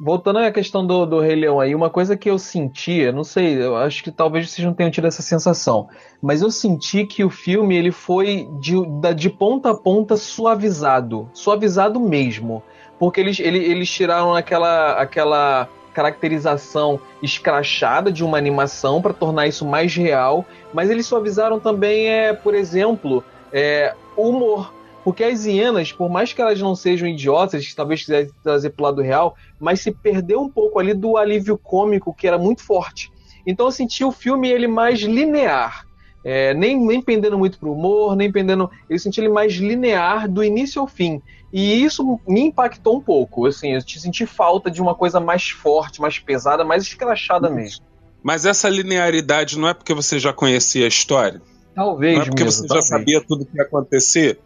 Voltando 0.00 0.38
à 0.38 0.50
questão 0.50 0.86
do, 0.86 1.04
do 1.06 1.20
Rei 1.20 1.36
Leão 1.36 1.60
aí, 1.60 1.74
uma 1.74 1.90
coisa 1.90 2.16
que 2.16 2.30
eu 2.30 2.38
sentia, 2.38 3.12
não 3.12 3.24
sei, 3.24 3.62
eu 3.62 3.76
acho 3.76 4.02
que 4.02 4.10
talvez 4.10 4.50
vocês 4.50 4.66
não 4.66 4.74
tenham 4.74 4.90
tido 4.90 5.06
essa 5.06 5.22
sensação, 5.22 5.88
mas 6.20 6.42
eu 6.42 6.50
senti 6.50 7.04
que 7.04 7.24
o 7.24 7.30
filme 7.30 7.76
ele 7.76 7.90
foi 7.90 8.48
de, 8.58 8.74
de 9.14 9.30
ponta 9.30 9.70
a 9.70 9.74
ponta 9.74 10.16
suavizado, 10.16 11.28
suavizado 11.32 12.00
mesmo, 12.00 12.62
porque 12.98 13.20
eles, 13.20 13.38
eles, 13.40 13.90
tiraram 13.90 14.34
aquela, 14.34 14.92
aquela 14.92 15.68
caracterização 15.92 17.00
escrachada 17.22 18.10
de 18.10 18.24
uma 18.24 18.38
animação 18.38 19.02
para 19.02 19.12
tornar 19.12 19.46
isso 19.46 19.66
mais 19.66 19.94
real, 19.94 20.44
mas 20.72 20.90
eles 20.90 21.06
suavizaram 21.06 21.60
também, 21.60 22.08
é, 22.08 22.32
por 22.32 22.54
exemplo, 22.54 23.22
é, 23.52 23.94
humor. 24.16 24.72
Porque 25.04 25.24
as 25.24 25.44
hienas, 25.44 25.92
por 25.92 26.08
mais 26.08 26.32
que 26.32 26.40
elas 26.40 26.60
não 26.60 26.76
sejam 26.76 27.08
idiotas, 27.08 27.66
que 27.66 27.74
talvez 27.74 28.00
quisessem 28.00 28.32
trazer 28.42 28.70
para 28.70 28.82
o 28.82 28.86
lado 28.86 29.02
real, 29.02 29.34
mas 29.58 29.80
se 29.80 29.90
perdeu 29.90 30.40
um 30.40 30.48
pouco 30.48 30.78
ali 30.78 30.94
do 30.94 31.16
alívio 31.16 31.58
cômico 31.58 32.14
que 32.14 32.26
era 32.26 32.38
muito 32.38 32.62
forte. 32.62 33.10
Então 33.46 33.66
eu 33.66 33.72
senti 33.72 34.04
o 34.04 34.12
filme 34.12 34.48
ele 34.48 34.68
mais 34.68 35.00
linear. 35.00 35.86
É, 36.24 36.54
nem, 36.54 36.78
nem 36.78 37.02
pendendo 37.02 37.36
muito 37.36 37.58
pro 37.58 37.72
humor, 37.72 38.14
nem 38.14 38.30
pendendo. 38.30 38.70
Eu 38.88 38.96
senti 38.98 39.20
ele 39.20 39.28
mais 39.28 39.54
linear 39.54 40.28
do 40.28 40.44
início 40.44 40.80
ao 40.80 40.86
fim. 40.86 41.20
E 41.52 41.82
isso 41.82 42.20
me 42.26 42.42
impactou 42.42 42.96
um 42.96 43.00
pouco. 43.00 43.46
Assim, 43.46 43.74
eu 43.74 43.82
te 43.82 43.98
senti 43.98 44.24
falta 44.24 44.70
de 44.70 44.80
uma 44.80 44.94
coisa 44.94 45.18
mais 45.18 45.50
forte, 45.50 46.00
mais 46.00 46.20
pesada, 46.20 46.64
mais 46.64 46.84
escrachada 46.84 47.50
mesmo. 47.50 47.84
Mas 48.22 48.46
essa 48.46 48.68
linearidade 48.68 49.58
não 49.58 49.68
é 49.68 49.74
porque 49.74 49.92
você 49.92 50.20
já 50.20 50.32
conhecia 50.32 50.84
a 50.84 50.88
história? 50.88 51.42
Talvez. 51.74 52.14
Não 52.14 52.22
é 52.22 52.26
porque 52.26 52.44
mesmo, 52.44 52.62
você 52.62 52.68
talvez. 52.68 52.88
já 52.88 52.96
sabia 52.96 53.20
tudo 53.26 53.44
que 53.44 53.56
ia 53.56 53.64
acontecer? 53.64 54.38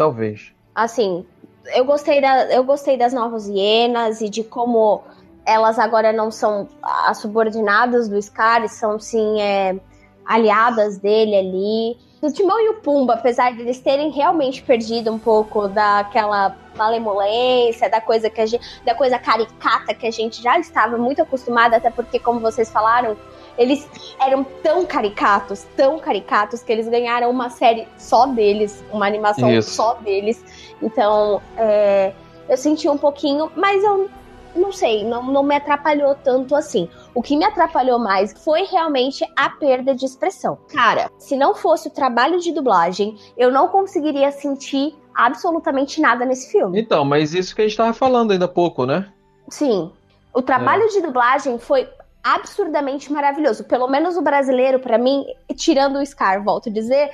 Talvez. 0.00 0.54
Assim, 0.74 1.26
eu 1.74 1.84
gostei, 1.84 2.22
da, 2.22 2.46
eu 2.46 2.64
gostei 2.64 2.96
das 2.96 3.12
novas 3.12 3.46
hienas 3.46 4.22
e 4.22 4.30
de 4.30 4.42
como 4.42 5.02
elas 5.44 5.78
agora 5.78 6.10
não 6.10 6.30
são 6.30 6.66
as 6.82 7.18
subordinadas 7.18 8.08
do 8.08 8.16
Scar, 8.22 8.66
são 8.66 8.98
sim 8.98 9.42
é, 9.42 9.78
aliadas 10.24 10.96
dele 10.96 11.36
ali. 11.36 11.98
O 12.22 12.32
Timão 12.32 12.58
e 12.60 12.70
o 12.70 12.80
Pumba, 12.80 13.12
apesar 13.12 13.54
de 13.54 13.60
eles 13.60 13.78
terem 13.78 14.10
realmente 14.10 14.62
perdido 14.62 15.12
um 15.12 15.18
pouco 15.18 15.68
daquela 15.68 16.56
malemolência, 16.74 17.90
da 17.90 18.00
coisa 18.00 18.30
que 18.30 18.46
gente, 18.46 18.82
da 18.86 18.94
coisa 18.94 19.18
caricata 19.18 19.92
que 19.92 20.06
a 20.06 20.10
gente 20.10 20.42
já 20.42 20.58
estava 20.58 20.96
muito 20.96 21.20
acostumada, 21.20 21.76
até 21.76 21.90
porque, 21.90 22.18
como 22.18 22.40
vocês 22.40 22.70
falaram, 22.70 23.18
eles 23.60 23.86
eram 24.18 24.42
tão 24.62 24.86
caricatos, 24.86 25.66
tão 25.76 25.98
caricatos, 25.98 26.62
que 26.62 26.72
eles 26.72 26.88
ganharam 26.88 27.28
uma 27.28 27.50
série 27.50 27.86
só 27.98 28.24
deles, 28.24 28.82
uma 28.90 29.06
animação 29.06 29.50
Isso. 29.50 29.72
só 29.72 29.94
deles. 29.96 30.42
Então, 30.80 31.42
é, 31.58 32.14
eu 32.48 32.56
senti 32.56 32.88
um 32.88 32.96
pouquinho, 32.96 33.52
mas 33.54 33.84
eu 33.84 34.08
não 34.56 34.72
sei, 34.72 35.04
não, 35.04 35.22
não 35.30 35.42
me 35.42 35.54
atrapalhou 35.54 36.14
tanto 36.14 36.56
assim. 36.56 36.88
O 37.14 37.20
que 37.20 37.36
me 37.36 37.44
atrapalhou 37.44 37.98
mais 37.98 38.32
foi 38.42 38.62
realmente 38.62 39.26
a 39.36 39.50
perda 39.50 39.94
de 39.94 40.06
expressão. 40.06 40.56
Cara, 40.72 41.10
se 41.18 41.36
não 41.36 41.54
fosse 41.54 41.88
o 41.88 41.90
trabalho 41.90 42.40
de 42.40 42.52
dublagem, 42.52 43.18
eu 43.36 43.50
não 43.50 43.68
conseguiria 43.68 44.32
sentir 44.32 44.96
absolutamente 45.14 46.00
nada 46.00 46.24
nesse 46.24 46.50
filme. 46.50 46.80
Então, 46.80 47.04
mas 47.04 47.34
isso 47.34 47.54
que 47.54 47.60
a 47.60 47.68
gente 47.68 47.76
tava 47.76 47.92
falando 47.92 48.30
ainda 48.30 48.46
há 48.46 48.48
pouco, 48.48 48.86
né? 48.86 49.12
Sim. 49.50 49.92
O 50.32 50.40
trabalho 50.40 50.84
é. 50.84 50.86
de 50.86 51.02
dublagem 51.02 51.58
foi 51.58 51.86
absurdamente 52.22 53.12
maravilhoso. 53.12 53.64
Pelo 53.64 53.88
menos 53.88 54.16
o 54.16 54.22
brasileiro, 54.22 54.80
para 54.80 54.98
mim, 54.98 55.24
tirando 55.56 55.98
o 55.98 56.06
Scar, 56.06 56.42
volto 56.42 56.68
a 56.68 56.72
dizer. 56.72 57.10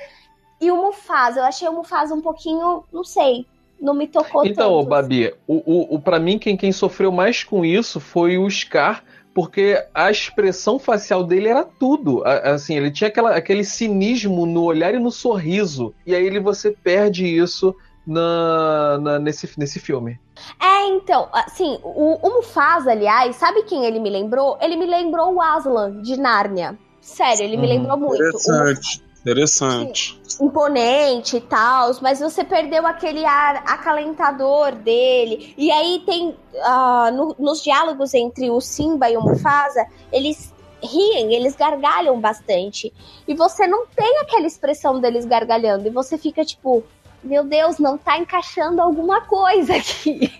E 0.59 0.71
o 0.71 0.77
Mufasa, 0.77 1.39
eu 1.39 1.43
achei 1.43 1.67
o 1.67 1.73
Mufasa 1.73 2.13
um 2.13 2.21
pouquinho, 2.21 2.83
não 2.91 3.03
sei, 3.03 3.45
não 3.79 3.93
me 3.93 4.07
tocou 4.07 4.45
então, 4.45 4.69
tanto. 4.69 4.79
Então, 4.79 4.85
Babi, 4.85 5.33
o, 5.47 5.55
o, 5.55 5.95
o, 5.95 6.01
para 6.01 6.19
mim, 6.19 6.39
quem, 6.39 6.57
quem 6.57 6.71
sofreu 6.71 7.11
mais 7.11 7.43
com 7.43 7.63
isso 7.63 7.99
foi 7.99 8.37
o 8.37 8.49
Scar, 8.49 9.03
porque 9.33 9.83
a 9.93 10.09
expressão 10.09 10.79
facial 10.79 11.23
dele 11.23 11.47
era 11.47 11.63
tudo. 11.63 12.23
Assim, 12.25 12.75
ele 12.75 12.89
tinha 12.89 13.07
aquela, 13.07 13.35
aquele 13.35 13.63
cinismo 13.63 14.47
no 14.47 14.63
olhar 14.63 14.95
e 14.95 14.99
no 14.99 15.11
sorriso. 15.11 15.93
E 16.07 16.15
aí 16.15 16.25
ele, 16.25 16.39
você 16.39 16.71
perde 16.71 17.25
isso 17.27 17.75
na, 18.05 18.97
na, 18.97 19.19
nesse, 19.19 19.47
nesse 19.55 19.79
filme. 19.79 20.19
É, 20.59 20.87
então, 20.87 21.29
assim, 21.31 21.79
o, 21.83 22.15
o 22.21 22.35
Mufasa, 22.35 22.91
aliás, 22.91 23.35
sabe 23.35 23.63
quem 23.63 23.85
ele 23.85 23.99
me 23.99 24.09
lembrou? 24.09 24.57
Ele 24.61 24.75
me 24.75 24.85
lembrou 24.85 25.33
o 25.33 25.41
Aslan, 25.41 26.01
de 26.01 26.17
Nárnia. 26.17 26.77
Sério, 27.01 27.43
ele 27.43 27.57
me 27.57 27.67
uhum. 27.67 27.73
lembrou 27.73 27.97
muito. 27.97 28.15
Interessante. 28.15 29.07
Interessante. 29.21 30.21
Imponente 30.39 31.37
e 31.37 31.41
tal, 31.41 31.91
mas 32.01 32.19
você 32.19 32.43
perdeu 32.43 32.85
aquele 32.87 33.25
ar 33.25 33.57
acalentador 33.65 34.73
dele. 34.73 35.53
E 35.57 35.71
aí 35.71 36.01
tem. 36.05 36.29
Uh, 36.29 37.11
no, 37.13 37.35
nos 37.37 37.61
diálogos 37.61 38.13
entre 38.13 38.49
o 38.49 38.61
Simba 38.61 39.09
e 39.09 39.17
o 39.17 39.21
Mufasa, 39.21 39.85
eles 40.11 40.53
riem, 40.81 41.33
eles 41.33 41.55
gargalham 41.55 42.19
bastante. 42.19 42.93
E 43.27 43.33
você 43.33 43.67
não 43.67 43.85
tem 43.87 44.19
aquela 44.19 44.45
expressão 44.45 44.99
deles 44.99 45.25
gargalhando. 45.25 45.87
E 45.87 45.91
você 45.91 46.17
fica 46.17 46.45
tipo, 46.45 46.83
meu 47.27 47.43
Deus, 47.43 47.77
não 47.77 47.97
tá 47.97 48.17
encaixando 48.17 48.81
alguma 48.81 49.21
coisa 49.21 49.75
aqui. 49.75 50.31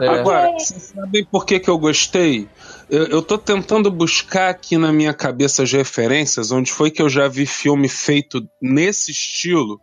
É. 0.00 0.08
Agora, 0.08 0.52
vocês 0.52 0.92
sabem 0.94 1.24
por 1.24 1.46
que, 1.46 1.58
que 1.58 1.70
eu 1.70 1.78
gostei? 1.78 2.48
Eu, 2.90 3.06
eu 3.06 3.22
tô 3.22 3.38
tentando 3.38 3.90
buscar 3.90 4.50
aqui 4.50 4.76
na 4.76 4.92
minha 4.92 5.14
cabeça 5.14 5.62
as 5.62 5.72
referências, 5.72 6.50
onde 6.50 6.70
foi 6.70 6.90
que 6.90 7.00
eu 7.00 7.08
já 7.08 7.26
vi 7.28 7.46
filme 7.46 7.88
feito 7.88 8.46
nesse 8.60 9.10
estilo. 9.10 9.80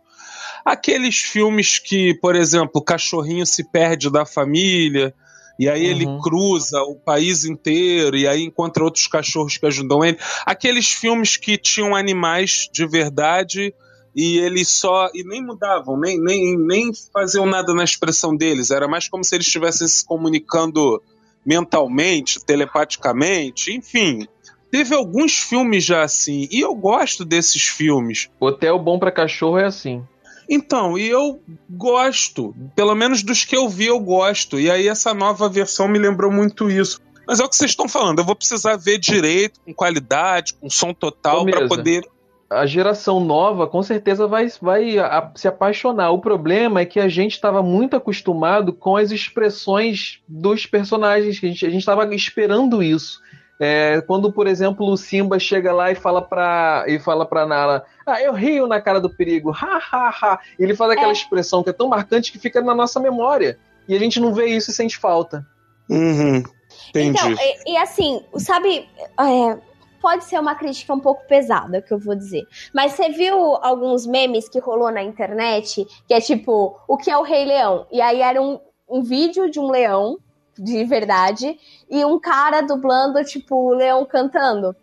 Aqueles 0.64 1.16
filmes 1.16 1.78
que, 1.78 2.14
por 2.20 2.36
exemplo, 2.36 2.72
o 2.76 2.84
cachorrinho 2.84 3.44
se 3.44 3.70
perde 3.70 4.10
da 4.10 4.24
família, 4.24 5.12
e 5.58 5.68
aí 5.68 5.84
uhum. 5.84 5.90
ele 5.90 6.06
cruza 6.22 6.80
o 6.82 6.94
país 6.94 7.44
inteiro, 7.44 8.16
e 8.16 8.26
aí 8.26 8.42
encontra 8.42 8.84
outros 8.84 9.06
cachorros 9.06 9.56
que 9.56 9.66
ajudam 9.66 10.04
ele. 10.04 10.18
Aqueles 10.46 10.90
filmes 10.90 11.36
que 11.36 11.58
tinham 11.58 11.94
animais 11.94 12.68
de 12.72 12.86
verdade 12.86 13.74
e 14.14 14.38
eles 14.38 14.68
só. 14.68 15.10
e 15.14 15.24
nem 15.24 15.42
mudavam, 15.42 15.98
nem, 15.98 16.20
nem, 16.20 16.56
nem 16.56 16.92
faziam 17.12 17.46
nada 17.46 17.74
na 17.74 17.84
expressão 17.84 18.36
deles. 18.36 18.70
Era 18.70 18.86
mais 18.86 19.08
como 19.08 19.24
se 19.24 19.34
eles 19.34 19.46
estivessem 19.46 19.88
se 19.88 20.04
comunicando 20.04 21.02
mentalmente, 21.44 22.44
telepaticamente, 22.44 23.72
enfim. 23.72 24.26
Teve 24.70 24.94
alguns 24.94 25.38
filmes 25.38 25.84
já 25.84 26.02
assim, 26.02 26.48
e 26.50 26.60
eu 26.60 26.74
gosto 26.74 27.24
desses 27.24 27.62
filmes. 27.62 28.28
Hotel 28.40 28.78
Bom 28.78 28.98
para 28.98 29.12
Cachorro 29.12 29.58
é 29.58 29.66
assim. 29.66 30.02
Então, 30.48 30.98
e 30.98 31.08
eu 31.08 31.40
gosto. 31.70 32.54
Pelo 32.74 32.94
menos 32.94 33.22
dos 33.22 33.44
que 33.44 33.56
eu 33.56 33.68
vi, 33.68 33.86
eu 33.86 33.98
gosto. 33.98 34.58
E 34.58 34.70
aí 34.70 34.88
essa 34.88 35.14
nova 35.14 35.48
versão 35.48 35.88
me 35.88 35.98
lembrou 35.98 36.30
muito 36.30 36.70
isso. 36.70 37.00
Mas 37.26 37.40
é 37.40 37.44
o 37.44 37.48
que 37.48 37.56
vocês 37.56 37.70
estão 37.70 37.88
falando. 37.88 38.18
Eu 38.18 38.24
vou 38.24 38.36
precisar 38.36 38.76
ver 38.76 38.98
direito, 38.98 39.60
com 39.64 39.72
qualidade, 39.72 40.54
com 40.54 40.68
som 40.68 40.92
total, 40.92 41.44
para 41.46 41.66
poder. 41.66 42.06
A 42.54 42.66
geração 42.66 43.20
nova 43.20 43.66
com 43.66 43.82
certeza 43.82 44.26
vai, 44.26 44.48
vai 44.60 44.98
a, 44.98 45.30
se 45.34 45.48
apaixonar. 45.48 46.10
O 46.10 46.18
problema 46.18 46.80
é 46.80 46.84
que 46.84 47.00
a 47.00 47.08
gente 47.08 47.32
estava 47.32 47.62
muito 47.62 47.96
acostumado 47.96 48.72
com 48.72 48.96
as 48.96 49.10
expressões 49.10 50.20
dos 50.26 50.66
personagens, 50.66 51.38
que 51.38 51.46
a 51.46 51.50
gente 51.50 51.76
estava 51.76 52.14
esperando 52.14 52.82
isso. 52.82 53.20
É, 53.60 54.00
quando, 54.06 54.32
por 54.32 54.46
exemplo, 54.46 54.86
o 54.90 54.96
Simba 54.96 55.38
chega 55.38 55.72
lá 55.72 55.90
e 55.90 55.94
fala 55.94 56.20
pra, 56.20 56.84
e 56.88 56.98
fala 56.98 57.24
pra 57.24 57.46
Nala: 57.46 57.84
Ah, 58.04 58.20
eu 58.20 58.32
rio 58.32 58.66
na 58.66 58.80
cara 58.80 59.00
do 59.00 59.08
perigo, 59.08 59.52
ha, 59.54 59.80
ha, 59.92 60.08
ha. 60.08 60.38
Ele 60.58 60.74
faz 60.74 60.90
aquela 60.90 61.10
é. 61.10 61.12
expressão 61.12 61.62
que 61.62 61.70
é 61.70 61.72
tão 61.72 61.88
marcante 61.88 62.32
que 62.32 62.38
fica 62.38 62.60
na 62.60 62.74
nossa 62.74 62.98
memória. 62.98 63.58
E 63.88 63.94
a 63.94 63.98
gente 63.98 64.18
não 64.18 64.34
vê 64.34 64.46
isso 64.46 64.70
e 64.70 64.74
sente 64.74 64.96
falta. 64.96 65.46
Uhum. 65.88 66.42
Entendi. 66.90 67.18
Então, 67.18 67.30
e, 67.32 67.72
e 67.72 67.76
assim, 67.76 68.22
sabe, 68.38 68.88
é, 69.20 69.58
pode 70.04 70.24
ser 70.24 70.38
uma 70.38 70.54
crítica 70.54 70.92
um 70.92 71.00
pouco 71.00 71.26
pesada, 71.26 71.80
que 71.80 71.90
eu 71.90 71.98
vou 71.98 72.14
dizer. 72.14 72.46
Mas 72.74 72.92
você 72.92 73.08
viu 73.08 73.56
alguns 73.56 74.06
memes 74.06 74.50
que 74.50 74.58
rolou 74.58 74.92
na 74.92 75.02
internet, 75.02 75.86
que 76.06 76.12
é 76.12 76.20
tipo, 76.20 76.78
o 76.86 76.98
que 76.98 77.10
é 77.10 77.16
o 77.16 77.22
Rei 77.22 77.46
Leão? 77.46 77.86
E 77.90 78.02
aí 78.02 78.20
era 78.20 78.40
um, 78.42 78.60
um 78.86 79.02
vídeo 79.02 79.50
de 79.50 79.58
um 79.58 79.70
leão 79.70 80.18
de 80.58 80.84
verdade, 80.84 81.58
e 81.90 82.04
um 82.04 82.20
cara 82.20 82.60
dublando, 82.60 83.24
tipo, 83.24 83.56
o 83.56 83.74
leão 83.74 84.04
cantando. 84.04 84.76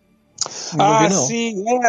ah, 0.76 1.08
sim, 1.08 1.64
é. 1.68 1.80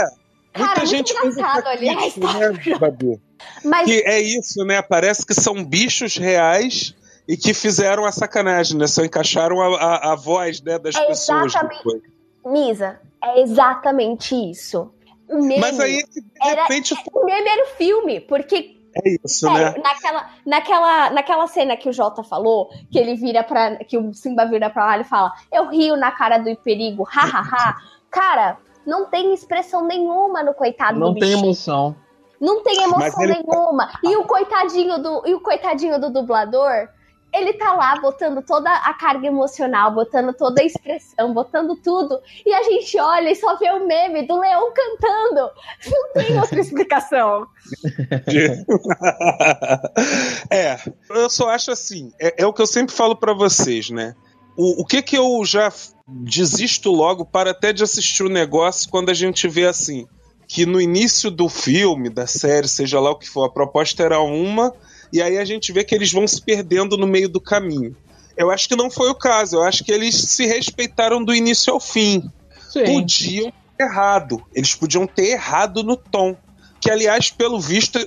Cara, 0.53 0.67
Muita 0.67 0.85
gente 0.85 1.11
engraçado, 1.11 1.67
aliás. 1.67 2.15
Né, 2.15 2.77
Babu? 2.79 3.19
Mas... 3.65 3.85
Que 3.89 4.03
é 4.05 4.21
isso, 4.21 4.63
né? 4.63 4.79
Parece 4.83 5.25
que 5.25 5.33
são 5.33 5.65
bichos 5.65 6.17
reais 6.17 6.93
e 7.27 7.35
que 7.35 7.51
fizeram 7.51 8.05
a 8.05 8.11
sacanagem, 8.11 8.77
né? 8.77 8.85
Só 8.85 9.03
encaixaram 9.03 9.59
a, 9.59 9.75
a, 9.75 10.13
a 10.13 10.15
voz 10.15 10.61
né, 10.61 10.77
das 10.77 10.95
é 10.95 11.07
pessoas. 11.07 11.47
Exatamente. 11.47 12.12
Misa, 12.45 12.99
é 13.23 13.41
exatamente 13.41 14.35
isso. 14.35 14.91
O 15.29 15.37
meme 15.37 15.59
Mas 15.59 15.79
aí, 15.79 16.03
de 16.11 16.21
repente. 16.43 16.93
Era, 16.93 17.17
o 17.17 17.25
meme 17.25 17.49
era 17.49 17.63
o 17.63 17.75
filme, 17.75 18.19
porque 18.19 18.77
é 18.95 19.17
isso, 19.25 19.51
né? 19.51 19.73
Naquela, 19.83 20.29
naquela, 20.45 21.09
naquela 21.09 21.47
cena 21.47 21.75
que 21.75 21.89
o 21.89 21.93
Jota 21.93 22.23
falou, 22.23 22.69
que 22.91 22.99
ele 22.99 23.15
vira 23.15 23.43
para 23.43 23.77
que 23.77 23.97
o 23.97 24.13
Simba 24.13 24.45
vira 24.45 24.69
pra 24.69 24.85
lá 24.85 24.99
e 24.99 25.03
fala: 25.03 25.31
Eu 25.51 25.69
rio 25.69 25.95
na 25.95 26.11
cara 26.11 26.37
do 26.37 26.55
perigo, 26.57 27.03
hahaha. 27.03 27.77
Cara, 28.11 28.57
não 28.85 29.05
tem 29.05 29.33
expressão 29.33 29.87
nenhuma 29.87 30.43
no 30.43 30.53
coitado 30.53 30.99
não 30.99 31.13
do 31.13 31.13
Não 31.13 31.19
tem 31.19 31.31
emoção. 31.31 31.95
Não 32.39 32.61
tem 32.61 32.83
emoção 32.83 33.23
ele... 33.23 33.41
nenhuma. 33.41 33.89
E 34.03 34.15
o 34.17 34.25
coitadinho 34.25 35.01
do, 35.01 35.23
e 35.25 35.33
o 35.33 35.39
coitadinho 35.39 35.99
do 35.99 36.11
dublador, 36.11 36.89
ele 37.33 37.53
tá 37.53 37.73
lá 37.73 37.99
botando 37.99 38.43
toda 38.43 38.71
a 38.71 38.93
carga 38.93 39.27
emocional, 39.27 39.93
botando 39.93 40.33
toda 40.33 40.61
a 40.61 40.65
expressão, 40.65 41.33
botando 41.33 41.75
tudo. 41.75 42.21
E 42.45 42.53
a 42.53 42.63
gente 42.63 42.99
olha 42.99 43.31
e 43.31 43.35
só 43.35 43.57
vê 43.57 43.71
o 43.71 43.87
meme 43.87 44.27
do 44.27 44.39
leão 44.39 44.71
cantando. 44.71 45.49
Não 45.87 46.13
tem 46.13 46.37
outra 46.39 46.59
explicação. 46.59 47.47
é, 50.51 50.77
eu 51.09 51.29
só 51.29 51.49
acho 51.49 51.71
assim, 51.71 52.11
é, 52.21 52.43
é 52.43 52.45
o 52.45 52.53
que 52.53 52.61
eu 52.61 52.67
sempre 52.67 52.93
falo 52.93 53.15
para 53.15 53.33
vocês, 53.33 53.89
né? 53.89 54.13
O, 54.55 54.83
o 54.83 54.85
que 54.85 55.01
que 55.01 55.17
eu 55.17 55.43
já 55.43 55.73
desisto 56.07 56.91
logo 56.91 57.25
para 57.25 57.51
até 57.51 57.73
de 57.73 57.83
assistir 57.83 58.23
o 58.23 58.29
negócio 58.29 58.91
quando 58.91 59.09
a 59.09 59.13
gente 59.13 59.47
vê 59.47 59.65
assim, 59.65 60.05
que 60.47 60.67
no 60.67 60.79
início 60.79 61.31
do 61.31 61.49
filme, 61.49 62.09
da 62.09 62.27
série, 62.27 62.67
seja 62.67 62.99
lá 62.99 63.09
o 63.09 63.17
que 63.17 63.27
for, 63.27 63.45
a 63.45 63.51
proposta 63.51 64.03
era 64.03 64.19
uma 64.19 64.71
e 65.13 65.21
aí 65.21 65.37
a 65.37 65.45
gente 65.45 65.71
vê 65.71 65.83
que 65.83 65.93
eles 65.93 66.11
vão 66.11 66.27
se 66.27 66.41
perdendo 66.41 66.97
no 66.97 67.05
meio 67.05 67.29
do 67.29 67.39
caminho. 67.39 67.95
Eu 68.35 68.49
acho 68.49 68.67
que 68.67 68.75
não 68.75 68.89
foi 68.89 69.11
o 69.11 69.15
caso, 69.15 69.57
eu 69.57 69.61
acho 69.61 69.83
que 69.83 69.91
eles 69.91 70.15
se 70.15 70.47
respeitaram 70.47 71.23
do 71.23 71.35
início 71.35 71.71
ao 71.71 71.79
fim. 71.79 72.23
Sim. 72.67 72.83
Podiam 72.85 73.53
ter 73.77 73.83
errado, 73.83 74.43
eles 74.55 74.73
podiam 74.73 75.05
ter 75.05 75.33
errado 75.33 75.83
no 75.83 75.95
tom. 75.95 76.35
Que, 76.81 76.89
aliás, 76.89 77.29
pelo 77.29 77.59
visto, 77.59 77.99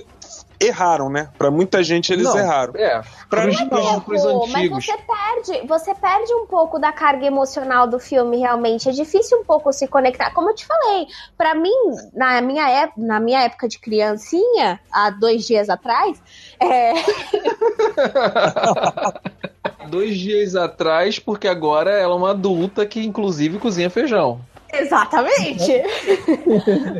erraram, 0.59 1.09
né? 1.09 1.29
Para 1.37 1.51
muita 1.51 1.83
gente 1.83 2.11
eles 2.11 2.25
não, 2.25 2.37
erraram. 2.37 2.73
É, 2.75 3.01
para 3.29 3.47
os 3.47 3.59
antigos. 3.59 4.51
Mas 4.51 4.69
você 4.69 4.97
perde, 4.97 5.67
você 5.67 5.95
perde 5.95 6.33
um 6.33 6.45
pouco 6.45 6.79
da 6.79 6.91
carga 6.91 7.25
emocional 7.25 7.87
do 7.87 7.99
filme, 7.99 8.37
realmente. 8.37 8.89
É 8.89 8.91
difícil 8.91 9.39
um 9.39 9.43
pouco 9.43 9.71
se 9.71 9.87
conectar. 9.87 10.31
Como 10.31 10.49
eu 10.49 10.55
te 10.55 10.65
falei, 10.65 11.07
para 11.37 11.55
mim, 11.55 11.71
na 12.13 12.41
minha, 12.41 12.69
época, 12.69 13.01
na 13.01 13.19
minha 13.19 13.43
época 13.43 13.67
de 13.67 13.79
criancinha, 13.79 14.79
há 14.91 15.09
dois 15.09 15.45
dias 15.45 15.69
atrás, 15.69 16.21
é... 16.59 16.93
dois 19.89 20.17
dias 20.17 20.55
atrás, 20.55 21.19
porque 21.19 21.47
agora 21.47 21.91
ela 21.91 22.13
é 22.13 22.17
uma 22.17 22.31
adulta 22.31 22.85
que, 22.85 23.05
inclusive, 23.05 23.59
cozinha 23.59 23.89
feijão. 23.89 24.41
Exatamente. 24.71 25.71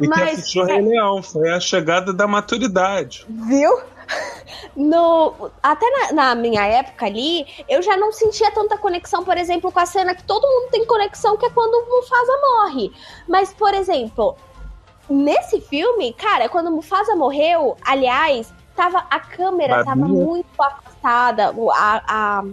e 0.02 0.08
Mas, 0.08 0.46
que 0.46 0.64
Rei 0.64 0.82
Leão, 0.82 1.22
foi 1.22 1.52
a 1.52 1.60
chegada 1.60 2.14
da 2.14 2.28
maturidade. 2.28 3.26
Viu? 3.30 3.80
No, 4.76 5.52
até 5.62 5.86
na, 5.90 6.14
na, 6.14 6.36
minha 6.36 6.66
época 6.66 7.06
ali, 7.06 7.46
eu 7.68 7.82
já 7.82 7.98
não 7.98 8.12
sentia 8.12 8.50
tanta 8.52 8.78
conexão, 8.78 9.24
por 9.24 9.38
exemplo, 9.38 9.72
com 9.72 9.80
a 9.80 9.86
cena 9.86 10.16
que 10.16 10.24
todo 10.24 10.48
mundo 10.48 10.72
tem 10.72 10.86
conexão, 10.86 11.36
que 11.36 11.46
é 11.46 11.50
quando 11.50 11.74
o 11.74 11.98
Mufasa 11.98 12.40
morre. 12.42 12.92
Mas, 13.28 13.52
por 13.54 13.74
exemplo, 13.74 14.38
nesse 15.10 15.60
filme, 15.62 16.14
cara, 16.14 16.48
quando 16.48 16.68
o 16.68 16.72
Mufasa 16.72 17.16
morreu, 17.16 17.76
aliás, 17.84 18.54
tava, 18.76 19.06
a 19.10 19.20
câmera 19.20 19.84
Babinha. 19.84 19.96
tava 19.96 20.08
muito 20.08 20.48
afastada, 20.62 21.54
a, 21.74 22.04
a 22.08 22.44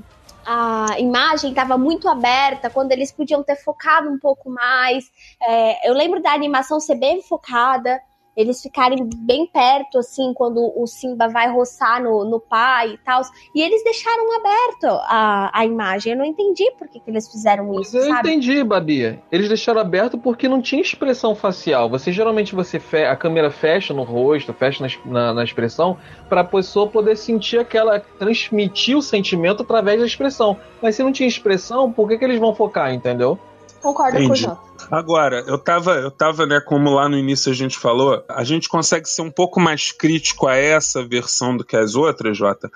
a 0.47 0.99
imagem 0.99 1.51
estava 1.51 1.77
muito 1.79 2.09
aberta, 2.09 2.71
quando 2.71 2.93
eles 2.93 3.11
podiam 3.13 3.43
ter 3.43 3.57
focado 3.57 4.11
um 4.11 4.19
pouco 4.19 4.51
mais. 4.51 5.11
É, 5.43 5.89
eu 5.89 5.95
lembro 5.95 6.23
da 6.23 6.33
animação 6.33 6.81
ser 6.81 6.97
bem 6.97 7.23
focada 7.23 8.01
eles 8.37 8.61
ficarem 8.61 9.09
bem 9.17 9.47
perto, 9.47 9.99
assim, 9.99 10.33
quando 10.35 10.73
o 10.77 10.87
Simba 10.87 11.29
vai 11.29 11.51
roçar 11.51 12.03
no, 12.03 12.25
no 12.25 12.41
pai 12.41 12.95
e 12.95 12.99
tal. 12.99 13.23
E 13.55 13.63
eles 13.63 13.83
deixaram 13.85 14.37
aberto 14.37 14.87
a, 14.87 15.51
a 15.53 15.65
imagem. 15.65 16.13
Eu 16.13 16.19
não 16.19 16.25
entendi 16.25 16.71
por 16.79 16.89
que, 16.89 16.99
que 16.99 17.11
eles 17.11 17.31
fizeram 17.31 17.81
isso. 17.81 17.97
Eu 17.97 18.09
sabe? 18.09 18.29
entendi, 18.31 18.63
Babia. 18.65 19.23
Eles 19.31 19.49
deixaram 19.49 19.81
aberto 19.81 20.19
porque 20.19 20.49
não 20.49 20.61
tinha 20.61 20.83
expressão 20.83 21.35
facial. 21.35 21.89
Você 21.89 22.11
geralmente 22.11 22.55
você 22.55 22.81
fe 22.81 23.05
a 23.05 23.17
câmera 23.17 23.51
fecha 23.51 23.95
no 23.95 24.03
rosto, 24.03 24.53
fecha 24.53 24.85
na, 24.85 25.13
na, 25.13 25.35
na 25.35 25.45
expressão, 25.45 25.97
para 26.29 26.41
a 26.41 26.45
pessoa 26.45 26.89
poder 26.89 27.17
sentir 27.17 27.59
aquela. 27.59 28.01
transmitir 28.01 28.97
o 28.97 29.03
sentimento 29.03 29.63
através 29.63 30.01
da 30.01 30.07
expressão. 30.07 30.57
Mas 30.83 30.97
se 30.97 31.03
não 31.03 31.13
tinha 31.13 31.29
expressão, 31.29 31.93
por 31.93 32.09
que, 32.09 32.19
que 32.19 32.25
eles 32.25 32.39
vão 32.39 32.55
focar, 32.55 32.93
entendeu? 32.93 33.39
Concordo 33.85 34.17
Entendi. 34.17 34.29
com 34.29 34.33
o 34.33 34.37
Jota. 34.37 34.61
Agora, 34.91 35.45
eu 35.47 35.59
tava, 35.59 35.97
eu 35.97 36.11
tava, 36.11 36.47
né, 36.47 36.59
como 36.59 36.89
lá 36.89 37.07
no 37.07 37.19
início 37.19 37.53
a 37.53 37.55
gente 37.55 37.77
falou, 37.77 38.25
a 38.31 38.43
gente 38.43 38.67
consegue 38.67 39.07
ser 39.07 39.21
um 39.21 39.31
pouco 39.31 39.61
mais 39.61 39.93
crítico 39.93 40.47
a 40.47 40.57
essa 40.57 41.07
versão 41.07 41.55
do 41.55 41.63
que 41.63 41.77
as 41.77 41.95
outras, 41.95 42.35
Jota, 42.35 42.71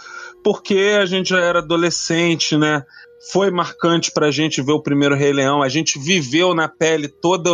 porque 0.44 0.98
a 1.00 1.06
gente 1.06 1.30
já 1.30 1.40
era 1.40 1.60
adolescente, 1.60 2.58
né? 2.58 2.84
Foi 3.32 3.50
marcante 3.50 4.12
pra 4.12 4.30
gente 4.30 4.60
ver 4.60 4.72
o 4.72 4.82
primeiro 4.82 5.16
Rei 5.16 5.32
Leão, 5.32 5.62
a 5.62 5.68
gente 5.70 5.98
viveu 5.98 6.54
na 6.54 6.68
pele 6.68 7.08
toda, 7.08 7.50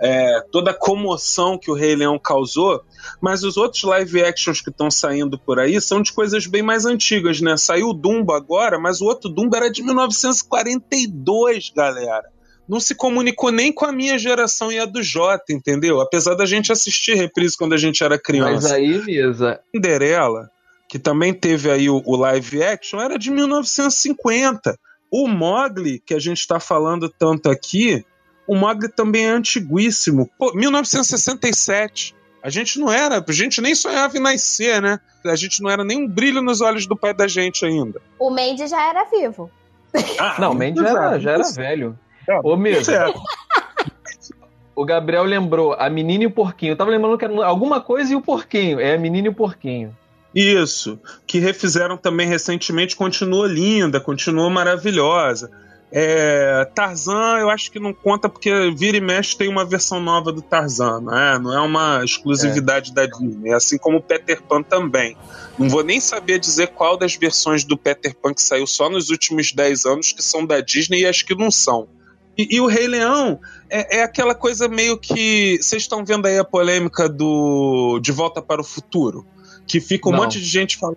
é, 0.00 0.40
toda 0.50 0.72
a 0.72 0.74
comoção 0.74 1.56
que 1.56 1.70
o 1.70 1.74
Rei 1.74 1.94
Leão 1.94 2.18
causou, 2.18 2.82
mas 3.20 3.44
os 3.44 3.56
outros 3.56 3.84
live 3.84 4.24
actions 4.24 4.60
que 4.60 4.70
estão 4.70 4.90
saindo 4.90 5.38
por 5.38 5.60
aí 5.60 5.80
são 5.80 6.02
de 6.02 6.12
coisas 6.12 6.48
bem 6.48 6.62
mais 6.62 6.84
antigas, 6.84 7.40
né? 7.40 7.56
Saiu 7.56 7.90
o 7.90 7.94
Dumbo 7.94 8.32
agora, 8.32 8.76
mas 8.76 9.00
o 9.00 9.04
outro 9.04 9.30
Dumbo 9.30 9.54
era 9.54 9.70
de 9.70 9.84
1942, 9.84 11.70
galera 11.70 12.36
não 12.68 12.78
se 12.78 12.94
comunicou 12.94 13.50
nem 13.50 13.72
com 13.72 13.86
a 13.86 13.92
minha 13.92 14.18
geração 14.18 14.70
e 14.70 14.78
a 14.78 14.84
do 14.84 15.02
Jota, 15.02 15.52
entendeu? 15.52 16.00
Apesar 16.00 16.34
da 16.34 16.44
gente 16.44 16.70
assistir 16.70 17.14
reprise 17.14 17.56
quando 17.56 17.72
a 17.72 17.78
gente 17.78 18.04
era 18.04 18.18
criança. 18.18 18.68
Mas 18.68 18.72
aí, 18.72 19.02
Misa. 19.04 19.60
Cinderela, 19.74 20.50
que 20.88 20.98
também 20.98 21.32
teve 21.32 21.70
aí 21.70 21.88
o, 21.88 22.02
o 22.04 22.16
live 22.16 22.62
action, 22.62 23.00
era 23.00 23.18
de 23.18 23.30
1950. 23.30 24.78
O 25.10 25.26
Mogli, 25.26 25.98
que 26.00 26.12
a 26.12 26.18
gente 26.18 26.40
está 26.40 26.60
falando 26.60 27.08
tanto 27.08 27.50
aqui, 27.50 28.04
o 28.46 28.54
Mogli 28.54 28.88
também 28.90 29.26
é 29.26 29.30
antiguíssimo. 29.30 30.30
Pô, 30.38 30.52
1967. 30.54 32.14
A 32.42 32.50
gente 32.50 32.78
não 32.78 32.92
era, 32.92 33.24
a 33.26 33.32
gente 33.32 33.60
nem 33.60 33.74
sonhava 33.74 34.16
em 34.16 34.20
nascer, 34.20 34.80
né? 34.80 35.00
A 35.24 35.34
gente 35.34 35.62
não 35.62 35.68
era 35.68 35.84
nem 35.84 35.98
um 35.98 36.08
brilho 36.08 36.40
nos 36.40 36.60
olhos 36.60 36.86
do 36.86 36.96
pai 36.96 37.12
da 37.12 37.26
gente 37.26 37.64
ainda. 37.64 38.00
O 38.18 38.30
Mandy 38.30 38.66
já 38.66 38.88
era 38.88 39.04
vivo. 39.04 39.50
Ah, 40.18 40.36
não, 40.38 40.52
o 40.52 40.54
Mandy 40.54 40.80
já 40.80 40.88
era, 40.88 41.18
já 41.18 41.30
era 41.32 41.50
velho. 41.50 41.98
Ô, 42.42 42.56
mesmo. 42.56 42.94
O 44.74 44.84
Gabriel 44.84 45.24
lembrou 45.24 45.74
a 45.74 45.90
menina 45.90 46.24
e 46.24 46.26
o 46.26 46.30
porquinho. 46.30 46.72
Eu 46.72 46.76
tava 46.76 46.90
lembrando 46.90 47.18
que 47.18 47.24
era 47.24 47.44
alguma 47.44 47.80
coisa 47.80 48.12
e 48.12 48.16
o 48.16 48.20
porquinho. 48.20 48.78
É 48.78 48.94
a 48.94 48.98
menina 48.98 49.26
e 49.26 49.30
o 49.30 49.34
porquinho. 49.34 49.96
Isso. 50.34 51.00
Que 51.26 51.40
refizeram 51.40 51.96
também 51.96 52.28
recentemente, 52.28 52.94
continua 52.94 53.48
linda, 53.48 54.00
continua 54.00 54.48
maravilhosa. 54.48 55.50
É, 55.90 56.66
Tarzan, 56.74 57.38
eu 57.40 57.48
acho 57.48 57.72
que 57.72 57.80
não 57.80 57.94
conta 57.94 58.28
porque 58.28 58.70
vira 58.76 58.98
e 58.98 59.00
mexe 59.00 59.36
tem 59.36 59.48
uma 59.48 59.64
versão 59.64 59.98
nova 59.98 60.30
do 60.30 60.42
Tarzan, 60.42 61.00
né? 61.00 61.38
não 61.42 61.52
é 61.52 61.60
uma 61.60 62.04
exclusividade 62.04 62.90
é. 62.90 62.94
da 62.94 63.06
Disney, 63.06 63.52
assim 63.52 63.78
como 63.78 63.96
o 63.96 64.02
Peter 64.02 64.42
Pan 64.42 64.62
também. 64.62 65.16
Não 65.58 65.66
vou 65.68 65.82
nem 65.82 65.98
saber 65.98 66.38
dizer 66.38 66.68
qual 66.68 66.98
das 66.98 67.16
versões 67.16 67.64
do 67.64 67.76
Peter 67.76 68.14
Pan 68.14 68.34
que 68.34 68.42
saiu 68.42 68.66
só 68.66 68.90
nos 68.90 69.08
últimos 69.08 69.50
10 69.50 69.86
anos 69.86 70.12
que 70.12 70.22
são 70.22 70.44
da 70.44 70.60
Disney 70.60 71.00
e 71.00 71.06
as 71.06 71.22
que 71.22 71.34
não 71.34 71.50
são. 71.50 71.88
E, 72.38 72.56
e 72.56 72.60
o 72.60 72.66
Rei 72.66 72.86
Leão 72.86 73.40
é, 73.68 73.98
é, 73.98 74.02
aquela 74.02 74.34
coisa 74.34 74.68
meio 74.68 74.96
que. 74.96 75.58
Vocês 75.60 75.82
estão 75.82 76.04
vendo 76.04 76.26
aí 76.26 76.38
a 76.38 76.44
polêmica 76.44 77.08
do 77.08 77.98
De 78.00 78.12
Volta 78.12 78.40
para 78.40 78.60
o 78.60 78.64
Futuro? 78.64 79.26
Que 79.66 79.80
fica 79.80 80.08
um 80.08 80.12
não. 80.12 80.20
monte 80.20 80.38
de 80.38 80.46
gente 80.46 80.76
falando 80.76 80.96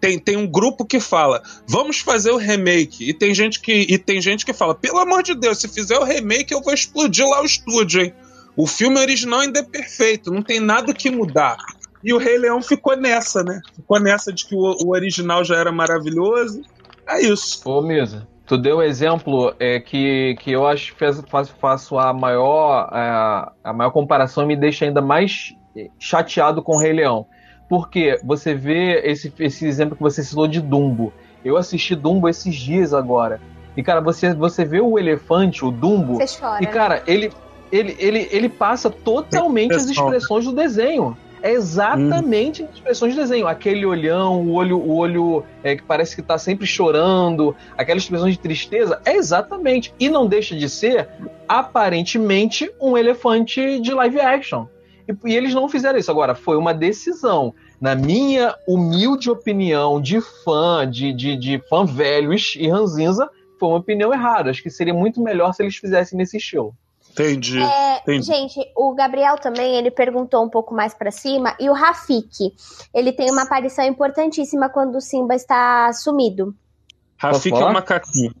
tem, 0.00 0.18
tem 0.18 0.36
um 0.36 0.46
grupo 0.46 0.84
que 0.84 1.00
fala, 1.00 1.42
vamos 1.66 1.98
fazer 1.98 2.30
o 2.30 2.36
remake. 2.36 3.08
E 3.08 3.14
tem 3.14 3.34
gente 3.34 3.60
que 3.60 3.86
e 3.88 3.98
tem 3.98 4.20
gente 4.20 4.44
que 4.44 4.52
fala, 4.52 4.74
pelo 4.74 4.98
amor 4.98 5.22
de 5.22 5.34
Deus, 5.34 5.58
se 5.58 5.68
fizer 5.68 5.98
o 5.98 6.04
remake, 6.04 6.52
eu 6.52 6.62
vou 6.62 6.72
explodir 6.72 7.26
lá 7.26 7.42
o 7.42 7.44
estúdio, 7.44 8.02
hein? 8.02 8.14
O 8.56 8.66
filme 8.66 8.98
original 8.98 9.40
ainda 9.40 9.60
é 9.60 9.62
perfeito, 9.62 10.30
não 10.30 10.42
tem 10.42 10.60
nada 10.60 10.92
que 10.92 11.10
mudar. 11.10 11.56
E 12.04 12.12
o 12.12 12.18
Rei 12.18 12.36
Leão 12.36 12.60
ficou 12.60 12.96
nessa, 12.96 13.42
né? 13.42 13.60
Ficou 13.74 14.00
nessa 14.00 14.32
de 14.32 14.46
que 14.46 14.54
o, 14.54 14.76
o 14.84 14.90
original 14.90 15.44
já 15.44 15.56
era 15.56 15.70
maravilhoso. 15.70 16.62
É 17.06 17.22
isso. 17.22 17.60
Ô, 17.64 17.80
Misa, 17.80 18.26
tu 18.46 18.58
deu 18.58 18.78
um 18.78 18.82
exemplo 18.82 19.54
é, 19.58 19.80
que, 19.80 20.36
que 20.40 20.52
eu 20.52 20.66
acho 20.66 20.92
que 20.94 20.98
faço, 20.98 21.54
faço 21.58 21.98
a 21.98 22.12
maior 22.12 22.88
a, 22.90 23.52
a 23.62 23.72
maior 23.72 23.90
comparação 23.90 24.44
e 24.44 24.46
me 24.46 24.56
deixa 24.56 24.84
ainda 24.84 25.00
mais 25.00 25.54
chateado 25.98 26.62
com 26.62 26.76
o 26.76 26.80
Rei 26.80 26.92
Leão. 26.92 27.26
Porque 27.68 28.20
você 28.22 28.54
vê 28.54 29.00
esse, 29.04 29.32
esse 29.38 29.66
exemplo 29.66 29.96
que 29.96 30.02
você 30.02 30.22
citou 30.22 30.46
de 30.46 30.60
Dumbo. 30.60 31.12
Eu 31.44 31.56
assisti 31.56 31.94
Dumbo 31.94 32.28
esses 32.28 32.54
dias 32.54 32.92
agora. 32.92 33.40
E, 33.76 33.82
cara, 33.82 34.00
você, 34.00 34.34
você 34.34 34.64
vê 34.64 34.80
o 34.80 34.98
elefante, 34.98 35.64
o 35.64 35.70
Dumbo. 35.70 36.14
Você 36.14 36.38
chora. 36.38 36.62
E, 36.62 36.66
cara, 36.66 37.02
ele, 37.06 37.32
ele, 37.70 37.96
ele, 37.98 38.28
ele 38.30 38.48
passa 38.48 38.90
totalmente 38.90 39.74
as 39.74 39.88
expressões 39.88 40.44
do 40.44 40.52
desenho. 40.52 41.16
É 41.42 41.50
exatamente 41.50 42.62
hum. 42.62 42.68
expressões 42.72 43.14
do 43.14 43.20
desenho. 43.20 43.48
Aquele 43.48 43.84
olhão, 43.84 44.42
o 44.42 44.52
olho, 44.52 44.78
o 44.78 44.96
olho 44.96 45.44
é, 45.62 45.74
que 45.74 45.82
parece 45.82 46.14
que 46.14 46.20
está 46.20 46.38
sempre 46.38 46.66
chorando, 46.66 47.54
aquela 47.76 47.98
expressão 47.98 48.30
de 48.30 48.38
tristeza. 48.38 49.00
É 49.04 49.16
exatamente. 49.16 49.92
E 49.98 50.08
não 50.08 50.26
deixa 50.26 50.56
de 50.56 50.68
ser, 50.68 51.08
aparentemente, 51.48 52.70
um 52.80 52.96
elefante 52.96 53.80
de 53.80 53.92
live 53.92 54.20
action. 54.20 54.66
E, 55.08 55.30
e, 55.30 55.36
eles 55.36 55.52
não 55.52 55.68
fizeram 55.68 55.98
isso. 55.98 56.10
Agora, 56.10 56.34
foi 56.34 56.56
uma 56.56 56.72
decisão. 56.72 57.52
Na 57.80 57.96
minha 57.96 58.54
humilde 58.66 59.28
opinião 59.28 60.00
de 60.00 60.20
fã, 60.20 60.88
de, 60.88 61.12
de, 61.12 61.36
de 61.36 61.58
fã 61.68 61.84
velhos 61.84 62.54
e 62.56 62.68
ranzinza, 62.68 63.28
foi 63.58 63.68
uma 63.68 63.78
opinião 63.78 64.12
errada. 64.12 64.50
Acho 64.50 64.62
que 64.62 64.70
seria 64.70 64.94
muito 64.94 65.20
melhor 65.20 65.52
se 65.52 65.62
eles 65.62 65.76
fizessem 65.76 66.16
nesse 66.16 66.38
show. 66.38 66.72
Entendi, 67.12 67.58
é, 67.58 67.98
entendi. 67.98 68.26
Gente, 68.26 68.72
o 68.76 68.94
Gabriel 68.94 69.36
também, 69.36 69.76
ele 69.76 69.90
perguntou 69.90 70.42
um 70.42 70.48
pouco 70.48 70.74
mais 70.74 70.94
para 70.94 71.10
cima. 71.10 71.54
E 71.60 71.68
o 71.68 71.72
Rafik, 71.72 72.54
ele 72.94 73.12
tem 73.12 73.30
uma 73.30 73.42
aparição 73.42 73.84
importantíssima 73.84 74.68
quando 74.68 74.96
o 74.96 75.00
Simba 75.00 75.34
está 75.34 75.92
sumido. 75.92 76.54
Rafik 77.16 77.54
é 77.54 77.64
um 77.64 77.72
macaquinho. 77.72 78.34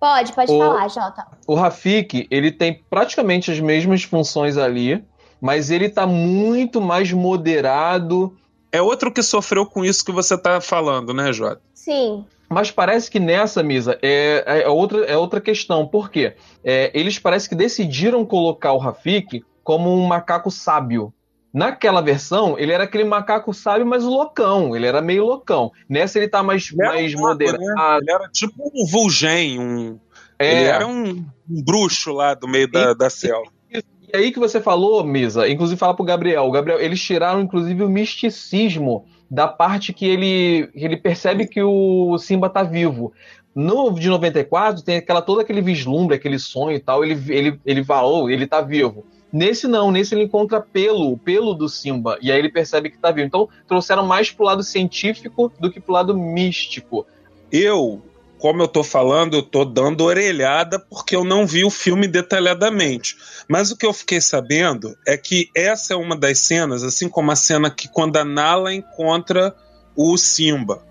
Pode, 0.00 0.32
pode 0.32 0.52
o, 0.52 0.58
falar, 0.58 0.88
Jota. 0.88 1.26
O 1.46 1.54
Rafik, 1.54 2.26
ele 2.30 2.50
tem 2.50 2.82
praticamente 2.88 3.50
as 3.50 3.60
mesmas 3.60 4.02
funções 4.02 4.56
ali 4.56 5.04
mas 5.40 5.70
ele 5.70 5.88
tá 5.88 6.06
muito 6.06 6.80
mais 6.80 7.12
moderado. 7.12 8.36
É 8.72 8.80
outro 8.80 9.12
que 9.12 9.22
sofreu 9.22 9.66
com 9.66 9.84
isso 9.84 10.04
que 10.04 10.12
você 10.12 10.36
tá 10.36 10.60
falando, 10.60 11.14
né, 11.14 11.32
Jota? 11.32 11.60
Sim. 11.74 12.24
Mas 12.48 12.70
parece 12.70 13.10
que 13.10 13.18
nessa, 13.18 13.62
Misa, 13.62 13.98
é, 14.02 14.62
é, 14.64 14.68
outra, 14.68 15.04
é 15.04 15.16
outra 15.16 15.40
questão. 15.40 15.86
Por 15.86 16.10
quê? 16.10 16.34
É, 16.62 16.90
eles 16.94 17.18
parece 17.18 17.48
que 17.48 17.54
decidiram 17.54 18.24
colocar 18.24 18.72
o 18.72 18.78
Rafik 18.78 19.44
como 19.64 19.92
um 19.92 20.06
macaco 20.06 20.50
sábio. 20.50 21.12
Naquela 21.52 22.00
versão, 22.00 22.58
ele 22.58 22.70
era 22.70 22.84
aquele 22.84 23.04
macaco 23.04 23.52
sábio, 23.52 23.86
mas 23.86 24.04
loucão. 24.04 24.76
Ele 24.76 24.86
era 24.86 25.00
meio 25.00 25.24
loucão. 25.24 25.72
Nessa, 25.88 26.18
ele 26.18 26.28
tá 26.28 26.42
mais, 26.42 26.70
ele 26.70 26.86
mais 26.86 27.14
um 27.14 27.18
moderado. 27.18 27.64
Né? 27.64 27.98
Ele 28.02 28.10
era 28.12 28.28
tipo 28.28 28.70
um 28.74 28.86
vulgem, 28.86 29.58
um. 29.58 29.98
É. 30.38 30.52
Ele 30.52 30.68
era 30.68 30.86
um, 30.86 31.24
um 31.50 31.64
bruxo 31.64 32.12
lá 32.12 32.34
do 32.34 32.46
meio 32.46 32.70
da, 32.70 32.92
da 32.92 33.08
selva. 33.08 33.50
E 33.72 34.16
aí 34.16 34.30
que 34.30 34.38
você 34.38 34.60
falou, 34.60 35.02
Misa, 35.02 35.48
inclusive 35.48 35.78
fala 35.78 35.94
pro 35.94 36.04
Gabriel. 36.04 36.44
O 36.44 36.50
Gabriel, 36.52 36.78
eles 36.78 37.00
tiraram 37.00 37.40
inclusive 37.40 37.82
o 37.82 37.88
misticismo 37.88 39.06
da 39.30 39.48
parte 39.48 39.92
que 39.92 40.06
ele, 40.06 40.68
ele 40.74 40.96
percebe 40.96 41.46
que 41.46 41.62
o 41.62 42.16
Simba 42.18 42.48
tá 42.48 42.62
vivo. 42.62 43.12
No 43.54 43.90
de 43.92 44.08
94 44.08 44.82
tem 44.82 44.98
aquela 44.98 45.22
todo 45.22 45.40
aquele 45.40 45.62
vislumbre, 45.62 46.16
aquele 46.16 46.38
sonho 46.38 46.76
e 46.76 46.80
tal, 46.80 47.04
ele 47.04 47.18
ele 47.28 47.60
ele 47.64 47.84
falou, 47.84 48.30
ele 48.30 48.46
tá 48.46 48.60
vivo. 48.60 49.04
Nesse 49.32 49.66
não, 49.66 49.90
nesse 49.90 50.14
ele 50.14 50.24
encontra 50.24 50.60
pelo, 50.60 51.16
pelo 51.18 51.52
do 51.52 51.68
Simba, 51.68 52.18
e 52.22 52.30
aí 52.30 52.38
ele 52.38 52.50
percebe 52.50 52.90
que 52.90 52.98
tá 52.98 53.10
vivo. 53.10 53.26
Então 53.26 53.48
trouxeram 53.66 54.06
mais 54.06 54.30
pro 54.30 54.44
lado 54.44 54.62
científico 54.62 55.52
do 55.58 55.70
que 55.70 55.80
pro 55.80 55.92
lado 55.92 56.16
místico. 56.16 57.06
Eu 57.50 58.02
como 58.38 58.62
eu 58.62 58.68
tô 58.68 58.84
falando, 58.84 59.34
eu 59.34 59.42
tô 59.42 59.64
dando 59.64 60.04
orelhada 60.04 60.78
porque 60.78 61.16
eu 61.16 61.24
não 61.24 61.46
vi 61.46 61.64
o 61.64 61.70
filme 61.70 62.06
detalhadamente. 62.06 63.16
Mas 63.48 63.70
o 63.70 63.76
que 63.76 63.86
eu 63.86 63.92
fiquei 63.92 64.20
sabendo 64.20 64.96
é 65.06 65.16
que 65.16 65.48
essa 65.54 65.94
é 65.94 65.96
uma 65.96 66.16
das 66.16 66.38
cenas, 66.40 66.82
assim 66.82 67.08
como 67.08 67.30
a 67.30 67.36
cena 67.36 67.70
que 67.70 67.88
quando 67.88 68.16
a 68.16 68.24
Nala 68.24 68.74
encontra 68.74 69.54
o 69.94 70.16
Simba, 70.18 70.82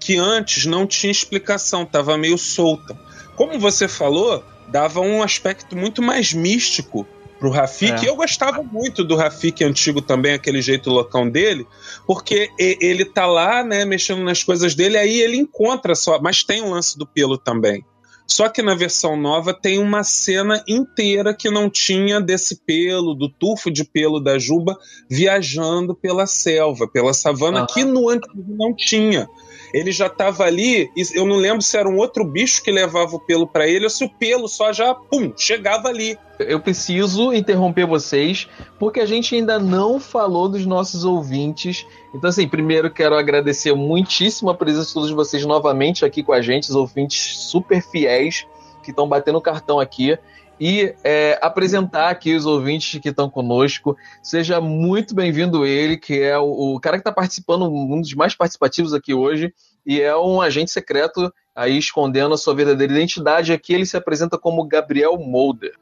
que 0.00 0.16
antes 0.16 0.66
não 0.66 0.86
tinha 0.86 1.12
explicação, 1.12 1.86
tava 1.86 2.18
meio 2.18 2.36
solta. 2.36 2.98
Como 3.36 3.58
você 3.58 3.86
falou, 3.86 4.44
dava 4.68 5.00
um 5.00 5.22
aspecto 5.22 5.76
muito 5.76 6.02
mais 6.02 6.32
místico 6.32 7.06
pro 7.40 7.50
Rafik. 7.50 8.04
É. 8.04 8.08
Eu 8.08 8.14
gostava 8.14 8.62
muito 8.62 9.02
do 9.02 9.16
Rafik 9.16 9.64
antigo 9.64 10.02
também, 10.02 10.34
aquele 10.34 10.60
jeito 10.60 10.90
loucão 10.90 11.28
dele, 11.28 11.66
porque 12.06 12.50
ele 12.58 13.04
tá 13.04 13.26
lá, 13.26 13.64
né, 13.64 13.84
mexendo 13.86 14.22
nas 14.22 14.44
coisas 14.44 14.74
dele, 14.74 14.98
aí 14.98 15.20
ele 15.20 15.38
encontra 15.38 15.94
só, 15.94 16.20
mas 16.20 16.44
tem 16.44 16.62
um 16.62 16.70
lance 16.70 16.98
do 16.98 17.06
pelo 17.06 17.38
também. 17.38 17.82
Só 18.26 18.48
que 18.48 18.62
na 18.62 18.76
versão 18.76 19.16
nova 19.16 19.52
tem 19.52 19.80
uma 19.80 20.04
cena 20.04 20.62
inteira 20.68 21.34
que 21.34 21.50
não 21.50 21.68
tinha 21.68 22.20
desse 22.20 22.60
pelo, 22.64 23.12
do 23.12 23.28
tufo 23.28 23.72
de 23.72 23.82
pelo 23.82 24.20
da 24.20 24.38
Juba 24.38 24.78
viajando 25.10 25.96
pela 25.96 26.26
selva, 26.26 26.86
pela 26.86 27.12
savana, 27.12 27.62
uhum. 27.62 27.66
que 27.66 27.84
no 27.84 28.08
antigo 28.08 28.44
não 28.56 28.72
tinha 28.72 29.26
ele 29.72 29.92
já 29.92 30.06
estava 30.06 30.44
ali, 30.44 30.90
e 30.96 31.04
eu 31.14 31.26
não 31.26 31.36
lembro 31.36 31.62
se 31.62 31.76
era 31.76 31.88
um 31.88 31.96
outro 31.96 32.24
bicho 32.24 32.62
que 32.62 32.70
levava 32.70 33.16
o 33.16 33.20
pelo 33.20 33.46
para 33.46 33.68
ele 33.68 33.84
ou 33.84 33.90
se 33.90 34.04
o 34.04 34.08
pelo 34.08 34.48
só 34.48 34.72
já, 34.72 34.94
pum, 34.94 35.32
chegava 35.36 35.88
ali. 35.88 36.18
Eu 36.38 36.58
preciso 36.60 37.32
interromper 37.32 37.86
vocês, 37.86 38.48
porque 38.78 39.00
a 39.00 39.06
gente 39.06 39.34
ainda 39.34 39.58
não 39.58 40.00
falou 40.00 40.48
dos 40.48 40.64
nossos 40.64 41.04
ouvintes. 41.04 41.86
Então, 42.14 42.30
assim, 42.30 42.48
primeiro 42.48 42.90
quero 42.90 43.14
agradecer 43.14 43.74
muitíssimo 43.74 44.50
a 44.50 44.54
presença 44.54 44.88
de 44.88 44.94
todos 44.94 45.10
vocês 45.10 45.44
novamente 45.44 46.04
aqui 46.04 46.22
com 46.22 46.32
a 46.32 46.40
gente, 46.40 46.70
os 46.70 46.74
ouvintes 46.74 47.38
super 47.38 47.82
fiéis 47.82 48.46
que 48.82 48.90
estão 48.90 49.06
batendo 49.06 49.40
cartão 49.40 49.78
aqui 49.78 50.18
e 50.60 50.94
é, 51.02 51.38
apresentar 51.40 52.10
aqui 52.10 52.34
os 52.34 52.44
ouvintes 52.44 53.00
que 53.00 53.08
estão 53.08 53.30
conosco. 53.30 53.96
Seja 54.22 54.60
muito 54.60 55.14
bem-vindo 55.14 55.64
ele, 55.64 55.96
que 55.96 56.20
é 56.20 56.38
o, 56.38 56.74
o 56.74 56.80
cara 56.80 56.96
que 56.96 57.00
está 57.00 57.12
participando, 57.12 57.64
um 57.64 58.00
dos 58.00 58.12
mais 58.14 58.36
participativos 58.36 58.92
aqui 58.92 59.14
hoje, 59.14 59.54
e 59.86 60.00
é 60.02 60.14
um 60.14 60.40
agente 60.42 60.70
secreto 60.70 61.32
aí 61.56 61.78
escondendo 61.78 62.34
a 62.34 62.38
sua 62.38 62.54
verdadeira 62.54 62.92
identidade. 62.92 63.52
Aqui 63.52 63.72
ele 63.72 63.86
se 63.86 63.96
apresenta 63.96 64.36
como 64.36 64.66
Gabriel 64.68 65.16
Molder. 65.18 65.72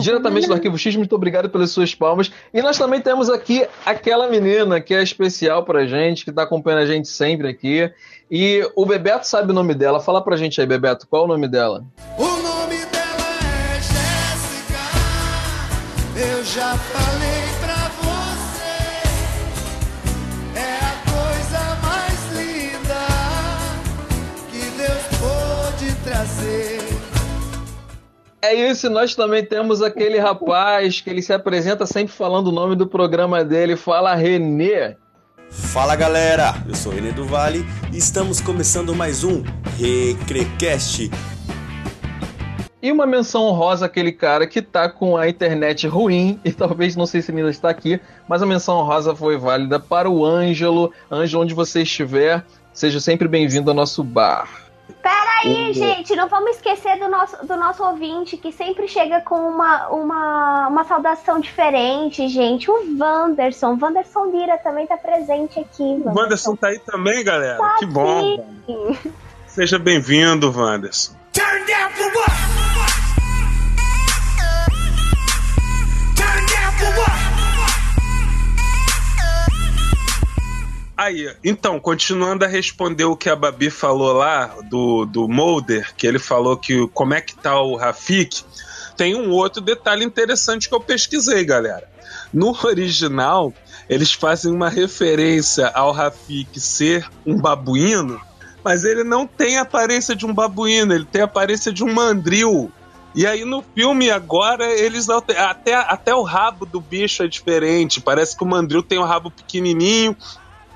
Diretamente 0.00 0.46
do 0.46 0.54
Arquivo 0.54 0.78
X. 0.78 0.96
Muito 0.96 1.14
obrigado 1.14 1.48
pelas 1.48 1.70
suas 1.70 1.94
palmas. 1.94 2.30
E 2.52 2.60
nós 2.62 2.78
também 2.78 3.00
temos 3.00 3.28
aqui 3.28 3.66
aquela 3.84 4.28
menina 4.28 4.80
que 4.80 4.94
é 4.94 5.02
especial 5.02 5.64
pra 5.64 5.86
gente, 5.86 6.24
que 6.24 6.32
tá 6.32 6.42
acompanhando 6.42 6.82
a 6.82 6.86
gente 6.86 7.08
sempre 7.08 7.48
aqui. 7.48 7.90
E 8.30 8.68
o 8.76 8.86
Bebeto 8.86 9.26
sabe 9.26 9.50
o 9.50 9.54
nome 9.54 9.74
dela. 9.74 10.00
Fala 10.00 10.22
pra 10.22 10.36
gente 10.36 10.60
aí, 10.60 10.66
Bebeto, 10.66 11.06
qual 11.08 11.22
é 11.22 11.24
o 11.26 11.28
nome 11.28 11.48
dela? 11.48 11.84
O 12.16 12.22
nome 12.22 12.76
dela 12.86 13.28
é 13.66 13.80
Jéssica. 13.80 14.78
Eu 16.16 16.44
já 16.44 16.76
falei 16.76 17.39
É 28.50 28.68
isso, 28.68 28.90
nós 28.90 29.14
também 29.14 29.44
temos 29.44 29.80
aquele 29.80 30.18
rapaz 30.18 31.00
que 31.00 31.08
ele 31.08 31.22
se 31.22 31.32
apresenta 31.32 31.86
sempre 31.86 32.12
falando 32.12 32.48
o 32.48 32.52
nome 32.52 32.74
do 32.74 32.84
programa 32.84 33.44
dele, 33.44 33.76
fala 33.76 34.12
Renê. 34.16 34.96
Fala 35.48 35.94
galera, 35.94 36.56
eu 36.68 36.74
sou 36.74 36.90
Renê 36.90 37.12
do 37.12 37.24
Vale 37.24 37.64
e 37.92 37.98
estamos 37.98 38.40
começando 38.40 38.92
mais 38.92 39.22
um 39.22 39.44
Recrecast. 39.78 41.12
E 42.82 42.90
uma 42.90 43.06
menção 43.06 43.44
honrosa 43.44 43.86
aquele 43.86 44.10
cara 44.10 44.48
que 44.48 44.60
tá 44.60 44.88
com 44.88 45.16
a 45.16 45.28
internet 45.28 45.86
ruim 45.86 46.40
e 46.44 46.50
talvez 46.50 46.96
não 46.96 47.06
sei 47.06 47.22
se 47.22 47.30
ainda 47.30 47.50
está 47.50 47.70
aqui, 47.70 48.00
mas 48.26 48.42
a 48.42 48.46
menção 48.46 48.78
honrosa 48.78 49.14
foi 49.14 49.36
válida 49.36 49.78
para 49.78 50.10
o 50.10 50.26
Ângelo. 50.26 50.92
Ângelo, 51.08 51.44
onde 51.44 51.54
você 51.54 51.82
estiver, 51.82 52.44
seja 52.72 52.98
sempre 52.98 53.28
bem-vindo 53.28 53.70
ao 53.70 53.76
nosso 53.76 54.02
bar. 54.02 54.48
Peraí, 55.00 55.19
Uhum. 55.48 55.72
gente, 55.72 56.14
não 56.16 56.28
vamos 56.28 56.56
esquecer 56.56 56.98
do 56.98 57.08
nosso, 57.08 57.46
do 57.46 57.56
nosso 57.56 57.82
ouvinte 57.82 58.36
que 58.36 58.52
sempre 58.52 58.88
chega 58.88 59.20
com 59.20 59.36
uma, 59.36 59.88
uma, 59.88 60.68
uma 60.68 60.84
saudação 60.84 61.40
diferente, 61.40 62.28
gente. 62.28 62.70
O 62.70 62.96
Wanderson. 62.98 63.78
Wanderson 63.80 64.26
Lira 64.26 64.58
também 64.58 64.86
tá 64.86 64.96
presente 64.96 65.58
aqui. 65.60 66.02
O 66.04 66.14
Wanderson 66.14 66.56
tá 66.56 66.68
aí 66.68 66.78
também, 66.78 67.24
galera. 67.24 67.58
Tá 67.58 67.76
que 67.78 67.86
bom. 67.86 68.44
sim. 68.66 68.96
Seja 69.46 69.78
bem-vindo, 69.78 70.52
Wanderson. 70.52 71.19
Aí, 81.00 81.34
então, 81.42 81.80
continuando 81.80 82.44
a 82.44 82.46
responder 82.46 83.06
o 83.06 83.16
que 83.16 83.30
a 83.30 83.34
Babi 83.34 83.70
falou 83.70 84.12
lá, 84.12 84.54
do, 84.68 85.06
do 85.06 85.26
Mulder, 85.26 85.94
que 85.96 86.06
ele 86.06 86.18
falou 86.18 86.58
que 86.58 86.86
como 86.88 87.14
é 87.14 87.22
que 87.22 87.34
tá 87.34 87.58
o 87.58 87.74
Rafik, 87.74 88.44
tem 88.98 89.14
um 89.14 89.30
outro 89.30 89.62
detalhe 89.62 90.04
interessante 90.04 90.68
que 90.68 90.74
eu 90.74 90.80
pesquisei, 90.80 91.42
galera. 91.42 91.88
No 92.30 92.54
original, 92.66 93.50
eles 93.88 94.12
fazem 94.12 94.52
uma 94.52 94.68
referência 94.68 95.68
ao 95.68 95.90
Rafik 95.90 96.60
ser 96.60 97.08
um 97.24 97.40
babuíno, 97.40 98.20
mas 98.62 98.84
ele 98.84 99.02
não 99.02 99.26
tem 99.26 99.56
a 99.56 99.62
aparência 99.62 100.14
de 100.14 100.26
um 100.26 100.34
babuíno, 100.34 100.92
ele 100.92 101.06
tem 101.06 101.22
a 101.22 101.24
aparência 101.24 101.72
de 101.72 101.82
um 101.82 101.94
mandril. 101.94 102.70
E 103.14 103.26
aí 103.26 103.44
no 103.44 103.64
filme 103.74 104.10
agora 104.10 104.70
eles 104.70 105.08
até, 105.08 105.74
até 105.74 106.14
o 106.14 106.22
rabo 106.22 106.64
do 106.64 106.80
bicho 106.80 107.22
é 107.22 107.26
diferente. 107.26 108.00
Parece 108.00 108.36
que 108.36 108.44
o 108.44 108.46
mandril 108.46 108.82
tem 108.82 108.98
um 108.98 109.04
rabo 109.04 109.30
pequenininho, 109.30 110.16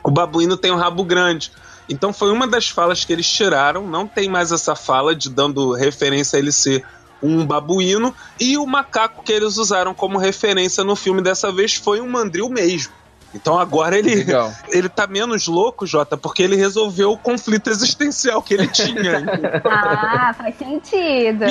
o 0.05 0.11
babuíno 0.11 0.57
tem 0.57 0.71
um 0.71 0.77
rabo 0.77 1.03
grande. 1.03 1.51
Então 1.89 2.13
foi 2.13 2.31
uma 2.31 2.47
das 2.47 2.69
falas 2.69 3.05
que 3.05 3.13
eles 3.13 3.29
tiraram, 3.29 3.87
não 3.87 4.07
tem 4.07 4.29
mais 4.29 4.53
essa 4.53 4.77
fala 4.77 5.15
de 5.15 5.29
dando 5.29 5.73
referência 5.73 6.37
a 6.37 6.41
ele 6.41 6.53
ser 6.53 6.85
um 7.23 7.45
babuíno 7.47 8.15
e 8.39 8.59
o 8.59 8.67
macaco 8.67 9.23
que 9.23 9.33
eles 9.33 9.57
usaram 9.57 9.95
como 9.95 10.19
referência 10.19 10.85
no 10.85 10.95
filme 10.95 11.23
dessa 11.23 11.51
vez 11.51 11.75
foi 11.75 12.01
um 12.01 12.09
mandril 12.09 12.49
mesmo. 12.51 12.93
Então 13.35 13.59
agora 13.59 13.99
ele 13.99 14.15
Legal. 14.15 14.53
ele 14.71 14.89
tá 14.89 15.07
menos 15.07 15.47
louco, 15.47 15.87
Jota, 15.87 16.17
porque 16.17 16.43
ele 16.43 16.55
resolveu 16.55 17.13
o 17.13 17.19
conflito 17.19 17.69
existencial 17.69 18.41
que 18.43 18.55
ele 18.55 18.69
tinha. 18.69 19.25
Ah, 19.65 20.33
faz 20.35 20.57
sentido. 20.57 21.45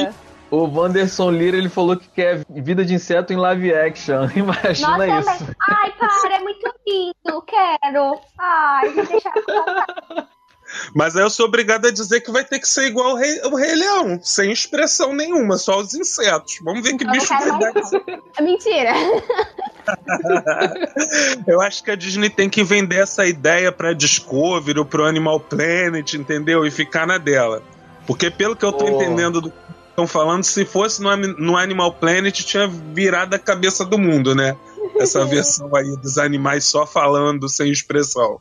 O 0.53 0.67
Wanderson 0.67 1.31
Lira 1.31 1.57
ele 1.57 1.67
falou 1.67 1.97
que 1.97 2.07
quer 2.09 2.45
vida 2.47 2.85
de 2.85 2.93
inseto 2.93 3.33
em 3.33 3.35
live 3.35 3.73
action. 3.73 4.29
Imagina 4.37 5.07
Nossa, 5.07 5.31
isso. 5.33 5.45
mas... 5.47 5.55
Ai, 5.67 5.91
para, 5.97 6.35
é 6.35 6.39
muito 6.41 6.71
lindo. 6.87 7.41
Quero. 7.41 8.19
Ai, 8.37 8.89
vou 8.89 9.03
deixar. 9.03 9.33
Mas 10.95 11.15
aí 11.15 11.23
eu 11.23 11.29
sou 11.31 11.47
obrigado 11.47 11.87
a 11.87 11.91
dizer 11.91 12.21
que 12.21 12.29
vai 12.31 12.43
ter 12.43 12.59
que 12.59 12.67
ser 12.67 12.85
igual 12.85 13.13
o 13.13 13.15
Rei, 13.15 13.41
o 13.45 13.55
Rei 13.55 13.73
Leão, 13.73 14.19
sem 14.21 14.51
expressão 14.51 15.11
nenhuma, 15.11 15.57
só 15.57 15.79
os 15.79 15.95
insetos. 15.95 16.59
Vamos 16.63 16.83
ver 16.83 16.97
que 16.97 17.03
Eu 17.05 17.09
bicho 17.11 17.29
vai 17.29 17.59
dar. 17.59 17.71
É 18.37 18.41
Mentira. 18.43 18.91
Eu 21.47 21.61
acho 21.61 21.83
que 21.83 21.89
a 21.89 21.95
Disney 21.95 22.29
tem 22.29 22.47
que 22.47 22.63
vender 22.63 23.01
essa 23.01 23.25
ideia 23.25 23.71
pra 23.71 23.91
Discovery 23.93 24.77
ou 24.77 24.85
pro 24.85 25.03
Animal 25.05 25.39
Planet, 25.39 26.13
entendeu? 26.13 26.63
E 26.63 26.69
ficar 26.69 27.07
na 27.07 27.17
dela. 27.17 27.63
Porque 28.05 28.29
pelo 28.29 28.53
que 28.55 28.65
eu 28.65 28.71
tô 28.73 28.83
Oh. 28.85 28.89
entendendo 28.89 29.39
do 29.39 29.49
estão 29.93 30.07
falando, 30.07 30.43
se 30.43 30.65
fosse 30.65 31.01
no, 31.01 31.15
no 31.15 31.55
Animal 31.55 31.93
Planet, 31.93 32.33
tinha 32.43 32.67
virado 32.67 33.35
a 33.35 33.39
cabeça 33.39 33.85
do 33.85 33.97
mundo, 33.97 34.33
né? 34.35 34.55
Essa 34.99 35.23
versão 35.25 35.73
aí 35.75 35.95
dos 35.97 36.17
animais 36.17 36.65
só 36.65 36.85
falando 36.85 37.47
sem 37.47 37.71
expressão. 37.71 38.39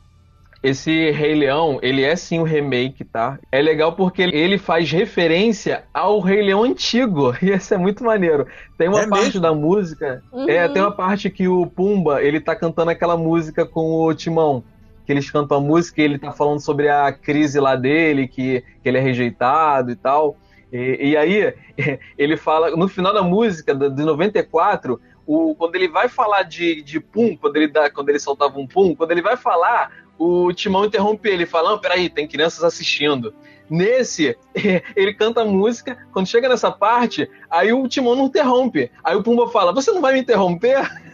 Esse 0.61 1.11
Rei 1.11 1.35
Leão, 1.35 1.77
ele 1.81 2.03
é 2.03 2.15
sim 2.15 2.39
um 2.39 2.43
remake, 2.43 3.03
tá? 3.03 3.37
É 3.51 3.61
legal 3.61 3.93
porque 3.97 4.21
ele 4.21 4.57
faz 4.57 4.89
referência 4.89 5.83
ao 5.93 6.21
Rei 6.21 6.41
Leão 6.41 6.63
antigo. 6.63 7.35
E 7.43 7.51
isso 7.51 7.73
é 7.73 7.77
muito 7.77 8.01
maneiro. 8.03 8.47
Tem 8.77 8.87
uma 8.87 9.01
É 9.01 9.07
parte 9.07 9.25
mesmo? 9.25 9.41
da 9.41 9.53
música. 9.53 10.23
É, 10.47 10.65
Uhum. 10.65 10.73
tem 10.73 10.81
uma 10.81 10.91
parte 10.95 11.29
que 11.29 11.49
o 11.49 11.67
Pumba, 11.67 12.21
ele 12.23 12.39
tá 12.39 12.55
cantando 12.55 12.91
aquela 12.91 13.17
música 13.17 13.65
com 13.65 14.05
o 14.05 14.13
Timão. 14.13 14.63
Que 15.05 15.11
eles 15.11 15.29
cantam 15.29 15.57
a 15.57 15.61
música 15.61 16.01
e 16.01 16.05
ele 16.05 16.17
tá 16.17 16.31
falando 16.31 16.61
sobre 16.61 16.87
a 16.87 17.11
crise 17.11 17.59
lá 17.59 17.75
dele, 17.75 18.25
que, 18.25 18.63
que 18.81 18.87
ele 18.87 18.97
é 18.97 19.01
rejeitado 19.01 19.91
e 19.91 19.97
tal. 19.97 20.37
E, 20.73 21.11
e 21.11 21.17
aí, 21.17 21.53
ele 22.17 22.35
fala, 22.35 22.71
no 22.71 22.87
final 22.87 23.13
da 23.13 23.21
música, 23.21 23.75
de 23.75 24.03
94, 24.03 24.99
o, 25.25 25.53
quando 25.55 25.75
ele 25.75 25.87
vai 25.87 26.09
falar 26.09 26.41
de, 26.41 26.81
de 26.81 26.99
pum, 26.99 27.37
quando 27.37 27.55
ele, 27.57 27.67
dá, 27.67 27.91
quando 27.91 28.09
ele 28.09 28.19
soltava 28.19 28.57
um 28.59 28.65
pum, 28.65 28.95
quando 28.95 29.11
ele 29.11 29.21
vai 29.21 29.37
falar, 29.37 29.91
o 30.17 30.51
Timão 30.51 30.85
interrompe 30.85 31.29
ele, 31.29 31.45
fala, 31.45 31.69
não, 31.69 31.79
peraí, 31.79 32.09
tem 32.09 32.27
crianças 32.27 32.63
assistindo. 32.63 33.35
Nesse, 33.69 34.35
ele 34.95 35.13
canta 35.13 35.41
a 35.41 35.45
música, 35.45 35.95
quando 36.11 36.27
chega 36.27 36.49
nessa 36.49 36.71
parte, 36.71 37.29
aí 37.49 37.71
o 37.71 37.87
Timão 37.87 38.15
não 38.15 38.25
interrompe. 38.25 38.91
Aí 39.03 39.15
o 39.15 39.21
Pumba 39.21 39.47
fala, 39.49 39.71
você 39.71 39.91
não 39.91 40.01
vai 40.01 40.13
me 40.13 40.21
interromper? 40.21 40.89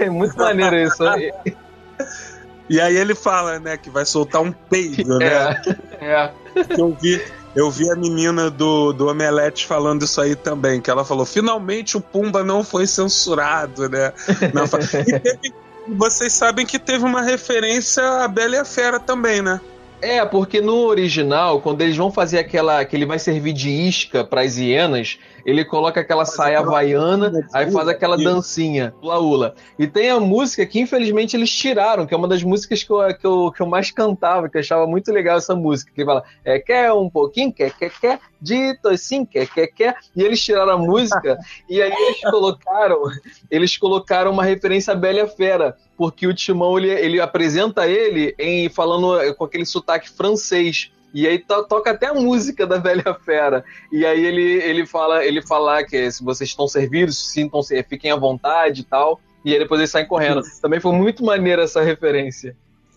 É 0.00 0.08
muito 0.08 0.34
maneiro 0.38 0.74
isso. 0.76 1.02
E 2.70 2.80
aí 2.80 2.96
ele 2.96 3.14
fala, 3.14 3.60
né, 3.60 3.76
que 3.76 3.90
vai 3.90 4.06
soltar 4.06 4.40
um 4.40 4.50
peido, 4.50 5.18
né? 5.18 5.60
É, 6.00 6.06
é. 6.06 6.32
Eu 6.78 6.96
vi, 6.98 7.22
eu 7.54 7.70
vi 7.70 7.90
a 7.90 7.94
menina 7.96 8.50
do, 8.50 8.92
do 8.92 9.08
Omelete 9.08 9.66
falando 9.66 10.04
isso 10.04 10.20
aí 10.20 10.34
também, 10.34 10.80
que 10.80 10.90
ela 10.90 11.04
falou, 11.04 11.24
finalmente 11.26 11.96
o 11.96 12.00
Pumba 12.00 12.42
não 12.42 12.64
foi 12.64 12.86
censurado, 12.86 13.88
né? 13.88 14.12
Não, 14.54 14.64
e 15.06 15.20
teve- 15.20 15.54
vocês 15.88 16.32
sabem 16.32 16.64
que 16.64 16.78
teve 16.78 17.04
uma 17.04 17.22
referência 17.22 18.02
à 18.22 18.28
Bela 18.28 18.56
e 18.56 18.58
a 18.58 18.64
Fera 18.64 18.98
também, 19.00 19.42
né? 19.42 19.60
É, 20.00 20.24
porque 20.24 20.60
no 20.60 20.78
original, 20.86 21.60
quando 21.60 21.80
eles 21.80 21.96
vão 21.96 22.10
fazer 22.10 22.38
aquela. 22.40 22.84
que 22.84 22.96
ele 22.96 23.06
vai 23.06 23.20
servir 23.20 23.52
de 23.52 23.70
isca 23.70 24.24
para 24.24 24.40
as 24.42 24.56
hienas, 24.56 25.16
ele 25.44 25.64
coloca 25.64 26.00
aquela 26.00 26.24
saia 26.24 26.58
aquela- 26.58 26.78
havaiana, 26.78 27.46
aí 27.52 27.70
faz 27.70 27.88
aquela 27.88 28.16
dancinha, 28.16 28.94
ula-ula. 29.02 29.54
E 29.78 29.86
tem 29.86 30.10
a 30.10 30.20
música 30.20 30.64
que 30.66 30.80
infelizmente 30.80 31.36
eles 31.36 31.50
tiraram, 31.50 32.06
que 32.06 32.14
é 32.14 32.16
uma 32.16 32.28
das 32.28 32.42
músicas 32.42 32.82
que 32.82 32.90
eu, 32.90 33.14
que 33.16 33.26
eu, 33.26 33.52
que 33.54 33.60
eu 33.62 33.66
mais 33.66 33.90
cantava, 33.90 34.48
que 34.48 34.56
eu 34.56 34.60
achava 34.60 34.86
muito 34.86 35.10
legal 35.12 35.38
essa 35.38 35.54
música. 35.54 35.92
Que 35.94 36.00
ele 36.00 36.06
fala, 36.06 36.24
é, 36.44 36.58
quer 36.58 36.92
um 36.92 37.08
pouquinho, 37.08 37.52
quer, 37.52 37.72
quer, 37.76 37.90
quer, 37.90 38.20
dito 38.40 38.88
assim, 38.88 39.24
quer, 39.24 39.46
quer, 39.48 39.66
quer. 39.68 39.96
E 40.14 40.22
eles 40.22 40.42
tiraram 40.42 40.72
a 40.72 40.78
música, 40.78 41.38
e 41.68 41.80
aí 41.80 41.92
eles 41.92 42.20
colocaram, 42.20 43.02
eles 43.50 43.76
colocaram 43.76 44.30
uma 44.30 44.44
referência 44.44 44.92
à 44.92 44.96
Bela 44.96 45.26
Fera. 45.26 45.76
Porque 45.96 46.26
o 46.26 46.34
Timão 46.34 46.78
ele, 46.78 46.90
ele 46.90 47.20
apresenta 47.20 47.86
ele 47.86 48.34
em 48.38 48.68
falando 48.68 49.34
com 49.36 49.44
aquele 49.44 49.64
sotaque 49.64 50.10
francês. 50.10 50.90
E 51.14 51.26
aí 51.26 51.38
to- 51.38 51.64
toca 51.64 51.90
até 51.90 52.06
a 52.06 52.14
música 52.14 52.66
da 52.66 52.78
Velha 52.80 53.14
Fera. 53.24 53.64
E 53.90 54.04
aí 54.06 54.24
ele, 54.24 54.42
ele 54.62 54.86
fala 54.86 55.24
ele 55.24 55.42
fala 55.42 55.82
que 55.84 56.10
se 56.10 56.24
vocês 56.24 56.50
estão 56.50 56.66
servidos, 56.66 57.30
sintam-se, 57.32 57.82
fiquem 57.84 58.10
à 58.10 58.16
vontade 58.16 58.80
e 58.80 58.84
tal. 58.84 59.20
E 59.44 59.52
aí 59.52 59.58
depois 59.58 59.80
eles 59.80 59.90
saem 59.90 60.06
correndo. 60.06 60.40
Também 60.60 60.80
foi 60.80 60.92
muito 60.92 61.24
maneira 61.24 61.62
essa 61.64 61.82
referência. 61.82 62.56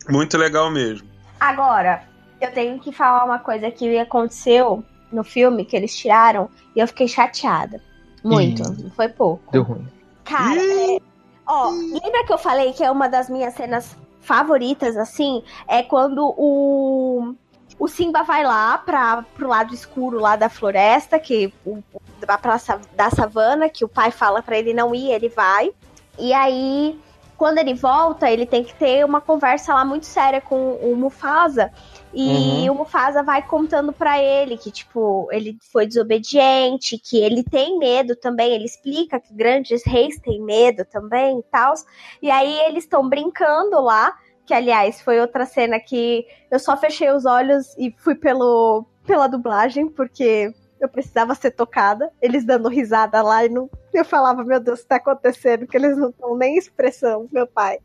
Muito 0.09 0.37
legal 0.37 0.69
mesmo. 0.71 1.07
Agora, 1.39 2.03
eu 2.39 2.51
tenho 2.51 2.79
que 2.79 2.91
falar 2.91 3.25
uma 3.25 3.39
coisa 3.39 3.69
que 3.71 3.97
aconteceu 3.97 4.83
no 5.11 5.23
filme 5.23 5.65
que 5.65 5.75
eles 5.75 5.95
tiraram 5.95 6.49
e 6.75 6.79
eu 6.79 6.87
fiquei 6.87 7.07
chateada. 7.07 7.81
Muito. 8.23 8.61
Ih. 8.63 8.83
Não 8.83 8.89
foi 8.91 9.09
pouco. 9.09 9.51
Deu 9.51 9.63
ruim. 9.63 9.87
Cara, 10.23 10.59
é- 10.61 10.99
ó, 11.47 11.69
lembra 11.69 12.23
que 12.25 12.33
eu 12.33 12.37
falei 12.37 12.71
que 12.73 12.83
é 12.83 12.89
uma 12.91 13.07
das 13.07 13.29
minhas 13.29 13.53
cenas 13.55 13.95
favoritas, 14.21 14.97
assim? 14.97 15.43
É 15.67 15.83
quando 15.83 16.33
o, 16.37 17.35
o 17.77 17.87
Simba 17.87 18.23
vai 18.23 18.43
lá 18.43 18.77
pra, 18.77 19.23
pro 19.35 19.47
lado 19.47 19.73
escuro 19.73 20.19
lá 20.19 20.35
da 20.35 20.49
floresta, 20.49 21.19
que 21.19 21.53
o, 21.65 21.79
da 22.19 22.37
praça 22.37 22.79
da 22.95 23.09
savana, 23.09 23.69
que 23.69 23.83
o 23.83 23.89
pai 23.89 24.11
fala 24.11 24.41
pra 24.41 24.57
ele 24.57 24.73
não 24.73 24.95
ir, 24.95 25.11
ele 25.11 25.29
vai. 25.29 25.71
E 26.17 26.33
aí, 26.33 26.97
quando 27.37 27.57
ele 27.57 27.73
volta, 27.73 28.31
ele 28.31 28.45
tem 28.45 28.63
que 28.63 28.73
ter 28.73 29.03
uma 29.03 29.19
conversa 29.19 29.73
lá 29.73 29.83
muito 29.83 30.05
séria 30.05 30.39
com 30.39 30.75
o 30.75 30.95
Mufasa. 30.95 31.71
E 32.17 32.69
o 32.69 32.73
Mufasa 32.73 33.21
vai 33.21 33.41
contando 33.45 33.91
pra 33.91 34.23
ele 34.23 34.57
que, 34.57 34.71
tipo, 34.71 35.27
ele 35.31 35.57
foi 35.69 35.85
desobediente, 35.85 36.97
que 36.97 37.17
ele 37.17 37.43
tem 37.43 37.77
medo 37.77 38.15
também. 38.15 38.53
Ele 38.53 38.63
explica 38.63 39.19
que 39.19 39.33
grandes 39.33 39.83
reis 39.85 40.17
têm 40.19 40.41
medo 40.41 40.85
também 40.85 41.39
e 41.39 41.43
tal. 41.43 41.73
E 42.21 42.31
aí 42.31 42.57
eles 42.67 42.85
estão 42.85 43.09
brincando 43.09 43.81
lá, 43.81 44.17
que 44.45 44.53
aliás 44.53 45.01
foi 45.01 45.19
outra 45.19 45.45
cena 45.45 45.79
que 45.79 46.25
eu 46.51 46.59
só 46.59 46.77
fechei 46.77 47.11
os 47.11 47.25
olhos 47.25 47.75
e 47.77 47.93
fui 47.97 48.15
pelo, 48.15 48.85
pela 49.05 49.27
dublagem, 49.27 49.89
porque 49.89 50.53
eu 50.79 50.89
precisava 50.89 51.35
ser 51.35 51.51
tocada. 51.51 52.11
Eles 52.21 52.45
dando 52.45 52.69
risada 52.69 53.21
lá 53.21 53.45
e 53.45 53.49
não. 53.49 53.69
Eu 53.93 54.05
falava, 54.05 54.43
meu 54.43 54.59
Deus, 54.59 54.79
o 54.79 54.83
que 54.83 54.89
tá 54.89 54.97
acontecendo? 54.97 55.67
Que 55.67 55.77
eles 55.77 55.97
não 55.97 56.09
estão 56.09 56.37
nem 56.37 56.55
em 56.55 56.57
expressão, 56.57 57.27
meu 57.31 57.47
pai. 57.47 57.79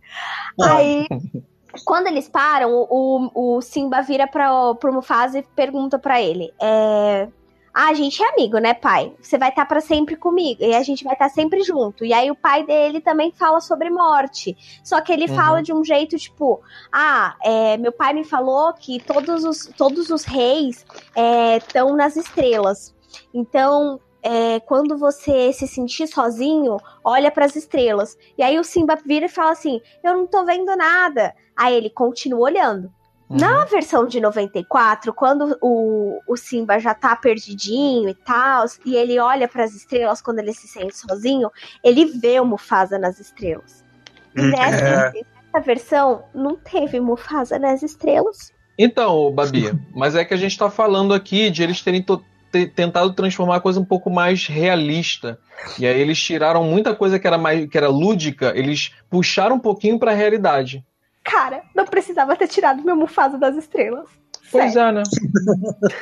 Aí 0.60 1.06
quando 1.84 2.08
eles 2.08 2.28
param, 2.28 2.86
o, 2.90 3.30
o 3.34 3.60
Simba 3.60 4.02
vira 4.02 4.26
para 4.26 4.74
pro 4.74 4.92
Mufasa 4.92 5.38
e 5.38 5.42
pergunta 5.42 5.98
pra 5.98 6.20
ele: 6.20 6.52
é, 6.60 7.28
Ah, 7.72 7.88
a 7.90 7.94
gente 7.94 8.22
é 8.22 8.28
amigo, 8.32 8.58
né, 8.58 8.74
pai? 8.74 9.14
Você 9.20 9.38
vai 9.38 9.50
estar 9.50 9.64
para 9.64 9.80
sempre 9.80 10.16
comigo 10.16 10.62
e 10.62 10.74
a 10.74 10.82
gente 10.82 11.04
vai 11.04 11.12
estar 11.12 11.28
sempre 11.28 11.62
junto. 11.62 12.04
E 12.04 12.12
aí 12.12 12.30
o 12.30 12.34
pai 12.34 12.64
dele 12.66 13.00
também 13.00 13.30
fala 13.32 13.60
sobre 13.60 13.88
morte. 13.90 14.56
Só 14.82 15.00
que 15.00 15.12
ele 15.12 15.28
Uhum. 15.28 15.36
fala 15.36 15.62
de 15.62 15.72
um 15.72 15.84
jeito 15.84 16.16
tipo: 16.18 16.60
Ah, 16.92 17.36
é, 17.42 17.76
meu 17.76 17.92
pai 17.92 18.12
me 18.12 18.24
falou 18.24 18.72
que 18.74 19.00
todos 19.00 19.44
os, 19.44 19.66
todos 19.76 20.10
os 20.10 20.24
reis 20.24 20.84
estão 21.58 21.94
nas 21.94 22.16
estrelas. 22.16 22.94
Então, 23.32 24.00
é, 24.22 24.60
quando 24.60 24.98
você 24.98 25.52
se 25.52 25.66
sentir 25.66 26.06
sozinho, 26.06 26.76
olha 27.04 27.30
para 27.30 27.44
as 27.46 27.56
estrelas. 27.56 28.16
E 28.36 28.42
aí 28.42 28.58
o 28.58 28.64
Simba 28.64 28.96
vira 29.04 29.26
e 29.26 29.28
fala 29.30 29.52
assim: 29.52 29.80
Eu 30.02 30.16
não 30.16 30.26
tô 30.26 30.44
vendo 30.44 30.74
nada. 30.76 31.34
Aí 31.56 31.74
ele 31.74 31.90
continua 31.90 32.40
olhando. 32.40 32.92
Uhum. 33.30 33.36
Na 33.36 33.64
versão 33.64 34.08
de 34.08 34.20
94, 34.20 35.14
quando 35.14 35.56
o, 35.60 36.20
o 36.26 36.36
Simba 36.36 36.80
já 36.80 36.92
tá 36.92 37.14
perdidinho 37.14 38.08
e 38.08 38.14
tal, 38.14 38.64
e 38.84 38.96
ele 38.96 39.20
olha 39.20 39.46
para 39.46 39.62
as 39.62 39.72
estrelas 39.72 40.20
quando 40.20 40.40
ele 40.40 40.52
se 40.52 40.66
sente 40.66 40.96
sozinho, 40.96 41.48
ele 41.84 42.06
vê 42.06 42.40
o 42.40 42.44
Mufasa 42.44 42.98
nas 42.98 43.20
estrelas. 43.20 43.84
E 44.36 44.40
Hum, 44.40 44.50
nessa, 44.50 44.84
é. 44.84 45.12
nessa 45.12 45.64
versão, 45.64 46.24
não 46.34 46.56
teve 46.56 46.98
Mufasa 46.98 47.56
nas 47.56 47.84
estrelas. 47.84 48.52
Então, 48.76 49.30
Babi, 49.32 49.78
mas 49.94 50.16
é 50.16 50.24
que 50.24 50.34
a 50.34 50.36
gente 50.36 50.58
tá 50.58 50.68
falando 50.68 51.14
aqui 51.14 51.50
de 51.50 51.62
eles 51.62 51.82
terem 51.82 52.04
tentado 52.74 53.12
transformar 53.12 53.56
a 53.56 53.60
coisa 53.60 53.78
um 53.78 53.84
pouco 53.84 54.10
mais 54.10 54.46
realista. 54.46 55.38
E 55.78 55.86
aí 55.86 56.00
eles 56.00 56.18
tiraram 56.20 56.64
muita 56.64 56.96
coisa 56.96 57.18
que 57.18 57.26
era 57.26 57.38
mais 57.38 57.68
que 57.68 57.76
era 57.76 57.88
lúdica, 57.88 58.52
eles 58.56 58.92
puxaram 59.08 59.56
um 59.56 59.60
pouquinho 59.60 59.98
pra 59.98 60.14
realidade. 60.14 60.84
Cara, 61.30 61.62
não 61.74 61.84
precisava 61.86 62.34
ter 62.36 62.48
tirado 62.48 62.82
meu 62.82 62.96
Mufasa 62.96 63.38
das 63.38 63.56
estrelas. 63.56 64.08
Pois 64.50 64.72
Sério. 64.72 64.88
é, 64.88 64.92
né? 64.92 65.02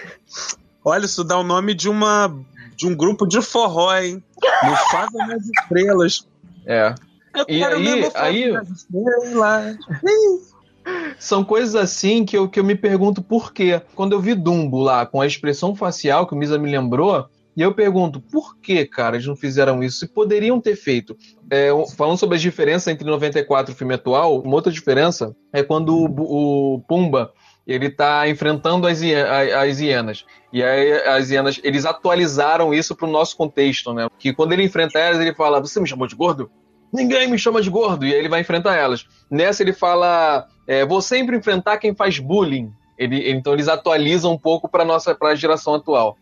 Olha, 0.85 1.05
isso 1.05 1.23
dá 1.23 1.37
o 1.39 1.43
nome 1.45 1.75
de 1.75 1.89
uma 1.89 2.35
de 2.77 2.87
um 2.87 2.95
grupo 2.97 3.27
de 3.27 3.43
forró, 3.43 3.95
hein? 3.97 4.23
Mufasa 4.65 5.19
nas 5.27 5.43
estrelas. 5.47 6.27
É. 6.65 6.95
Eu 7.35 7.45
E 7.49 7.59
quero 7.59 7.77
aí- 7.77 8.11
aí- 8.15 8.43
estrelas. 8.45 8.87
São 11.19 11.45
coisas 11.45 11.75
assim 11.75 12.25
que 12.25 12.37
eu, 12.37 12.49
que 12.49 12.59
eu 12.59 12.65
me 12.65 12.75
pergunto 12.75 13.21
por 13.21 13.53
quê. 13.53 13.83
Quando 13.95 14.13
eu 14.13 14.21
vi 14.21 14.35
Dumbo 14.35 14.79
lá 14.81 15.05
com 15.05 15.21
a 15.21 15.27
expressão 15.27 15.75
facial 15.75 16.27
que 16.27 16.33
o 16.33 16.37
Misa 16.37 16.57
me 16.59 16.71
lembrou, 16.71 17.29
e 17.59 17.63
eu 17.63 17.75
pergunto, 17.75 18.21
por 18.21 18.57
que, 18.61 18.87
cara, 18.87 19.17
eles 19.17 19.27
não 19.27 19.35
fizeram 19.35 19.83
isso? 19.83 19.99
Se 19.99 20.07
poderiam 20.07 20.61
ter 20.61 20.77
feito. 20.77 21.17
É, 21.51 21.71
falando 21.97 22.17
sobre 22.17 22.37
as 22.37 22.41
diferenças 22.41 22.87
entre 22.87 23.05
94 23.05 23.73
e 23.73 23.75
o 23.75 23.77
filme 23.77 23.95
atual, 23.95 24.41
uma 24.41 24.55
outra 24.55 24.71
diferença 24.71 25.35
é 25.53 25.61
quando 25.61 25.89
o, 25.93 26.75
o 26.77 26.81
Pumba 26.83 27.33
ele 27.67 27.91
tá 27.91 28.29
enfrentando 28.29 28.87
as, 28.87 29.01
as 29.03 29.81
hienas. 29.81 30.25
E 30.53 30.63
aí 30.63 30.93
as 31.03 31.31
hienas, 31.31 31.61
eles 31.65 31.85
atualizaram 31.85 32.73
isso 32.73 32.95
pro 32.95 33.09
nosso 33.09 33.37
contexto, 33.37 33.93
né? 33.93 34.07
Que 34.21 34.33
quando 34.33 34.53
ele 34.53 34.63
enfrenta 34.63 34.97
elas, 35.01 35.19
ele 35.21 35.35
fala, 35.35 35.61
você 35.61 35.81
me 35.81 35.89
chamou 35.89 36.07
de 36.07 36.15
gordo? 36.15 36.49
Ninguém 36.93 37.29
me 37.29 37.41
chama 37.41 37.61
de 37.61 37.69
gordo. 37.69 38.07
E 38.07 38.13
aí 38.15 38.21
ele 38.21 38.29
vai 38.29 38.41
enfrentar 38.41 38.77
elas. 38.77 39.05
Nessa 39.29 39.65
ele 39.65 39.73
fala, 39.73 40.47
é, 40.65 40.87
vou 40.87 41.03
sempre 41.03 41.37
enfrentar 41.37 41.79
quem 41.79 41.93
faz 41.93 42.21
bullying. 42.21 42.73
Ele- 42.97 43.31
então 43.33 43.53
eles 43.53 43.67
atualizam 43.69 44.33
um 44.33 44.39
pouco 44.39 44.69
para 44.69 44.85
nossa 44.85 45.13
pra 45.15 45.35
geração 45.35 45.75
atual. 45.75 46.17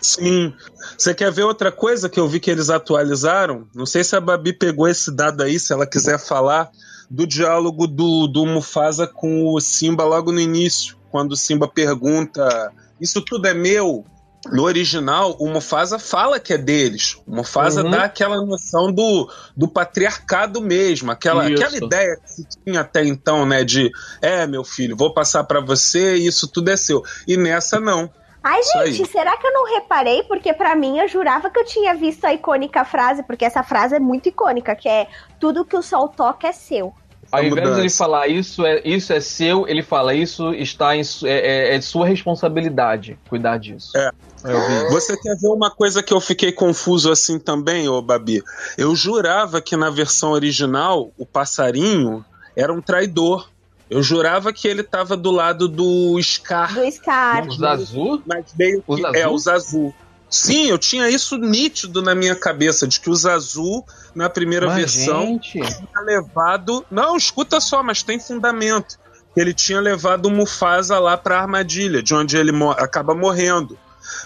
Sim. 0.00 0.52
Você 0.96 1.14
quer 1.14 1.30
ver 1.30 1.44
outra 1.44 1.70
coisa 1.70 2.08
que 2.08 2.18
eu 2.18 2.28
vi 2.28 2.40
que 2.40 2.50
eles 2.50 2.70
atualizaram? 2.70 3.66
Não 3.74 3.86
sei 3.86 4.04
se 4.04 4.16
a 4.16 4.20
Babi 4.20 4.52
pegou 4.52 4.88
esse 4.88 5.10
dado 5.10 5.42
aí, 5.42 5.58
se 5.58 5.72
ela 5.72 5.86
quiser 5.86 6.18
falar 6.18 6.70
do 7.10 7.26
diálogo 7.26 7.86
do, 7.86 8.26
do 8.26 8.46
Mufasa 8.46 9.06
com 9.06 9.52
o 9.52 9.60
Simba 9.60 10.04
logo 10.04 10.30
no 10.30 10.40
início, 10.40 10.96
quando 11.10 11.32
o 11.32 11.36
Simba 11.36 11.66
pergunta: 11.68 12.72
Isso 13.00 13.20
tudo 13.20 13.46
é 13.46 13.54
meu? 13.54 14.04
No 14.50 14.62
original, 14.62 15.36
o 15.38 15.50
Mufasa 15.50 15.98
fala 15.98 16.40
que 16.40 16.54
é 16.54 16.58
deles. 16.58 17.18
O 17.26 17.36
Mufasa 17.36 17.82
Uhum. 17.84 17.90
dá 17.90 18.04
aquela 18.04 18.36
noção 18.36 18.90
do, 18.90 19.30
do 19.54 19.68
patriarcado 19.68 20.62
mesmo, 20.62 21.10
aquela, 21.10 21.50
Isso. 21.50 21.62
aquela 21.62 21.84
ideia 21.84 22.16
que 22.16 22.30
se 22.30 22.46
tinha 22.64 22.80
até 22.80 23.04
então, 23.04 23.44
né? 23.44 23.64
De 23.64 23.90
é, 24.22 24.46
meu 24.46 24.64
filho, 24.64 24.96
vou 24.96 25.12
passar 25.12 25.44
pra 25.44 25.60
você 25.60 26.14
isso 26.14 26.48
tudo 26.48 26.70
é 26.70 26.76
seu. 26.76 27.02
E 27.28 27.36
nessa 27.36 27.78
não. 27.78 28.10
Ai, 28.42 28.60
gente, 28.62 29.06
será 29.10 29.36
que 29.36 29.46
eu 29.46 29.52
não 29.52 29.74
reparei? 29.74 30.22
Porque 30.22 30.52
pra 30.52 30.74
mim 30.74 30.98
eu 30.98 31.06
jurava 31.08 31.50
que 31.50 31.58
eu 31.58 31.64
tinha 31.64 31.94
visto 31.94 32.24
a 32.24 32.32
icônica 32.32 32.84
frase, 32.84 33.22
porque 33.22 33.44
essa 33.44 33.62
frase 33.62 33.96
é 33.96 34.00
muito 34.00 34.28
icônica, 34.28 34.74
que 34.74 34.88
é 34.88 35.06
tudo 35.38 35.64
que 35.64 35.76
o 35.76 35.82
sol 35.82 36.08
toca 36.08 36.48
é 36.48 36.52
seu. 36.52 36.94
Ao 37.30 37.44
invés 37.44 37.74
de 37.74 37.80
ele 37.80 37.90
falar 37.90 38.26
isso 38.26 38.66
é, 38.66 38.80
isso 38.84 39.12
é 39.12 39.20
seu, 39.20 39.68
ele 39.68 39.82
fala 39.82 40.12
isso 40.14 40.52
está 40.54 40.96
em, 40.96 41.04
su- 41.04 41.26
é, 41.26 41.38
é- 41.38 41.74
é 41.74 41.78
de 41.78 41.84
sua 41.84 42.04
responsabilidade 42.06 43.16
cuidar 43.28 43.58
disso. 43.58 43.90
É. 43.96 44.10
Eu 44.42 44.58
vi. 44.66 44.88
Você 44.90 45.16
quer 45.18 45.36
ver 45.36 45.48
uma 45.48 45.70
coisa 45.70 46.02
que 46.02 46.12
eu 46.12 46.20
fiquei 46.20 46.50
confuso 46.50 47.12
assim 47.12 47.38
também, 47.38 47.88
ô 47.88 48.00
Babi? 48.00 48.42
Eu 48.76 48.96
jurava 48.96 49.60
que 49.60 49.76
na 49.76 49.90
versão 49.90 50.32
original 50.32 51.12
o 51.18 51.26
passarinho 51.26 52.24
era 52.56 52.72
um 52.72 52.80
traidor. 52.80 53.48
Eu 53.90 54.02
jurava 54.02 54.52
que 54.52 54.68
ele 54.68 54.82
tava 54.84 55.16
do 55.16 55.30
lado 55.32 55.66
do 55.68 56.16
Scar, 56.22 56.72
Do 56.74 56.90
Scar. 56.92 57.46
O 57.48 57.52
Zazu? 57.52 58.22
mas 58.24 58.44
meio 58.56 58.82
que 58.82 59.02
Zazu? 59.02 59.16
é 59.16 59.28
o 59.28 59.36
Zazu. 59.38 59.94
Sim, 60.28 60.66
eu 60.70 60.78
tinha 60.78 61.10
isso 61.10 61.36
nítido 61.36 62.00
na 62.00 62.14
minha 62.14 62.36
cabeça 62.36 62.86
de 62.86 63.00
que 63.00 63.10
o 63.10 63.14
Zazu 63.16 63.82
na 64.14 64.30
primeira 64.30 64.66
Mas, 64.68 64.76
versão 64.76 65.22
gente, 65.26 65.50
tinha 65.60 66.00
levado. 66.04 66.84
Não, 66.88 67.16
escuta 67.16 67.60
só, 67.60 67.82
mas 67.82 68.02
tem 68.04 68.20
fundamento. 68.20 68.96
Ele 69.36 69.52
tinha 69.52 69.80
levado 69.80 70.26
o 70.26 70.30
Mufasa 70.30 70.98
lá 71.00 71.16
pra 71.16 71.40
armadilha, 71.40 72.00
de 72.02 72.14
onde 72.14 72.36
ele 72.36 72.52
mo- 72.52 72.70
acaba 72.72 73.12
morrendo. 73.14 73.76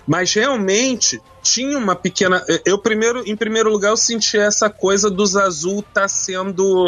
Mas 0.07 0.33
realmente 0.33 1.21
tinha 1.43 1.79
uma 1.79 1.95
pequena. 1.95 2.45
Eu 2.65 2.79
primeiro, 2.79 3.23
em 3.27 3.37
primeiro 3.37 3.71
lugar, 3.71 3.91
eu 3.91 3.97
senti 3.97 4.39
essa 4.39 4.71
coisa 4.71 5.11
do 5.11 5.25
Zazu 5.25 5.83
tá 5.83 6.09
sendo. 6.09 6.87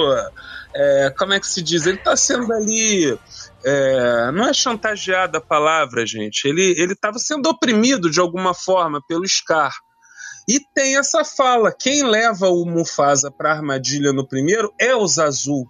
é, 0.75 1.15
como 1.17 1.33
é 1.33 1.41
que 1.41 1.47
se 1.47 1.63
diz? 1.63 1.87
Ele 1.87 1.99
tá 1.99 2.17
sendo 2.17 2.53
ali. 2.53 3.19
é, 3.65 4.31
não 4.33 4.49
é 4.49 4.53
chantageada 4.53 5.39
a 5.39 5.41
palavra, 5.41 6.07
gente. 6.07 6.47
Ele 6.47 6.75
ele 6.79 6.93
estava 6.93 7.19
sendo 7.19 7.49
oprimido 7.49 8.11
de 8.11 8.21
alguma 8.21 8.55
forma 8.55 9.01
pelo 9.07 9.27
Scar. 9.29 9.75
E 10.49 10.61
tem 10.75 10.97
essa 10.97 11.25
fala: 11.25 11.73
quem 11.73 12.05
leva 12.05 12.49
o 12.49 12.65
Mufasa 12.65 13.31
pra 13.31 13.53
armadilha 13.53 14.13
no 14.13 14.27
primeiro 14.27 14.73
é 14.81 14.95
o 14.95 15.07
Zazu. 15.07 15.67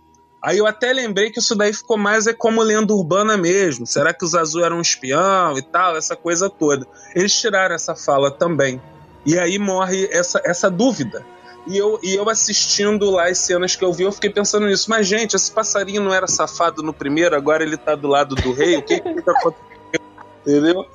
Aí 0.47 0.59
eu 0.59 0.67
até 0.69 0.93
lembrei 0.93 1.29
que 1.29 1.41
isso 1.41 1.57
daí 1.57 1.73
ficou 1.73 1.99
mais 1.99 2.29
é 2.29 2.33
como 2.33 2.63
lenda 2.63 2.95
urbana 2.95 3.37
mesmo. 3.37 3.85
Será 3.85 4.15
que 4.15 4.25
o 4.25 4.29
Zazu 4.29 4.63
era 4.63 4.73
um 4.73 4.81
espião 4.81 5.59
e 5.59 5.63
tal? 5.63 5.97
Essa 5.97 6.15
coisa 6.15 6.49
toda. 6.49 6.87
Eles 7.17 7.35
tiraram 7.35 7.75
essa 7.75 7.97
fala 7.97 8.31
também. 8.31 8.81
E 9.25 9.37
aí 9.37 9.59
morre 9.59 10.09
essa, 10.13 10.41
essa 10.45 10.71
dúvida. 10.71 11.27
E 11.67 11.77
eu, 11.77 11.99
e 12.01 12.15
eu 12.15 12.31
assistindo 12.31 13.11
lá 13.11 13.27
as 13.29 13.39
cenas 13.39 13.75
que 13.75 13.85
eu 13.85 13.93
vi, 13.93 14.05
eu 14.05 14.13
fiquei 14.13 14.31
pensando 14.31 14.67
nisso. 14.67 14.89
Mas, 14.89 15.09
gente, 15.09 15.35
esse 15.35 15.51
passarinho 15.51 16.01
não 16.01 16.15
era 16.15 16.29
safado 16.29 16.81
no 16.81 16.93
primeiro, 16.93 17.35
agora 17.35 17.65
ele 17.65 17.77
tá 17.77 17.97
do 17.97 18.07
lado 18.07 18.37
do 18.37 18.53
rei. 18.53 18.77
O 18.77 18.83
que 18.83 19.01
que 19.01 19.23
tá 19.23 19.33
acontecendo? 19.33 19.67
Entendeu? 20.47 20.87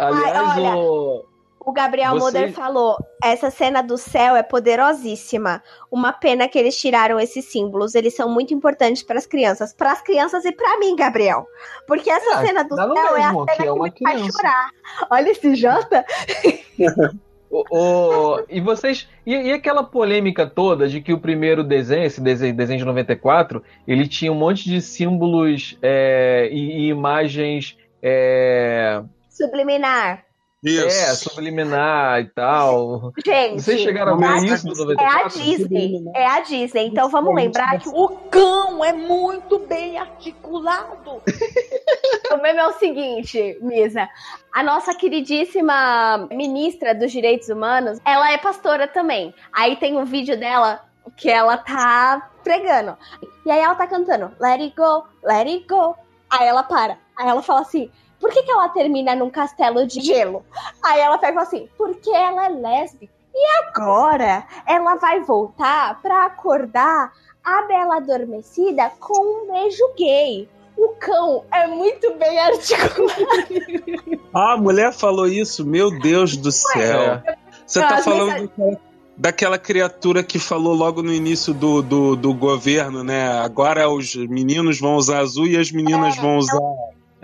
aliás, 0.00 0.36
Ai, 0.36 0.60
olha. 0.62 0.76
o... 0.76 1.24
O 1.66 1.72
Gabriel 1.72 2.12
Você- 2.12 2.24
Moder 2.40 2.52
falou: 2.52 2.96
essa 3.22 3.50
cena 3.50 3.82
do 3.82 3.96
céu 3.96 4.36
é 4.36 4.42
poderosíssima. 4.42 5.62
Uma 5.90 6.12
pena 6.12 6.46
que 6.48 6.58
eles 6.58 6.78
tiraram 6.78 7.18
esses 7.18 7.46
símbolos. 7.46 7.94
Eles 7.94 8.14
são 8.14 8.28
muito 8.28 8.52
importantes 8.52 9.02
para 9.02 9.18
as 9.18 9.26
crianças. 9.26 9.72
Para 9.72 9.92
as 9.92 10.02
crianças 10.02 10.44
e 10.44 10.52
para 10.52 10.78
mim, 10.78 10.94
Gabriel. 10.94 11.46
Porque 11.86 12.10
essa 12.10 12.42
É, 12.42 12.46
cena 12.46 12.62
do 12.64 12.74
céu 12.76 12.94
é 13.16 13.22
a 13.22 13.32
mesmo, 13.32 13.44
cena 13.44 13.56
que 13.56 13.62
que, 13.62 13.68
é 13.68 13.72
uma 13.72 13.84
me 13.84 13.92
faz 14.02 14.16
criança. 14.16 14.32
chorar. 14.38 14.70
Olha 15.10 15.30
esse 15.30 15.54
Jota. 15.54 16.04
O- 17.50 17.64
o- 17.70 18.44
e 18.48 18.60
vocês. 18.60 19.08
E, 19.24 19.32
e 19.32 19.52
aquela 19.52 19.84
polêmica 19.84 20.44
toda 20.44 20.88
de 20.88 21.00
que 21.00 21.12
o 21.12 21.20
primeiro 21.20 21.62
desenho, 21.62 22.02
esse 22.04 22.20
desenho, 22.20 22.52
desenho 22.52 22.80
de 22.80 22.84
94, 22.84 23.62
ele 23.86 24.08
tinha 24.08 24.32
um 24.32 24.34
monte 24.34 24.64
de 24.64 24.82
símbolos 24.82 25.78
é, 25.80 26.48
e, 26.50 26.80
e 26.80 26.88
imagens. 26.88 27.78
É, 28.02 29.00
Subliminar. 29.30 30.24
Isso. 30.64 30.86
é, 30.86 31.14
subliminar 31.14 32.20
e 32.20 32.28
tal. 32.30 33.12
Gente, 33.24 33.62
Vocês 33.62 33.80
chegaram 33.82 34.12
a 34.14 34.16
é 34.36 34.40
ver 34.40 34.50
a- 34.52 34.54
isso 34.54 34.66
no 34.66 34.72
É 34.72 35.04
a 35.04 35.18
94? 35.26 35.40
Disney. 35.42 36.04
É 36.14 36.26
a 36.26 36.40
Disney. 36.40 36.86
Então 36.88 37.08
vamos 37.08 37.34
lembrar 37.34 37.78
que 37.78 37.88
o 37.88 38.04
O 38.04 38.08
cão 38.30 38.84
é 38.84 38.92
muito 38.92 39.58
bem 39.60 39.98
articulado. 39.98 41.22
O 42.32 42.36
meme 42.42 42.58
é 42.58 42.66
o 42.66 42.72
seguinte, 42.72 43.56
Misa. 43.60 44.08
A 44.52 44.62
nossa 44.62 44.92
queridíssima 44.94 46.26
ministra 46.32 46.94
dos 46.94 47.12
direitos 47.12 47.48
humanos, 47.48 47.98
ela 48.04 48.32
é 48.32 48.38
pastora 48.38 48.88
também. 48.88 49.32
Aí 49.52 49.76
tem 49.76 49.96
um 49.96 50.04
vídeo 50.04 50.36
dela 50.38 50.80
que 51.16 51.30
ela 51.30 51.56
tá 51.56 52.30
pregando. 52.42 52.96
E 53.46 53.50
aí 53.50 53.60
ela 53.60 53.74
tá 53.74 53.86
cantando 53.86 54.32
Let 54.40 54.60
it 54.60 54.74
go, 54.76 55.04
let 55.22 55.46
it 55.46 55.64
go. 55.68 55.94
Aí 56.30 56.46
ela 56.48 56.62
para. 56.64 56.98
Aí 57.16 57.28
ela 57.28 57.42
fala 57.42 57.60
assim: 57.60 57.88
por 58.20 58.30
que, 58.30 58.42
que 58.42 58.50
ela 58.50 58.68
termina 58.68 59.14
num 59.14 59.30
castelo 59.30 59.86
de 59.86 60.00
gelo? 60.00 60.44
Aí 60.82 61.00
ela 61.00 61.18
pega 61.18 61.34
fala 61.34 61.46
assim: 61.46 61.68
porque 61.76 62.10
ela 62.10 62.46
é 62.46 62.48
lésbica. 62.48 63.12
E 63.34 63.46
agora 63.66 64.46
ela 64.66 64.94
vai 64.94 65.20
voltar 65.20 66.00
pra 66.00 66.26
acordar 66.26 67.12
a 67.42 67.62
Bela 67.62 67.96
Adormecida 67.96 68.90
com 69.00 69.18
um 69.18 69.52
beijo 69.52 69.82
gay. 69.96 70.48
O 70.76 70.88
cão 71.00 71.44
é 71.52 71.66
muito 71.66 72.14
bem 72.14 72.38
articulado. 72.38 73.24
Ah, 74.36 74.54
a 74.54 74.56
mulher 74.56 74.92
falou 74.92 75.28
isso? 75.28 75.64
Meu 75.64 75.96
Deus 76.00 76.36
do 76.36 76.50
céu. 76.50 77.22
Você 77.64 77.80
tá 77.80 77.98
falando 77.98 78.50
daquela, 79.16 79.56
criatura 79.56 80.24
que 80.24 80.40
falou 80.40 80.74
logo 80.74 81.04
no 81.04 81.12
início 81.12 81.54
do, 81.54 81.80
do, 81.80 82.16
do 82.16 82.34
governo, 82.34 83.04
né? 83.04 83.28
Agora 83.38 83.88
os 83.88 84.16
meninos 84.16 84.80
vão 84.80 84.96
usar 84.96 85.20
azul 85.20 85.46
e 85.46 85.56
as 85.56 85.70
meninas 85.70 86.16
vão 86.16 86.36
usar. 86.36 86.58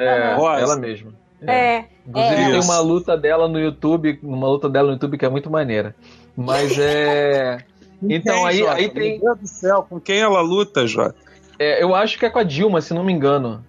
É, 0.02 0.34
Rosa. 0.34 0.60
ela 0.62 0.76
mesma. 0.76 1.12
É. 1.46 1.84
Inclusive 2.06 2.34
É. 2.42 2.50
tem 2.50 2.60
uma 2.60 2.80
luta 2.80 3.16
dela 3.16 3.48
no 3.48 3.58
YouTube, 3.58 4.18
uma 4.22 4.46
luta 4.48 4.68
dela 4.68 4.88
no 4.88 4.92
YouTube 4.94 5.16
que 5.18 5.24
é 5.24 5.28
muito 5.28 5.50
maneira. 5.50 5.94
Mas 6.36 6.78
é. 6.78 7.58
Então 8.02 8.34
Quem, 8.34 8.46
aí, 8.46 8.58
Jota? 8.60 8.72
aí 8.76 8.88
tem. 8.88 9.10
Meu 9.18 9.34
Deus 9.36 9.38
do 9.40 9.46
céu, 9.46 9.86
com 9.88 10.00
quem 10.00 10.20
ela 10.20 10.40
luta, 10.40 10.86
Jota? 10.86 11.14
é, 11.58 11.82
eu 11.82 11.94
acho 11.94 12.18
que 12.18 12.24
é 12.24 12.30
com 12.30 12.38
a 12.38 12.42
Dilma, 12.42 12.80
se 12.80 12.94
não 12.94 13.04
me 13.04 13.12
engano. 13.12 13.62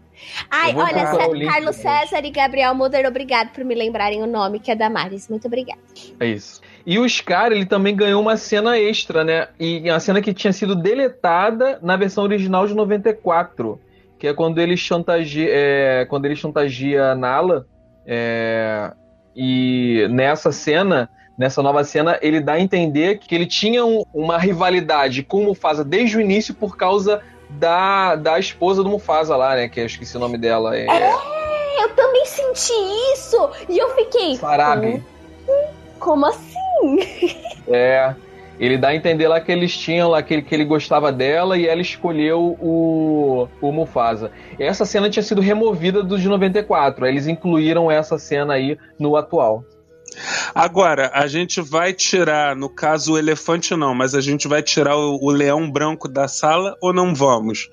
Ai, 0.49 0.73
olha, 0.73 1.05
Cé- 1.07 1.45
Carlos. 1.45 1.75
César 1.75 2.23
e 2.23 2.29
Gabriel 2.31 2.73
Muller, 2.73 3.05
obrigado 3.07 3.49
por 3.51 3.65
me 3.65 3.75
lembrarem 3.75 4.23
o 4.23 4.27
nome, 4.27 4.59
que 4.61 4.71
é 4.71 4.75
Damares. 4.75 5.27
Muito 5.27 5.47
obrigada. 5.47 5.79
É 6.17 6.27
isso. 6.27 6.61
E 6.85 6.97
o 6.97 7.09
Scar, 7.09 7.51
ele 7.51 7.65
também 7.65 7.93
ganhou 7.93 8.21
uma 8.21 8.37
cena 8.37 8.77
extra, 8.79 9.23
né? 9.25 9.49
E 9.59 9.81
uma 9.89 9.99
cena 9.99 10.21
que 10.21 10.33
tinha 10.33 10.53
sido 10.53 10.75
deletada 10.75 11.77
na 11.81 11.97
versão 11.97 12.23
original 12.23 12.65
de 12.65 12.73
94. 12.73 13.77
Que 14.21 14.27
é 14.27 14.33
quando 14.35 14.59
ele 14.59 14.77
chantageia, 14.77 15.49
é, 15.51 16.05
quando 16.05 16.25
ele 16.25 16.35
chantageia 16.35 17.05
a 17.11 17.15
Nala. 17.15 17.65
é, 18.05 18.91
e 19.35 20.05
nessa 20.11 20.51
cena, 20.51 21.09
nessa 21.35 21.63
nova 21.63 21.83
cena, 21.83 22.19
ele 22.21 22.39
dá 22.39 22.53
a 22.53 22.59
entender 22.59 23.17
que 23.17 23.33
ele 23.33 23.47
tinha 23.47 23.83
um- 23.83 24.03
uma 24.13 24.37
rivalidade 24.37 25.23
com 25.23 25.37
o 25.41 25.45
Mufasa 25.45 25.83
desde 25.83 26.17
o 26.17 26.21
início 26.21 26.53
por 26.53 26.77
causa 26.77 27.19
da, 27.49 28.15
da 28.15 28.37
esposa 28.37 28.83
do 28.83 28.89
Mufasa 28.89 29.35
lá, 29.35 29.55
né? 29.55 29.67
Que 29.67 29.79
eu 29.79 29.87
esqueci 29.87 30.15
o 30.17 30.19
nome 30.19 30.37
dela. 30.37 30.77
É, 30.77 30.85
Eu 31.81 31.89
também 31.95 32.23
senti 32.27 32.73
isso! 33.15 33.49
E 33.67 33.75
eu 33.79 33.89
fiquei. 33.95 34.37
Farabi. 34.37 35.03
Como 35.99 36.27
assim? 36.27 36.99
É. 37.67 38.13
Ele 38.61 38.77
dá 38.77 38.89
a 38.89 38.95
entender 38.95 39.27
lá 39.27 39.41
que 39.41 39.51
eles 39.51 39.75
tinham 39.75 40.07
lá 40.07 40.21
que 40.21 40.35
ele, 40.35 40.41
que 40.43 40.53
ele 40.53 40.65
gostava 40.65 41.11
dela 41.11 41.57
e 41.57 41.67
ela 41.67 41.81
escolheu 41.81 42.55
o, 42.61 43.47
o 43.59 43.71
Mufasa. 43.71 44.31
Essa 44.59 44.85
cena 44.85 45.09
tinha 45.09 45.23
sido 45.23 45.41
removida 45.41 46.03
do 46.03 46.15
de 46.15 46.29
94. 46.29 47.03
Aí 47.03 47.11
eles 47.11 47.25
incluíram 47.25 47.89
essa 47.89 48.19
cena 48.19 48.53
aí 48.53 48.77
no 48.99 49.15
atual. 49.15 49.65
Agora, 50.53 51.09
a 51.11 51.25
gente 51.25 51.59
vai 51.59 51.91
tirar, 51.91 52.55
no 52.55 52.69
caso 52.69 53.13
o 53.13 53.17
elefante 53.17 53.75
não, 53.75 53.95
mas 53.95 54.13
a 54.13 54.21
gente 54.21 54.47
vai 54.47 54.61
tirar 54.61 54.95
o, 54.95 55.17
o 55.19 55.31
leão 55.31 55.71
branco 55.71 56.07
da 56.07 56.27
sala 56.27 56.77
ou 56.79 56.93
não 56.93 57.15
vamos? 57.15 57.67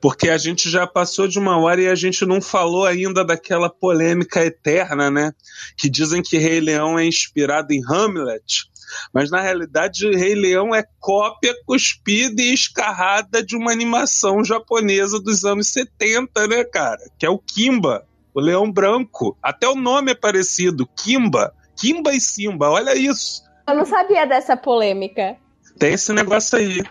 Porque 0.00 0.28
a 0.28 0.38
gente 0.38 0.68
já 0.68 0.88
passou 0.88 1.28
de 1.28 1.38
uma 1.38 1.56
hora 1.58 1.82
e 1.82 1.88
a 1.88 1.94
gente 1.94 2.26
não 2.26 2.40
falou 2.40 2.84
ainda 2.84 3.24
daquela 3.24 3.70
polêmica 3.70 4.44
eterna, 4.44 5.08
né? 5.08 5.32
Que 5.76 5.88
dizem 5.88 6.20
que 6.20 6.38
Rei 6.38 6.60
Leão 6.60 6.98
é 6.98 7.04
inspirado 7.04 7.72
em 7.72 7.82
Hamlet, 7.84 8.64
mas 9.12 9.30
na 9.30 9.40
realidade 9.40 10.08
Rei 10.10 10.34
Leão 10.34 10.74
é 10.74 10.84
cópia 11.00 11.54
cuspida 11.66 12.40
e 12.42 12.52
escarrada 12.52 13.42
de 13.42 13.56
uma 13.56 13.72
animação 13.72 14.44
japonesa 14.44 15.20
dos 15.20 15.44
anos 15.44 15.68
70, 15.68 16.46
né, 16.46 16.64
cara? 16.64 17.00
Que 17.18 17.26
é 17.26 17.30
o 17.30 17.38
Kimba, 17.38 18.06
o 18.34 18.40
leão 18.40 18.70
branco. 18.70 19.36
Até 19.42 19.68
o 19.68 19.74
nome 19.74 20.12
é 20.12 20.14
parecido, 20.14 20.86
Kimba. 20.96 21.52
Kimba 21.76 22.12
e 22.12 22.20
Simba, 22.20 22.70
olha 22.70 22.96
isso. 22.96 23.42
Eu 23.66 23.74
não 23.74 23.84
sabia 23.84 24.26
dessa 24.26 24.56
polêmica. 24.56 25.36
Tem 25.78 25.92
esse 25.94 26.12
negócio 26.12 26.58
aí. 26.58 26.82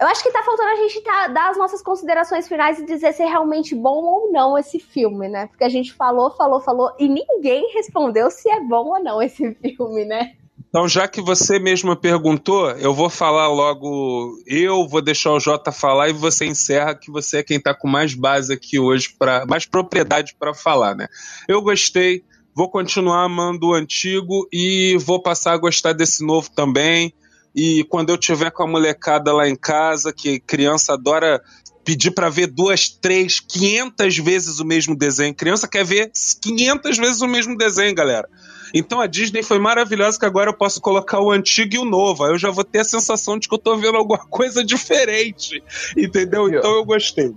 Eu 0.00 0.06
acho 0.06 0.22
que 0.22 0.30
tá 0.30 0.42
faltando 0.42 0.70
a 0.70 0.76
gente 0.76 1.00
tá- 1.02 1.28
dar 1.28 1.50
as 1.50 1.58
nossas 1.58 1.82
considerações 1.82 2.48
finais 2.48 2.78
e 2.78 2.86
dizer 2.86 3.12
se 3.12 3.22
é 3.22 3.26
realmente 3.26 3.74
bom 3.74 4.02
ou 4.02 4.32
não 4.32 4.56
esse 4.56 4.78
filme, 4.78 5.28
né? 5.28 5.46
Porque 5.48 5.62
a 5.62 5.68
gente 5.68 5.92
falou, 5.92 6.30
falou, 6.30 6.58
falou 6.58 6.90
e 6.98 7.06
ninguém 7.06 7.70
respondeu 7.74 8.30
se 8.30 8.48
é 8.48 8.60
bom 8.60 8.86
ou 8.86 9.02
não 9.02 9.20
esse 9.20 9.54
filme, 9.60 10.06
né? 10.06 10.36
Então, 10.70 10.88
já 10.88 11.08
que 11.08 11.20
você 11.20 11.58
mesma 11.58 11.96
perguntou, 11.96 12.70
eu 12.70 12.94
vou 12.94 13.10
falar 13.10 13.48
logo. 13.48 14.40
Eu 14.46 14.86
vou 14.86 15.02
deixar 15.02 15.32
o 15.32 15.40
Jota 15.40 15.72
falar 15.72 16.08
e 16.08 16.12
você 16.12 16.46
encerra, 16.46 16.94
que 16.94 17.10
você 17.10 17.38
é 17.38 17.42
quem 17.42 17.56
está 17.56 17.74
com 17.74 17.88
mais 17.88 18.14
base 18.14 18.52
aqui 18.52 18.78
hoje, 18.78 19.12
para 19.18 19.44
mais 19.46 19.66
propriedade 19.66 20.36
para 20.38 20.54
falar, 20.54 20.94
né? 20.94 21.08
Eu 21.48 21.60
gostei, 21.60 22.22
vou 22.54 22.70
continuar 22.70 23.24
amando 23.24 23.66
o 23.66 23.74
antigo 23.74 24.48
e 24.52 24.96
vou 25.00 25.20
passar 25.20 25.54
a 25.54 25.58
gostar 25.58 25.92
desse 25.92 26.24
novo 26.24 26.48
também. 26.48 27.12
E 27.52 27.82
quando 27.88 28.10
eu 28.10 28.16
tiver 28.16 28.52
com 28.52 28.62
a 28.62 28.66
molecada 28.68 29.32
lá 29.32 29.48
em 29.48 29.56
casa, 29.56 30.12
que 30.12 30.38
criança 30.38 30.92
adora 30.92 31.42
pedir 31.84 32.12
para 32.12 32.28
ver 32.28 32.46
duas, 32.46 32.88
três, 32.88 33.40
quinhentas 33.40 34.16
vezes 34.16 34.60
o 34.60 34.64
mesmo 34.64 34.94
desenho. 34.94 35.34
Criança 35.34 35.66
quer 35.66 35.84
ver 35.84 36.12
500 36.40 36.96
vezes 36.96 37.20
o 37.22 37.26
mesmo 37.26 37.56
desenho, 37.56 37.92
galera. 37.92 38.28
Então 38.74 39.00
a 39.00 39.06
Disney 39.06 39.42
foi 39.42 39.58
maravilhosa 39.58 40.18
que 40.18 40.26
agora 40.26 40.50
eu 40.50 40.54
posso 40.54 40.80
colocar 40.80 41.20
o 41.20 41.30
antigo 41.30 41.74
e 41.74 41.78
o 41.78 41.84
novo. 41.84 42.24
Aí 42.24 42.30
eu 42.32 42.38
já 42.38 42.50
vou 42.50 42.64
ter 42.64 42.80
a 42.80 42.84
sensação 42.84 43.38
de 43.38 43.48
que 43.48 43.54
eu 43.54 43.58
tô 43.58 43.76
vendo 43.76 43.96
alguma 43.96 44.18
coisa 44.30 44.64
diferente. 44.64 45.62
Entendeu? 45.96 46.48
Então 46.48 46.70
eu 46.76 46.84
gostei. 46.84 47.34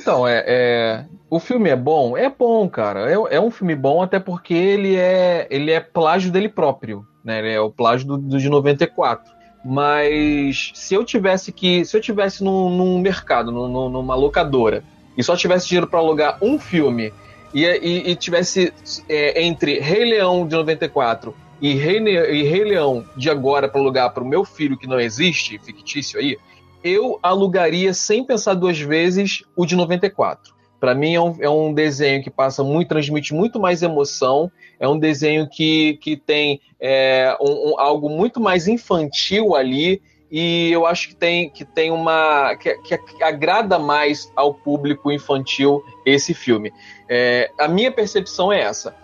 Então, 0.00 0.26
é, 0.26 0.44
é- 0.46 1.04
o 1.28 1.40
filme 1.40 1.68
é 1.70 1.74
bom? 1.76 2.16
É 2.16 2.30
bom, 2.30 2.68
cara. 2.68 3.10
É, 3.10 3.36
é 3.36 3.40
um 3.40 3.50
filme 3.50 3.74
bom 3.74 4.00
até 4.02 4.18
porque 4.20 4.54
ele 4.54 4.94
é, 4.94 5.46
ele 5.50 5.72
é 5.72 5.80
plágio 5.80 6.30
dele 6.30 6.48
próprio, 6.48 7.04
né? 7.24 7.40
Ele 7.40 7.52
é 7.52 7.60
o 7.60 7.70
plágio 7.70 8.06
do, 8.06 8.16
do 8.18 8.38
de 8.38 8.48
94. 8.48 9.34
Mas 9.64 10.70
se 10.74 10.94
eu 10.94 11.04
tivesse 11.04 11.50
que. 11.50 11.84
Se 11.84 11.96
eu 11.96 12.00
tivesse 12.00 12.44
num, 12.44 12.70
num 12.70 12.98
mercado, 13.00 13.50
num- 13.50 13.66
num- 13.68 13.88
numa 13.88 14.14
locadora, 14.14 14.84
e 15.16 15.22
só 15.24 15.36
tivesse 15.36 15.66
dinheiro 15.66 15.88
para 15.88 15.98
alugar 15.98 16.38
um 16.40 16.56
filme 16.58 17.12
e, 17.54 17.64
e, 17.64 18.10
e 18.10 18.16
tivesse 18.16 18.72
é, 19.08 19.42
entre 19.42 19.78
Rei 19.80 20.04
Leão 20.04 20.46
de 20.46 20.54
94 20.54 21.34
e 21.60 21.74
Rei, 21.74 21.98
e 21.98 22.42
Rei 22.42 22.64
Leão 22.64 23.04
de 23.16 23.30
agora 23.30 23.68
para 23.68 23.80
alugar 23.80 24.12
para 24.12 24.22
o 24.22 24.26
meu 24.26 24.44
filho 24.44 24.76
que 24.76 24.86
não 24.86 25.00
existe, 25.00 25.58
fictício 25.58 26.18
aí, 26.20 26.36
eu 26.84 27.18
alugaria 27.22 27.92
sem 27.94 28.22
pensar 28.24 28.54
duas 28.54 28.78
vezes 28.78 29.42
o 29.56 29.64
de 29.66 29.74
94. 29.74 30.54
Para 30.78 30.94
mim 30.94 31.14
é 31.14 31.20
um, 31.20 31.36
é 31.40 31.48
um 31.50 31.72
desenho 31.72 32.22
que 32.22 32.30
passa 32.30 32.62
muito, 32.62 32.88
transmite 32.88 33.32
muito 33.34 33.58
mais 33.58 33.82
emoção. 33.82 34.50
É 34.78 34.86
um 34.86 34.98
desenho 34.98 35.48
que, 35.48 35.98
que 36.02 36.16
tem 36.16 36.60
é, 36.78 37.34
um- 37.40 37.72
um- 37.72 37.80
algo 37.80 38.10
muito 38.10 38.38
mais 38.40 38.68
infantil 38.68 39.56
ali 39.56 40.02
e 40.30 40.70
eu 40.72 40.86
acho 40.86 41.08
que 41.08 41.14
tem, 41.14 41.50
que 41.50 41.64
tem 41.64 41.90
uma 41.90 42.56
que, 42.56 42.76
que 42.76 43.22
agrada 43.22 43.78
mais 43.78 44.30
ao 44.34 44.52
público 44.52 45.10
infantil 45.10 45.84
esse 46.04 46.34
filme. 46.34 46.72
É, 47.08 47.50
a 47.58 47.68
minha 47.68 47.92
percepção 47.92 48.52
é 48.52 48.60
essa. 48.60 48.94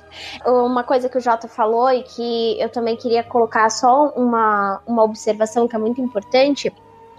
Uma 0.44 0.84
coisa 0.84 1.08
que 1.08 1.16
o 1.16 1.20
Jota 1.20 1.48
falou 1.48 1.90
e 1.90 2.02
que 2.02 2.60
eu 2.60 2.68
também 2.68 2.96
queria 2.96 3.22
colocar 3.22 3.70
só 3.70 4.08
uma, 4.10 4.80
uma 4.86 5.02
observação 5.02 5.66
que 5.66 5.74
é 5.74 5.78
muito 5.78 6.00
importante. 6.00 6.72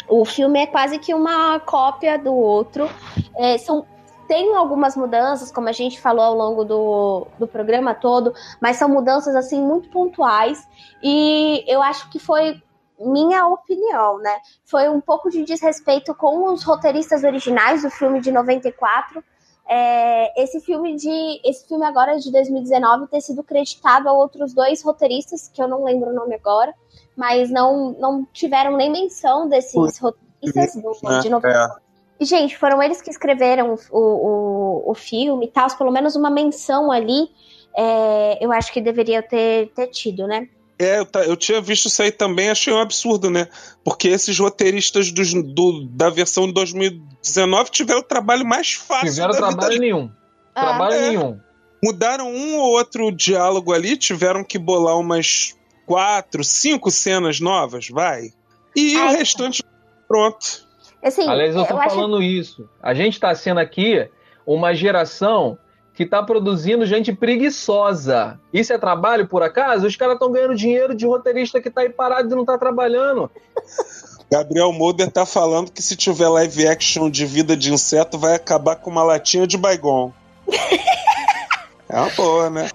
O 0.08 0.26
filme 0.26 0.62
é 0.62 0.68
quase 0.68 1.00
que 1.00 1.14
uma 1.14 1.60
cópia 1.60 2.20
do 2.20 2.34
outro. 2.34 2.90
É, 3.36 3.58
são, 3.58 3.86
tem 4.28 4.56
algumas 4.56 4.96
mudanças, 4.96 5.52
como 5.52 5.70
a 5.70 5.72
gente 5.72 6.00
falou 6.00 6.24
ao 6.24 6.36
longo 6.36 6.64
do, 6.64 7.28
do 7.40 7.48
programa 7.48 7.96
todo, 7.96 8.34
mas 8.62 8.78
são 8.78 8.88
mudanças 8.88 9.36
assim 9.36 9.62
muito 9.62 9.90
pontuais. 9.90 10.68
E 11.02 11.64
eu 11.68 11.82
acho 11.82 12.10
que 12.10 12.20
foi 12.20 12.62
minha 13.06 13.48
opinião, 13.48 14.18
né? 14.20 14.38
Foi 14.66 14.90
um 14.90 15.02
pouco 15.02 15.30
de 15.30 15.44
desrespeito 15.44 16.14
com 16.16 16.52
os 16.52 16.64
roteiristas 16.64 17.24
originais 17.24 17.84
do 17.84 17.90
filme 17.90 18.20
de 18.22 18.32
94 18.32 19.24
é, 19.68 20.44
esse 20.44 20.60
filme 20.60 20.96
de 20.96 21.40
esse 21.44 21.68
filme 21.68 21.86
agora 21.86 22.18
de 22.18 22.30
2019 22.32 23.08
ter 23.08 23.22
sido 23.22 23.42
creditado 23.44 24.10
a 24.10 24.12
outros 24.12 24.54
dois 24.54 24.84
roteiristas 24.84 25.48
que 25.48 25.62
eu 25.62 25.68
não 25.68 25.86
lembro 25.86 26.10
o 26.10 26.14
nome 26.14 26.36
agora 26.36 26.74
mas 27.16 27.50
não 27.50 27.94
não 27.94 28.26
tiveram 28.34 28.76
nem 28.76 28.92
menção 28.92 29.48
desses 29.48 29.74
roteiristas 30.00 30.76
do, 30.76 31.22
de 31.22 31.30
94 31.30 31.82
e 32.20 32.26
gente 32.26 32.58
foram 32.58 32.84
eles 32.84 33.02
que 33.02 33.10
escreveram 33.10 33.76
o, 33.90 34.00
o, 34.00 34.92
o 34.92 34.94
filme 34.94 35.46
e 35.46 35.50
tal 35.50 35.70
pelo 35.78 35.92
menos 35.92 36.16
uma 36.18 36.30
menção 36.30 36.92
ali 36.92 37.30
é, 37.76 38.46
eu 38.46 38.52
acho 38.52 38.72
que 38.72 38.82
deveria 38.82 39.24
ter, 39.24 39.72
ter 39.74 39.88
tido 39.88 40.28
né 40.28 40.50
É, 40.84 41.00
eu, 41.00 41.08
eu 41.24 41.36
tinha 41.38 41.62
visto 41.62 41.88
isso 41.88 42.02
aí 42.02 42.12
também, 42.12 42.50
achei 42.50 42.74
um 42.74 42.80
absurdo, 42.80 43.30
né? 43.30 43.48
Porque 43.84 44.08
esses 44.10 44.38
roteiristas 44.38 45.12
dos- 45.12 45.34
do- 45.34 45.88
da 45.90 46.10
versão 46.10 46.46
de 46.48 46.54
2019 46.54 47.72
tiveram 47.72 48.00
o 48.02 48.04
trabalho 48.04 48.46
mais 48.46 48.74
fácil. 48.74 49.10
Tiveram 49.12 49.32
da 49.34 49.48
vida 49.48 49.58
trabalho 49.58 49.80
nenhum. 49.80 50.12
Ah, 50.56 50.62
Trabalho 50.62 50.94
é. 50.96 51.10
nenhum. 51.10 51.40
mudaram 51.84 52.32
um 52.32 52.58
ou 52.58 52.72
outro 52.78 53.12
diálogo 53.12 53.74
ali, 53.74 53.98
tiveram 53.98 54.44
que 54.44 54.58
bolar 54.58 54.98
umas 54.98 55.54
quatro, 55.86 56.44
cinco 56.44 56.90
cenas 56.92 57.40
novas, 57.42 57.90
vai. 57.90 58.30
E 58.76 58.96
Ah, 58.96 59.08
o 59.08 59.12
restante, 59.12 59.62
pronto. 60.08 60.66
assim 61.04 61.28
Aliás, 61.28 61.56
eu 61.56 61.66
tô 61.66 61.74
eu 61.74 61.80
acho 61.82 61.96
falando 61.96 62.24
isso. 62.24 62.70
A 62.82 62.94
gente 62.94 63.20
tá 63.20 63.34
sendo 63.36 63.60
aqui 63.60 64.08
uma 64.48 64.74
geração 64.74 65.58
que 65.94 66.06
tá 66.06 66.24
produzindo 66.24 66.86
gente 66.86 67.14
preguiçosa. 67.14 68.40
Isso 68.52 68.74
é 68.74 68.78
trabalho, 68.78 69.28
por 69.28 69.44
acaso? 69.44 69.86
Os 69.86 69.96
caras 69.96 70.16
estão 70.16 70.32
ganhando 70.32 70.56
dinheiro 70.56 70.96
de 70.96 71.06
roteirista 71.06 71.62
que 71.62 71.70
tá 71.70 71.82
aí 71.82 71.90
parado 71.90 72.32
e 72.32 72.36
não 72.36 72.46
tá 72.46 72.58
trabalhando. 72.58 73.30
Gabriel 74.32 74.74
Mulder 74.74 75.12
tá 75.12 75.28
falando 75.28 75.72
que 75.72 75.82
se 75.82 75.96
tiver 75.96 76.28
live 76.28 76.68
action 76.68 77.08
de 77.08 77.24
vida 77.24 77.56
de 77.56 77.72
inseto, 77.72 78.18
vai 78.18 78.34
acabar 78.34 78.76
com 78.76 78.90
uma 78.90 79.04
latinha 79.04 79.46
de 79.46 79.58
Baigon. 79.58 80.12
é 81.88 82.00
uma 82.00 82.10
boa, 82.10 82.50
né? 82.50 82.70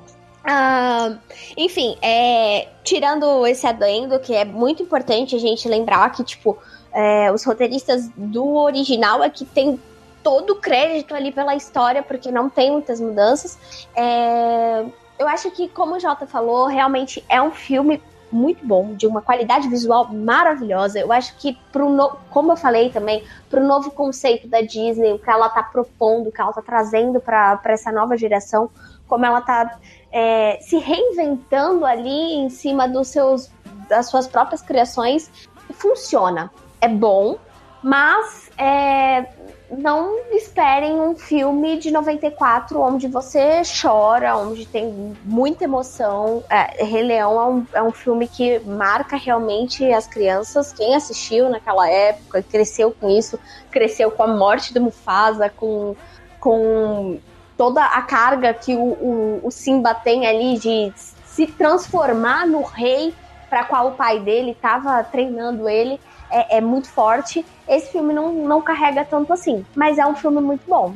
Ah, 0.45 1.19
enfim, 1.57 1.97
é, 2.01 2.69
tirando 2.85 3.45
esse 3.45 3.67
adendo, 3.67 4.21
que 4.21 4.33
é 4.33 4.45
muito 4.45 4.85
importante 4.85 5.35
a 5.35 5.39
gente 5.39 5.69
lembrar 5.69 6.11
que, 6.13 6.23
tipo, 6.23 6.57
é, 6.93 7.33
os 7.33 7.45
roteiristas 7.45 8.09
do 8.17 8.55
original 8.55 9.23
é 9.23 9.29
que 9.29 9.45
tem 9.45 9.81
todo 10.29 10.51
o 10.51 10.57
crédito 10.57 11.15
ali 11.15 11.33
pela 11.33 11.57
história, 11.57 12.03
porque 12.03 12.31
não 12.31 12.51
tem 12.51 12.71
muitas 12.71 13.01
mudanças. 13.01 13.59
É, 13.97 14.85
eu 15.19 15.27
acho 15.27 15.51
que, 15.53 15.71
como 15.71 15.97
o 15.97 15.99
Jota 15.99 16.27
falou, 16.27 16.67
realmente 16.67 17.25
é 17.31 17.41
um 17.41 17.51
filme 17.51 18.03
muito 18.31 18.63
bom, 18.63 18.93
de 18.93 19.07
uma 19.07 19.23
qualidade 19.23 19.71
visual 19.71 20.13
maravilhosa. 20.13 20.99
Eu 21.01 21.11
acho 21.11 21.35
que, 21.39 21.59
pro 21.73 21.89
no... 21.89 22.11
como 22.29 22.53
eu 22.53 22.59
falei 22.59 22.91
também, 22.91 23.25
para 23.49 23.59
o 23.59 23.67
novo 23.67 23.91
conceito 23.91 24.47
da 24.47 24.61
Disney, 24.61 25.15
o 25.15 25.19
que 25.19 25.31
ela 25.31 25.47
está 25.47 25.63
propondo, 25.63 26.29
o 26.29 26.31
que 26.33 26.43
ela 26.43 26.51
está 26.51 26.61
trazendo 26.61 27.21
para 27.21 27.59
essa 27.65 27.91
nova 27.91 28.15
geração, 28.15 28.69
como 29.09 29.25
ela 29.25 29.39
está 29.39 29.79
é, 30.13 30.59
se 30.61 30.77
reinventando 30.77 31.87
ali 31.87 32.35
em 32.35 32.51
cima 32.51 32.87
dos 32.87 33.09
seus, 33.09 33.51
das 33.89 34.11
suas 34.11 34.29
próprias 34.29 34.61
criações, 34.61 35.31
funciona. 35.73 36.51
É 36.83 36.89
bom, 36.89 37.39
mas 37.83 38.51
é, 38.59 39.27
não 39.71 40.19
esperem 40.33 40.99
um 40.99 41.15
filme 41.15 41.79
de 41.79 41.91
94 41.91 42.81
onde 42.81 43.07
você 43.07 43.63
chora, 43.81 44.37
onde 44.37 44.67
tem 44.67 45.15
muita 45.25 45.65
emoção. 45.65 46.43
É, 46.49 46.85
Rei 46.85 47.03
Leão 47.03 47.41
é 47.41 47.45
um, 47.47 47.67
é 47.75 47.83
um 47.83 47.93
filme 47.93 48.27
que 48.27 48.59
marca 48.61 49.17
realmente 49.17 49.85
as 49.93 50.07
crianças. 50.07 50.73
Quem 50.73 50.95
assistiu 50.95 51.51
naquela 51.51 51.89
época, 51.89 52.43
cresceu 52.43 52.91
com 52.93 53.11
isso, 53.11 53.39
cresceu 53.71 54.11
com 54.11 54.23
a 54.23 54.27
morte 54.27 54.73
do 54.73 54.81
Mufasa, 54.81 55.51
com, 55.51 55.95
com 56.41 57.19
toda 57.57 57.85
a 57.85 58.01
carga 58.03 58.55
que 58.55 58.75
o, 58.75 58.81
o, 58.81 59.41
o 59.45 59.51
Simba 59.51 59.95
tem 59.95 60.27
ali 60.27 60.59
de 60.59 60.93
se 61.27 61.47
transformar 61.47 62.47
no 62.47 62.63
rei 62.63 63.15
para 63.51 63.65
qual 63.65 63.89
o 63.89 63.93
pai 63.93 64.21
dele 64.21 64.53
estava 64.53 65.03
treinando 65.05 65.69
ele 65.69 66.01
é, 66.31 66.59
é, 66.59 66.61
muito 66.61 66.89
forte. 66.89 67.45
Esse 67.69 67.93
filme 67.93 68.13
não, 68.13 68.33
não 68.33 68.63
carrega 68.63 69.05
tanto 69.05 69.33
assim, 69.33 69.65
mas 69.75 69.99
é 69.99 70.07
um 70.07 70.15
filme 70.15 70.41
muito 70.41 70.63
bom. 70.69 70.95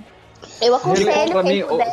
Eu 0.60 0.74
aconselho 0.74 1.42
quem 1.42 1.60
mim, 1.60 1.66
puder 1.66 1.92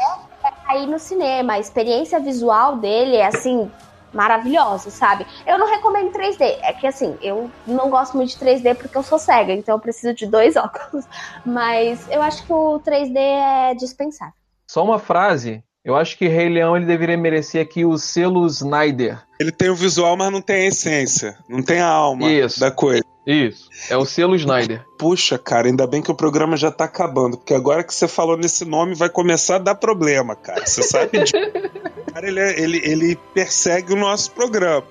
é 0.69 0.83
ir 0.83 0.87
no 0.87 0.99
cinema. 0.99 1.53
A 1.53 1.59
experiência 1.59 2.19
visual 2.19 2.77
dele 2.77 3.15
é 3.15 3.25
assim 3.25 3.69
maravilhosa, 4.13 4.89
sabe? 4.89 5.25
Eu 5.45 5.57
não 5.57 5.67
recomendo 5.67 6.11
3D. 6.11 6.59
É 6.61 6.73
que 6.73 6.87
assim, 6.87 7.17
eu 7.21 7.49
não 7.65 7.89
gosto 7.89 8.15
muito 8.17 8.29
de 8.29 8.45
3D 8.45 8.75
porque 8.75 8.97
eu 8.97 9.03
sou 9.03 9.19
cega, 9.19 9.53
então 9.53 9.75
eu 9.75 9.79
preciso 9.79 10.13
de 10.13 10.25
dois 10.25 10.55
óculos. 10.57 11.05
Mas 11.45 12.07
eu 12.09 12.21
acho 12.21 12.45
que 12.45 12.53
o 12.53 12.79
3D 12.79 13.17
é 13.17 13.75
dispensável. 13.75 14.33
Só 14.67 14.83
uma 14.83 14.99
frase 14.99 15.63
eu 15.83 15.95
acho 15.95 16.17
que 16.17 16.27
Rei 16.27 16.49
Leão 16.49 16.75
ele 16.75 16.85
deveria 16.85 17.17
merecer 17.17 17.61
aqui 17.61 17.85
o 17.85 17.97
selo 17.97 18.45
Snyder. 18.47 19.21
Ele 19.39 19.51
tem 19.51 19.69
o 19.69 19.75
visual, 19.75 20.17
mas 20.17 20.31
não 20.31 20.41
tem 20.41 20.65
a 20.65 20.67
essência, 20.67 21.37
não 21.47 21.63
tem 21.63 21.79
a 21.79 21.87
alma 21.87 22.29
Isso. 22.29 22.59
da 22.59 22.69
coisa. 22.69 23.03
Isso, 23.25 23.69
é 23.89 23.95
o 23.95 24.05
selo 24.05 24.35
Snyder. 24.35 24.83
Puxa, 24.97 25.37
cara, 25.37 25.67
ainda 25.67 25.85
bem 25.85 26.01
que 26.01 26.09
o 26.09 26.15
programa 26.15 26.57
já 26.57 26.71
tá 26.71 26.85
acabando, 26.85 27.37
porque 27.37 27.53
agora 27.53 27.83
que 27.83 27.93
você 27.93 28.07
falou 28.07 28.35
nesse 28.35 28.65
nome 28.65 28.95
vai 28.95 29.09
começar 29.09 29.55
a 29.55 29.59
dar 29.59 29.75
problema, 29.75 30.35
cara. 30.35 30.65
Você 30.65 30.81
sabe 30.81 31.19
disso. 31.19 31.33
cara, 32.11 32.27
ele, 32.27 32.39
é, 32.39 32.59
ele, 32.59 32.81
ele 32.83 33.15
persegue 33.33 33.93
o 33.93 33.95
nosso 33.95 34.31
programa. 34.31 34.83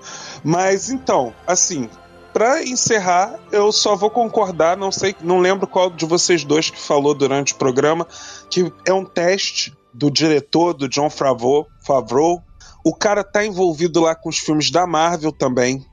Mas 0.45 0.89
então, 0.89 1.34
assim, 1.47 1.91
para 2.32 2.62
encerrar, 2.62 3.41
eu 3.51 3.72
só 3.72 3.97
vou 3.97 4.11
concordar, 4.11 4.76
não 4.76 4.93
sei, 4.93 5.16
não 5.20 5.41
lembro 5.41 5.66
qual 5.66 5.91
de 5.91 6.07
vocês 6.07 6.45
dois 6.45 6.70
que 6.70 6.80
falou 6.80 7.14
durante 7.14 7.55
o 7.55 7.57
programa, 7.57 8.07
que 8.49 8.72
é 8.86 8.93
um 8.93 9.05
teste 9.05 9.76
do 9.93 10.11
diretor, 10.11 10.74
do 10.74 10.89
John 10.89 11.11
Favreau. 11.11 11.66
Favreau. 11.86 12.43
O 12.84 12.95
cara 12.95 13.24
tá 13.24 13.45
envolvido 13.45 14.01
lá 14.01 14.14
com 14.14 14.28
os 14.28 14.39
filmes 14.39 14.70
da 14.70 14.86
Marvel 14.86 15.32
também. 15.32 15.84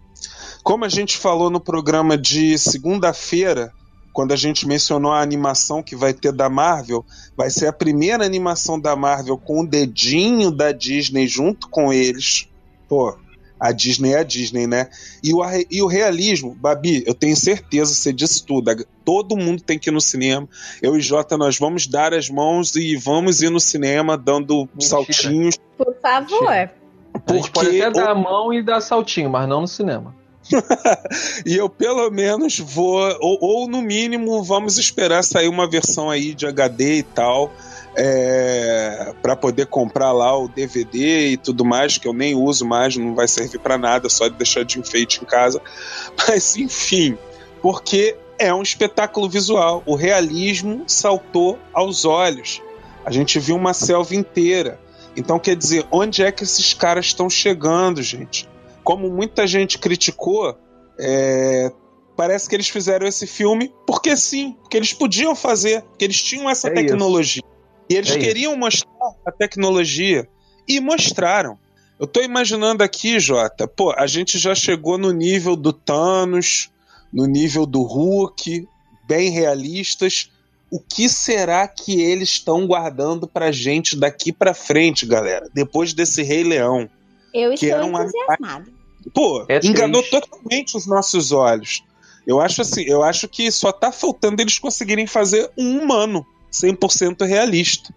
Como 0.64 0.86
a 0.86 0.89
gente 0.89 1.18
falou 1.18 1.50
no 1.50 1.60
programa 1.60 2.18
de 2.18 2.58
segunda-feira, 2.58 3.72
quando 4.14 4.32
a 4.32 4.36
gente 4.38 4.68
mencionou 4.68 5.12
a 5.12 5.22
animação 5.22 5.84
que 5.84 5.96
vai 5.96 6.14
ter 6.14 6.32
da 6.32 6.50
Marvel, 6.50 7.06
vai 7.36 7.50
ser 7.50 7.68
a 7.68 7.74
primeira 7.74 8.26
animação 8.26 8.80
da 8.80 8.96
Marvel 8.96 9.38
com 9.38 9.62
o 9.62 9.68
dedinho 9.68 10.52
da 10.52 10.72
Disney 10.72 11.28
junto 11.28 11.68
com 11.68 11.91
eles. 11.91 12.48
Pô, 12.88 13.16
a 13.60 13.72
Disney 13.72 14.14
é 14.14 14.20
a 14.20 14.24
Disney, 14.24 14.68
né? 14.68 14.89
E 15.24 15.34
o, 15.34 15.41
e 15.72 15.82
o 15.82 15.88
realismo, 15.88 16.56
Babi, 16.56 17.03
eu 17.06 17.14
tenho 17.14 17.36
certeza, 17.36 17.93
você 17.93 18.12
disse 18.12 18.45
tudo. 18.45 18.86
Todo 19.03 19.38
mundo 19.38 19.62
tem 19.62 19.80
que 19.80 19.89
ir 19.89 19.93
no 19.93 20.01
cinema. 20.01 20.47
Eu 20.82 20.97
e 20.97 21.01
Jota, 21.01 21.38
nós 21.38 21.58
vamos 21.58 21.88
dar 21.88 22.14
as 22.14 22.30
mãos 22.30 22.76
e 22.76 22.95
vamos 22.95 23.41
ir 23.41 23.49
no 23.49 23.60
cinema 23.60 24.18
dando 24.18 24.68
Mentira. 24.74 24.89
saltinhos. 24.89 25.58
Por 25.78 25.95
favor. 26.01 26.70
Porque... 27.14 27.32
A 27.32 27.36
gente 27.36 27.51
pode 27.51 27.82
até 27.82 27.91
dar 27.91 28.12
a 28.12 28.16
mão 28.16 28.53
e 28.53 28.62
dar 28.62 28.82
saltinho, 28.82 29.30
mas 29.30 29.47
não 29.47 29.62
no 29.62 29.68
cinema. 29.68 30.14
e 31.45 31.56
eu 31.56 31.68
pelo 31.68 32.10
menos 32.12 32.60
vou, 32.60 32.99
ou, 33.20 33.38
ou 33.41 33.68
no 33.68 33.82
mínimo, 33.82 34.43
vamos 34.43 34.78
esperar 34.78 35.24
sair 35.24 35.47
uma 35.47 35.68
versão 35.68 36.10
aí 36.10 36.36
de 36.36 36.45
HD 36.45 36.97
e 36.97 37.03
tal 37.03 37.51
é, 37.98 39.14
para 39.22 39.36
poder 39.36 39.68
comprar 39.68 40.12
lá 40.12 40.38
o 40.38 40.48
DVD 40.48 41.30
e 41.30 41.38
tudo 41.38 41.64
mais, 41.64 41.98
que 41.98 42.08
eu 42.08 42.14
nem 42.14 42.36
uso 42.36 42.66
mais, 42.66 42.96
não 42.98 43.16
vai 43.16 43.28
servir 43.28 43.60
para 43.60 43.78
nada, 43.78 44.10
só 44.10 44.28
de 44.28 44.36
deixar 44.36 44.64
de 44.64 44.80
enfeite 44.80 45.22
em 45.22 45.26
casa. 45.26 45.62
Mas 46.28 46.56
enfim, 46.58 47.18
porque 47.62 48.18
é 48.38 48.54
um 48.54 48.62
espetáculo 48.62 49.30
visual. 49.30 49.82
O 49.86 49.96
realismo 49.96 50.84
saltou 50.88 51.58
aos 51.74 52.06
olhos. 52.06 52.62
A 53.06 53.12
gente 53.12 53.39
viu 53.39 53.56
uma 53.56 53.74
selva 53.74 54.16
inteira. 54.16 54.80
Então, 55.16 55.39
quer 55.39 55.56
dizer, 55.56 55.86
onde 55.91 56.24
é 56.24 56.32
que 56.32 56.43
esses 56.43 56.74
caras 56.74 57.06
estão 57.06 57.30
chegando, 57.30 58.02
gente? 58.02 58.50
Como 58.84 59.10
muita 59.10 59.48
gente 59.48 59.78
criticou, 59.78 60.58
é, 61.00 61.72
parece 62.18 62.50
que 62.50 62.56
eles 62.56 62.68
fizeram 62.68 63.08
esse 63.08 63.26
filme 63.26 63.74
porque 63.88 64.16
sim, 64.18 64.54
porque 64.62 64.76
eles 64.76 64.93
podiam 64.93 65.36
fazer, 65.36 65.82
porque 65.84 66.04
eles 66.06 66.22
tinham 66.22 66.50
essa 66.50 66.68
é 66.68 66.72
tecnologia. 66.72 67.41
Isso. 67.46 67.55
E 67.89 67.95
eles 67.95 68.11
é 68.11 68.19
queriam 68.19 68.51
isso. 68.51 68.59
mostrar 68.59 69.13
a 69.25 69.31
tecnologia 69.31 70.27
e 70.67 70.79
mostraram. 70.79 71.57
Eu 71.99 72.07
tô 72.07 72.21
imaginando 72.21 72.83
aqui, 72.83 73.19
Jota, 73.19 73.67
pô, 73.67 73.93
a 73.97 74.05
gente 74.05 74.38
já 74.38 74.53
chegou 74.53 74.97
no 74.97 75.11
nível 75.11 75.55
do 75.55 75.71
Thanos, 75.71 76.69
no 77.13 77.25
nível 77.25 77.65
do 77.65 77.83
Hulk, 77.83 78.67
bem 79.07 79.29
realistas. 79.29 80.29
O 80.69 80.79
que 80.79 81.07
será 81.07 81.67
que 81.67 82.01
eles 82.01 82.29
estão 82.29 82.67
guardando 82.67 83.27
pra 83.27 83.51
gente 83.51 83.95
daqui 83.95 84.33
pra 84.33 84.53
frente, 84.53 85.05
galera? 85.05 85.49
Depois 85.53 85.93
desse 85.93 86.21
Rei 86.21 86.43
Leão. 86.43 86.89
Eu 87.33 87.53
estou 87.53 87.69
que 87.69 87.73
era 87.73 87.86
um 87.86 87.97
entusiasmado. 87.97 88.73
Pô, 89.13 89.45
é 89.47 89.59
enganou 89.63 90.03
totalmente 90.03 90.75
os 90.75 90.86
nossos 90.86 91.31
olhos. 91.31 91.83
Eu 92.25 92.41
acho 92.41 92.61
assim, 92.61 92.83
eu 92.83 93.03
acho 93.03 93.27
que 93.27 93.51
só 93.51 93.71
tá 93.71 93.91
faltando 93.91 94.41
eles 94.41 94.57
conseguirem 94.57 95.05
fazer 95.05 95.49
um 95.57 95.79
humano 95.79 96.25
100% 96.62 97.26
realista. 97.26 97.93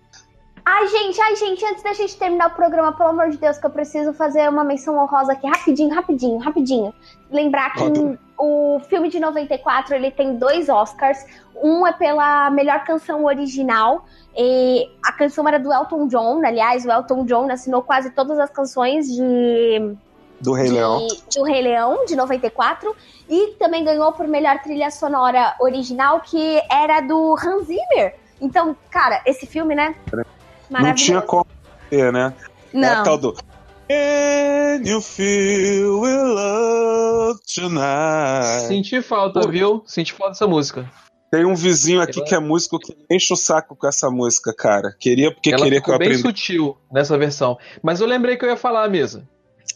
Ai, 0.71 0.87
gente, 0.87 1.19
ai, 1.19 1.35
gente, 1.37 1.65
antes 1.65 1.83
da 1.83 1.95
gente 1.95 2.15
terminar 2.19 2.49
o 2.49 2.55
programa, 2.55 2.93
pelo 2.93 3.09
amor 3.09 3.31
de 3.31 3.39
Deus, 3.39 3.57
que 3.57 3.65
eu 3.65 3.71
preciso 3.71 4.13
fazer 4.13 4.47
uma 4.51 4.63
menção 4.63 4.99
honrosa 4.99 5.33
aqui, 5.33 5.47
rapidinho, 5.47 5.89
rapidinho, 5.89 6.37
rapidinho. 6.37 6.95
Lembrar 7.31 7.73
que 7.73 8.19
o 8.39 8.79
filme 8.81 9.09
de 9.09 9.19
94, 9.19 9.95
ele 9.95 10.11
tem 10.11 10.37
dois 10.37 10.69
Oscars. 10.69 11.25
Um 11.63 11.87
é 11.87 11.93
pela 11.93 12.51
melhor 12.51 12.85
canção 12.85 13.25
original, 13.25 14.05
e 14.37 14.87
a 15.03 15.11
canção 15.13 15.49
era 15.49 15.59
do 15.59 15.73
Elton 15.73 16.07
John, 16.07 16.45
aliás, 16.45 16.85
o 16.85 16.91
Elton 16.91 17.25
John 17.25 17.51
assinou 17.51 17.81
quase 17.81 18.11
todas 18.11 18.39
as 18.39 18.51
canções 18.51 19.07
de... 19.07 19.97
Do 20.39 20.53
Rei 20.53 20.69
de, 20.69 20.75
Leão. 20.75 21.07
Do 21.35 21.43
Rei 21.45 21.63
Leão, 21.63 22.05
de 22.05 22.15
94. 22.15 22.95
E 23.27 23.55
também 23.59 23.85
ganhou 23.85 24.13
por 24.13 24.29
melhor 24.29 24.63
trilha 24.63 24.91
sonora 24.91 25.57
original, 25.59 26.21
que 26.21 26.61
era 26.71 27.01
do 27.01 27.35
Hans 27.39 27.67
Zimmer 27.67 28.15
então, 28.41 28.76
cara, 28.91 29.22
esse 29.26 29.47
filme, 29.47 29.74
né? 29.74 29.95
Não 30.70 30.95
tinha 30.95 31.20
como 31.20 31.47
ter, 31.91 32.12
né? 32.12 32.32
Não. 32.72 32.89
É 32.89 32.93
a 32.93 33.03
tal 33.03 33.18
do 33.18 33.32
Can 33.89 34.82
you 34.84 35.01
feel 35.01 36.01
we 36.01 36.14
love 36.14 37.41
tonight? 37.55 38.66
Senti 38.68 39.01
falta, 39.01 39.41
Pô. 39.41 39.49
viu? 39.49 39.82
Senti 39.86 40.12
falta 40.12 40.32
dessa 40.32 40.47
música. 40.47 40.91
Tem 41.30 41.45
um 41.45 41.55
vizinho 41.55 42.01
aqui 42.01 42.22
que 42.22 42.34
é 42.34 42.39
músico 42.39 42.78
que 42.78 42.97
enche 43.11 43.32
o 43.32 43.36
saco 43.36 43.74
com 43.76 43.86
essa 43.86 44.11
música, 44.11 44.53
cara. 44.55 44.95
Queria 44.99 45.32
porque 45.32 45.51
Ela 45.51 45.64
queria 45.64 45.80
que 45.80 45.91
eu 45.91 45.95
aprendesse. 45.95 46.22
bem 46.22 46.30
sutil 46.32 46.76
nessa 46.93 47.16
versão. 47.18 47.59
Mas 47.82 48.01
eu 48.01 48.07
lembrei 48.07 48.36
que 48.36 48.45
eu 48.45 48.49
ia 48.51 48.57
falar 48.57 48.84
a 48.84 48.89
mesa. 48.89 49.26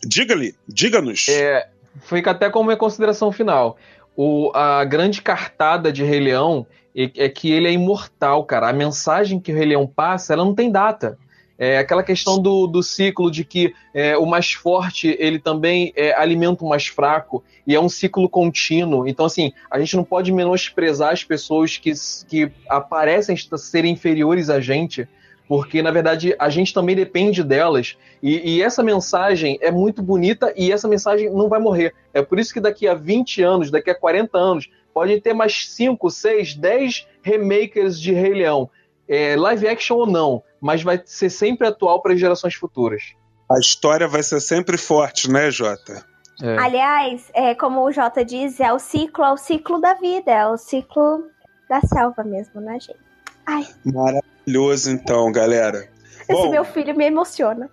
Diga-lhe, 0.07 0.55
diga-nos. 0.69 1.29
É, 1.29 1.69
fica 2.03 2.31
até 2.31 2.51
como 2.51 2.71
uma 2.71 2.77
consideração 2.77 3.33
final. 3.33 3.77
O, 4.17 4.51
a 4.55 4.85
grande 4.85 5.23
cartada 5.23 5.93
de 5.93 6.05
Rei 6.05 6.21
Leão 6.21 6.67
é 6.95 7.29
que 7.29 7.51
ele 7.51 7.69
é 7.69 7.73
imortal, 7.73 8.45
cara. 8.45 8.69
A 8.69 8.73
mensagem 8.73 9.41
que 9.41 9.53
o 9.53 9.55
Rei 9.55 9.67
Leão 9.67 9.87
passa, 9.87 10.35
ela 10.35 10.45
não 10.45 10.55
tem 10.55 10.71
data. 10.71 11.19
É 11.59 11.79
aquela 11.79 12.03
questão 12.03 12.41
do, 12.41 12.67
do 12.67 12.83
ciclo 12.83 13.31
de 13.31 13.45
que 13.45 13.73
é, 13.95 14.17
o 14.17 14.27
mais 14.27 14.53
forte 14.53 15.17
ele 15.19 15.39
também 15.39 15.93
é, 15.95 16.13
alimenta 16.13 16.65
o 16.65 16.69
mais 16.69 16.89
fraco 16.89 17.45
e 17.67 17.75
é 17.75 17.81
um 17.81 17.89
ciclo 17.89 18.29
contínuo. 18.29 19.07
Então, 19.07 19.27
assim, 19.27 19.53
a 19.71 19.79
gente 19.79 19.95
não 19.95 20.03
pode 20.03 20.33
menosprezar 20.33 21.13
as 21.13 21.23
pessoas 21.23 21.77
que, 21.77 21.93
que 22.27 22.51
aparecem 22.69 23.37
serem 23.37 23.93
inferiores 23.93 24.51
a 24.51 24.61
gente, 24.61 25.09
porque 25.49 25.83
na 25.83 25.91
verdade 25.91 26.35
a 26.39 26.49
gente 26.49 26.73
também 26.73 26.97
depende 26.97 27.43
delas. 27.43 27.97
E, 28.23 28.57
e, 28.57 28.63
essa 28.63 28.83
mensagem 28.83 29.59
é 29.61 29.71
muito 29.71 30.03
bonita 30.03 30.53
e 30.57 30.73
essa 30.73 30.89
mensagem 30.89 31.31
não 31.31 31.49
vai 31.49 31.61
morrer. 31.61 31.95
É 32.15 32.23
por 32.23 32.39
isso 32.39 32.53
que 32.53 32.61
daqui 32.61 32.87
a 32.87 32.95
20 32.95 33.43
anos, 33.43 33.71
daqui 33.71 33.91
a 33.91 33.95
40 33.95 34.39
anos, 34.39 34.71
podem 34.95 35.21
ter 35.21 35.33
mais 35.33 35.69
5, 35.71 36.11
6, 36.11 36.55
10 36.55 37.07
remakers 37.23 38.01
de 38.01 38.13
Rei 38.13 38.35
Leão. 38.35 38.71
É, 39.09 39.37
live 39.37 39.69
action 39.69 39.97
ou 39.97 40.07
não, 40.07 40.43
mas 40.61 40.83
vai 40.83 41.01
ser 41.05 41.29
sempre 41.29 41.67
atual 41.67 42.01
para 42.01 42.17
gerações 42.17 42.55
futuras. 42.55 43.03
A 43.51 43.59
história 43.59 44.09
vai 44.09 44.23
ser 44.23 44.41
sempre 44.41 44.79
forte, 44.79 45.31
né, 45.31 45.51
Jota? 45.51 46.05
É. 46.43 46.59
Aliás, 46.59 47.31
é, 47.35 47.55
como 47.55 47.83
o 47.83 47.93
Jota 47.93 48.25
diz, 48.25 48.59
é 48.59 48.73
o 48.73 48.79
ciclo, 48.79 49.25
é 49.25 49.33
o 49.33 49.37
ciclo 49.37 49.81
da 49.81 49.95
vida, 49.95 50.31
é 50.31 50.47
o 50.47 50.57
ciclo 50.57 51.25
da 51.69 51.81
selva 51.83 52.25
mesmo, 52.25 52.61
né, 52.61 52.79
gente? 52.81 52.99
Ai. 53.47 53.67
Maravilhoso, 54.47 54.91
então, 54.91 55.31
galera. 55.31 55.89
Esse 56.29 56.33
Bom, 56.33 56.51
meu 56.51 56.65
filho 56.65 56.97
me 56.97 57.05
emociona. 57.07 57.71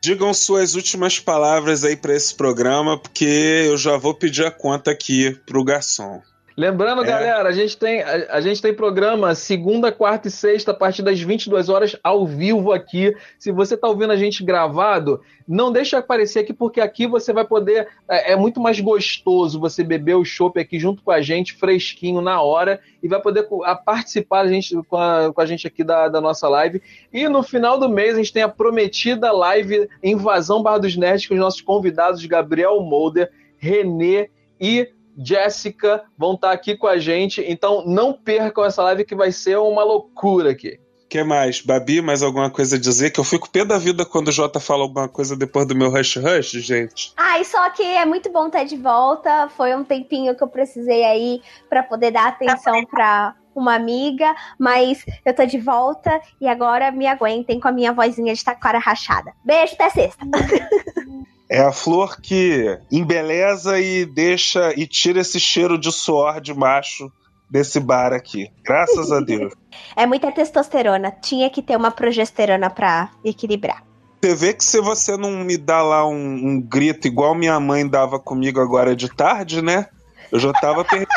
Digam 0.00 0.32
suas 0.32 0.74
últimas 0.74 1.18
palavras 1.18 1.84
aí 1.84 1.96
para 1.96 2.14
esse 2.14 2.34
programa, 2.34 2.98
porque 2.98 3.64
eu 3.66 3.76
já 3.76 3.96
vou 3.96 4.14
pedir 4.14 4.46
a 4.46 4.50
conta 4.50 4.90
aqui 4.90 5.36
pro 5.44 5.64
garçom. 5.64 6.22
Lembrando, 6.58 7.04
é. 7.04 7.06
galera, 7.06 7.48
a 7.48 7.52
gente, 7.52 7.78
tem, 7.78 8.02
a, 8.02 8.34
a, 8.34 8.40
gente 8.40 8.60
tem 8.60 8.74
programa 8.74 9.32
segunda, 9.36 9.92
quarta 9.92 10.26
e 10.26 10.30
sexta, 10.30 10.72
a 10.72 10.74
partir 10.74 11.02
das 11.02 11.20
22 11.20 11.68
horas, 11.68 11.96
ao 12.02 12.26
vivo 12.26 12.72
aqui. 12.72 13.14
Se 13.38 13.52
você 13.52 13.76
está 13.76 13.86
ouvindo 13.86 14.12
a 14.12 14.16
gente 14.16 14.42
gravado, 14.42 15.20
não 15.46 15.70
deixe 15.70 15.94
aparecer 15.94 16.40
aqui, 16.40 16.52
porque 16.52 16.80
aqui 16.80 17.06
você 17.06 17.32
vai 17.32 17.44
poder. 17.44 17.86
É, 18.08 18.32
é 18.32 18.36
muito 18.36 18.58
mais 18.58 18.80
gostoso 18.80 19.60
você 19.60 19.84
beber 19.84 20.16
o 20.16 20.24
chopp 20.24 20.58
aqui 20.58 20.80
junto 20.80 21.00
com 21.00 21.12
a 21.12 21.22
gente, 21.22 21.52
fresquinho 21.52 22.20
na 22.20 22.42
hora, 22.42 22.80
e 23.00 23.06
vai 23.06 23.22
poder 23.22 23.46
a, 23.62 23.76
participar 23.76 24.40
a 24.40 24.48
gente, 24.48 24.74
com, 24.88 24.96
a, 24.96 25.32
com 25.32 25.40
a 25.40 25.46
gente 25.46 25.64
aqui 25.64 25.84
da, 25.84 26.08
da 26.08 26.20
nossa 26.20 26.48
live. 26.48 26.82
E 27.12 27.28
no 27.28 27.44
final 27.44 27.78
do 27.78 27.88
mês, 27.88 28.14
a 28.14 28.18
gente 28.18 28.32
tem 28.32 28.42
a 28.42 28.48
prometida 28.48 29.30
live 29.30 29.88
Invasão 30.02 30.60
Barra 30.60 30.78
dos 30.78 30.96
Nerds 30.96 31.24
com 31.24 31.34
os 31.34 31.40
nossos 31.40 31.60
convidados 31.60 32.26
Gabriel 32.26 32.80
Molder, 32.80 33.30
Renê 33.58 34.28
e 34.60 34.88
Jéssica 35.18 36.04
vão 36.16 36.34
estar 36.34 36.52
aqui 36.52 36.76
com 36.76 36.86
a 36.86 36.98
gente. 36.98 37.44
Então 37.46 37.84
não 37.86 38.12
percam 38.12 38.64
essa 38.64 38.82
live 38.84 39.04
que 39.04 39.14
vai 39.14 39.32
ser 39.32 39.58
uma 39.58 39.82
loucura 39.82 40.50
aqui. 40.50 40.78
que 41.08 41.22
mais? 41.24 41.60
Babi, 41.60 42.00
mais 42.00 42.22
alguma 42.22 42.50
coisa 42.50 42.76
a 42.76 42.78
dizer? 42.78 43.10
Que 43.10 43.18
eu 43.18 43.24
fico 43.24 43.50
pé 43.50 43.64
da 43.64 43.78
vida 43.78 44.04
quando 44.04 44.28
o 44.28 44.32
Jota 44.32 44.60
fala 44.60 44.82
alguma 44.82 45.08
coisa 45.08 45.36
depois 45.36 45.66
do 45.66 45.74
meu 45.74 45.90
Rush 45.90 46.16
Rush, 46.16 46.52
gente. 46.62 47.12
Ai, 47.16 47.44
só 47.44 47.70
que 47.70 47.82
é 47.82 48.04
muito 48.04 48.30
bom 48.30 48.46
estar 48.46 48.64
de 48.64 48.76
volta. 48.76 49.48
Foi 49.56 49.74
um 49.74 49.84
tempinho 49.84 50.36
que 50.36 50.42
eu 50.42 50.48
precisei 50.48 51.04
aí 51.04 51.42
para 51.68 51.82
poder 51.82 52.10
dar 52.10 52.28
atenção 52.28 52.84
para 52.84 53.34
uma 53.54 53.74
amiga, 53.74 54.34
mas 54.58 55.04
eu 55.24 55.34
tô 55.34 55.44
de 55.44 55.58
volta 55.58 56.20
e 56.40 56.46
agora 56.46 56.92
me 56.92 57.06
aguentem 57.06 57.58
com 57.58 57.68
a 57.68 57.72
minha 57.72 57.92
vozinha 57.92 58.32
de 58.32 58.44
taquara 58.44 58.78
rachada. 58.78 59.32
Beijo, 59.44 59.74
até 59.74 59.90
sexta. 59.90 60.24
É 61.50 61.60
a 61.60 61.72
flor 61.72 62.20
que 62.20 62.78
embeleza 62.92 63.80
e 63.80 64.04
deixa 64.04 64.72
e 64.76 64.86
tira 64.86 65.20
esse 65.20 65.40
cheiro 65.40 65.78
de 65.78 65.90
suor 65.90 66.40
de 66.40 66.52
macho 66.52 67.10
desse 67.50 67.80
bar 67.80 68.12
aqui. 68.12 68.50
Graças 68.64 69.10
a 69.10 69.20
Deus. 69.20 69.52
É 69.94 70.06
muita 70.06 70.32
testosterona. 70.32 71.10
Tinha 71.10 71.48
que 71.50 71.62
ter 71.62 71.76
uma 71.76 71.90
progesterona 71.90 72.68
pra 72.68 73.10
equilibrar. 73.24 73.84
Você 74.20 74.34
vê 74.34 74.52
que 74.52 74.64
se 74.64 74.80
você 74.80 75.16
não 75.16 75.44
me 75.44 75.56
dá 75.56 75.82
lá 75.82 76.06
um, 76.06 76.14
um 76.14 76.60
grito 76.60 77.06
igual 77.06 77.34
minha 77.34 77.58
mãe 77.60 77.86
dava 77.86 78.18
comigo 78.18 78.60
agora 78.60 78.96
de 78.96 79.08
tarde, 79.08 79.62
né? 79.62 79.86
Eu 80.32 80.38
já 80.38 80.52
tava 80.52 80.84
perdendo. 80.84 81.08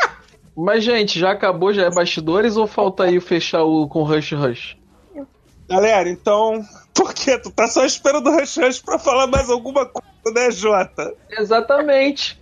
Mas, 0.56 0.84
gente, 0.84 1.18
já 1.18 1.30
acabou, 1.30 1.72
já 1.72 1.84
é 1.84 1.90
bastidores 1.90 2.56
ou 2.56 2.66
falta 2.66 3.04
aí 3.04 3.18
fechar 3.20 3.62
o 3.62 3.88
com 3.88 4.02
Rush 4.02 4.32
Rush? 4.32 4.79
Galera, 5.70 6.08
então 6.08 6.66
por 6.92 7.14
quê? 7.14 7.38
Tu 7.38 7.50
tá 7.50 7.68
só 7.68 7.84
esperando 7.84 8.28
o 8.28 8.38
Rush 8.38 8.56
Rush 8.56 8.80
pra 8.80 8.98
falar 8.98 9.28
mais 9.28 9.48
alguma 9.48 9.86
coisa, 9.86 10.08
né, 10.34 10.50
Jota? 10.50 11.14
Exatamente. 11.30 12.40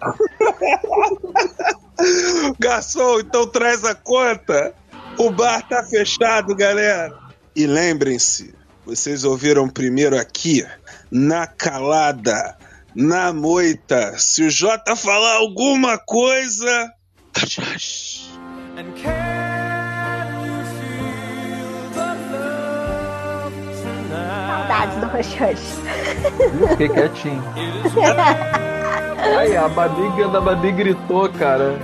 Garçom, 2.58 3.20
então 3.20 3.46
traz 3.46 3.84
a 3.84 3.94
conta. 3.94 4.74
O 5.18 5.30
bar 5.30 5.66
tá 5.68 5.84
fechado, 5.84 6.54
galera. 6.54 7.12
E 7.54 7.66
lembrem-se, 7.66 8.54
vocês 8.86 9.24
ouviram 9.24 9.68
primeiro 9.68 10.18
aqui, 10.18 10.66
na 11.10 11.46
calada, 11.46 12.56
na 12.94 13.32
moita. 13.32 14.16
Se 14.16 14.44
o 14.44 14.50
Jota 14.50 14.96
falar 14.96 15.34
alguma 15.34 15.98
coisa. 15.98 16.90
And 18.80 19.39
saudades 24.70 24.96
do 24.98 25.06
Rush 25.06 25.34
Rush. 25.34 26.68
Fiquei 26.68 26.88
quietinho. 26.88 27.42
Aí, 29.36 29.56
a 29.56 29.68
Babi, 29.68 30.22
a 30.22 30.40
Babi 30.40 30.72
gritou, 30.72 31.28
cara. 31.28 31.74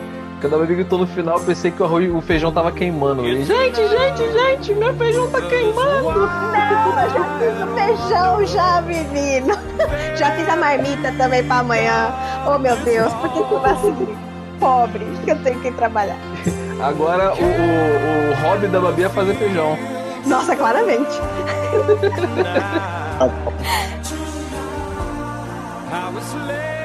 Quando 0.40 0.54
a 0.54 0.58
Babi 0.58 0.76
gritou 0.76 0.98
no 0.98 1.06
final, 1.06 1.40
pensei 1.40 1.70
que 1.70 1.82
o, 1.82 1.84
arroz, 1.84 2.10
o 2.14 2.20
feijão 2.20 2.52
tava 2.52 2.70
queimando. 2.70 3.22
gente, 3.24 3.76
gente, 3.76 4.32
gente, 4.32 4.74
meu 4.74 4.94
feijão 4.94 5.28
tá 5.30 5.40
queimando. 5.42 6.02
Não, 6.02 7.02
eu 7.02 7.10
já 7.10 7.38
fiz 7.38 7.62
o 7.62 7.74
feijão 7.74 8.46
já, 8.46 8.80
menino. 8.82 9.54
Já 10.16 10.30
fiz 10.32 10.48
a 10.48 10.56
marmita 10.56 11.12
também 11.18 11.44
pra 11.44 11.58
amanhã. 11.58 12.12
Oh, 12.46 12.58
meu 12.58 12.76
Deus, 12.76 13.12
por 13.14 13.32
que 13.32 13.44
tu 13.44 13.58
vai 13.58 13.72
assim? 13.72 14.16
Pobre, 14.58 15.04
que 15.24 15.30
eu 15.30 15.42
tenho 15.42 15.60
que 15.60 15.70
trabalhar. 15.72 16.16
Agora 16.80 17.34
o, 17.34 17.44
o, 17.44 18.30
o 18.30 18.48
hobby 18.48 18.68
da 18.68 18.80
Babi 18.80 19.04
é 19.04 19.08
fazer 19.08 19.34
feijão. 19.34 19.95
Nossa, 20.26 20.56
claramente. 20.56 21.10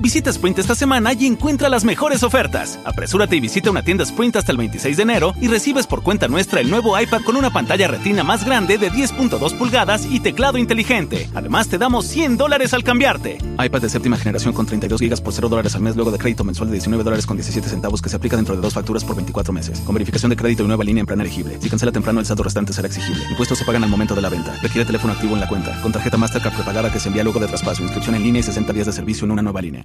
Visita 0.00 0.30
Sprint 0.30 0.60
esta 0.60 0.76
semana 0.76 1.12
y 1.12 1.26
encuentra 1.26 1.68
las 1.68 1.84
mejores 1.84 2.22
ofertas. 2.22 2.78
Apresúrate 2.84 3.34
y 3.34 3.40
visita 3.40 3.68
una 3.70 3.82
tienda 3.82 4.04
Sprint 4.04 4.36
hasta 4.36 4.52
el 4.52 4.58
26 4.58 4.96
de 4.96 5.02
enero 5.02 5.34
y 5.40 5.48
recibes 5.48 5.88
por 5.88 6.04
cuenta 6.04 6.28
nuestra 6.28 6.60
el 6.60 6.70
nuevo 6.70 6.98
iPad 6.98 7.22
con 7.22 7.34
una 7.34 7.50
pantalla 7.50 7.88
retina 7.88 8.22
más 8.22 8.44
grande 8.44 8.78
de 8.78 8.92
10.2 8.92 9.58
pulgadas 9.58 10.06
y 10.08 10.20
teclado 10.20 10.56
inteligente. 10.56 11.28
Además, 11.34 11.68
te 11.68 11.78
damos 11.78 12.06
100 12.06 12.36
dólares 12.36 12.74
al 12.74 12.84
cambiarte. 12.84 13.38
iPad 13.58 13.82
de 13.82 13.88
séptima 13.88 14.16
generación 14.16 14.54
con 14.54 14.66
32 14.66 15.00
GB 15.00 15.20
por 15.20 15.32
0 15.32 15.48
dólares 15.48 15.74
al 15.74 15.82
mes 15.82 15.96
luego 15.96 16.12
de 16.12 16.18
crédito 16.18 16.44
mensual 16.44 16.68
de 16.68 16.74
19 16.74 17.02
dólares 17.02 17.26
con 17.26 17.36
17 17.36 17.68
centavos 17.68 18.00
que 18.00 18.08
se 18.08 18.16
aplica 18.16 18.36
dentro 18.36 18.54
de 18.54 18.62
dos 18.62 18.74
facturas 18.74 19.04
por 19.04 19.16
24 19.16 19.52
meses. 19.52 19.80
Con 19.80 19.94
verificación 19.94 20.30
de 20.30 20.36
crédito 20.36 20.62
y 20.62 20.68
nueva 20.68 20.84
línea 20.84 21.00
en 21.00 21.06
plan 21.06 21.20
elegible. 21.20 21.58
Si 21.60 21.68
cancela 21.68 21.90
temprano, 21.90 22.20
el 22.20 22.26
saldo 22.26 22.44
restante 22.44 22.72
será 22.72 22.86
exigible. 22.86 23.24
Impuestos 23.30 23.58
se 23.58 23.64
pagan 23.64 23.82
al 23.82 23.90
momento 23.90 24.14
de 24.14 24.22
la 24.22 24.28
venta. 24.28 24.56
Requiere 24.62 24.84
teléfono 24.84 25.12
activo 25.12 25.34
en 25.34 25.40
la 25.40 25.48
cuenta. 25.48 25.80
Con 25.82 25.90
tarjeta 25.90 26.16
Mastercard 26.16 26.54
prepagada 26.54 26.92
que 26.92 27.00
se 27.00 27.08
envía 27.08 27.24
luego 27.24 27.40
de 27.40 27.48
traspaso. 27.48 27.82
Inscripción 27.82 28.14
en 28.14 28.22
línea 28.22 28.40
y 28.40 28.44
60 28.44 28.72
días 28.72 28.86
de 28.86 28.92
servicio 28.92 29.24
en 29.24 29.32
una 29.32 29.42
nueva 29.42 29.60
línea. 29.60 29.84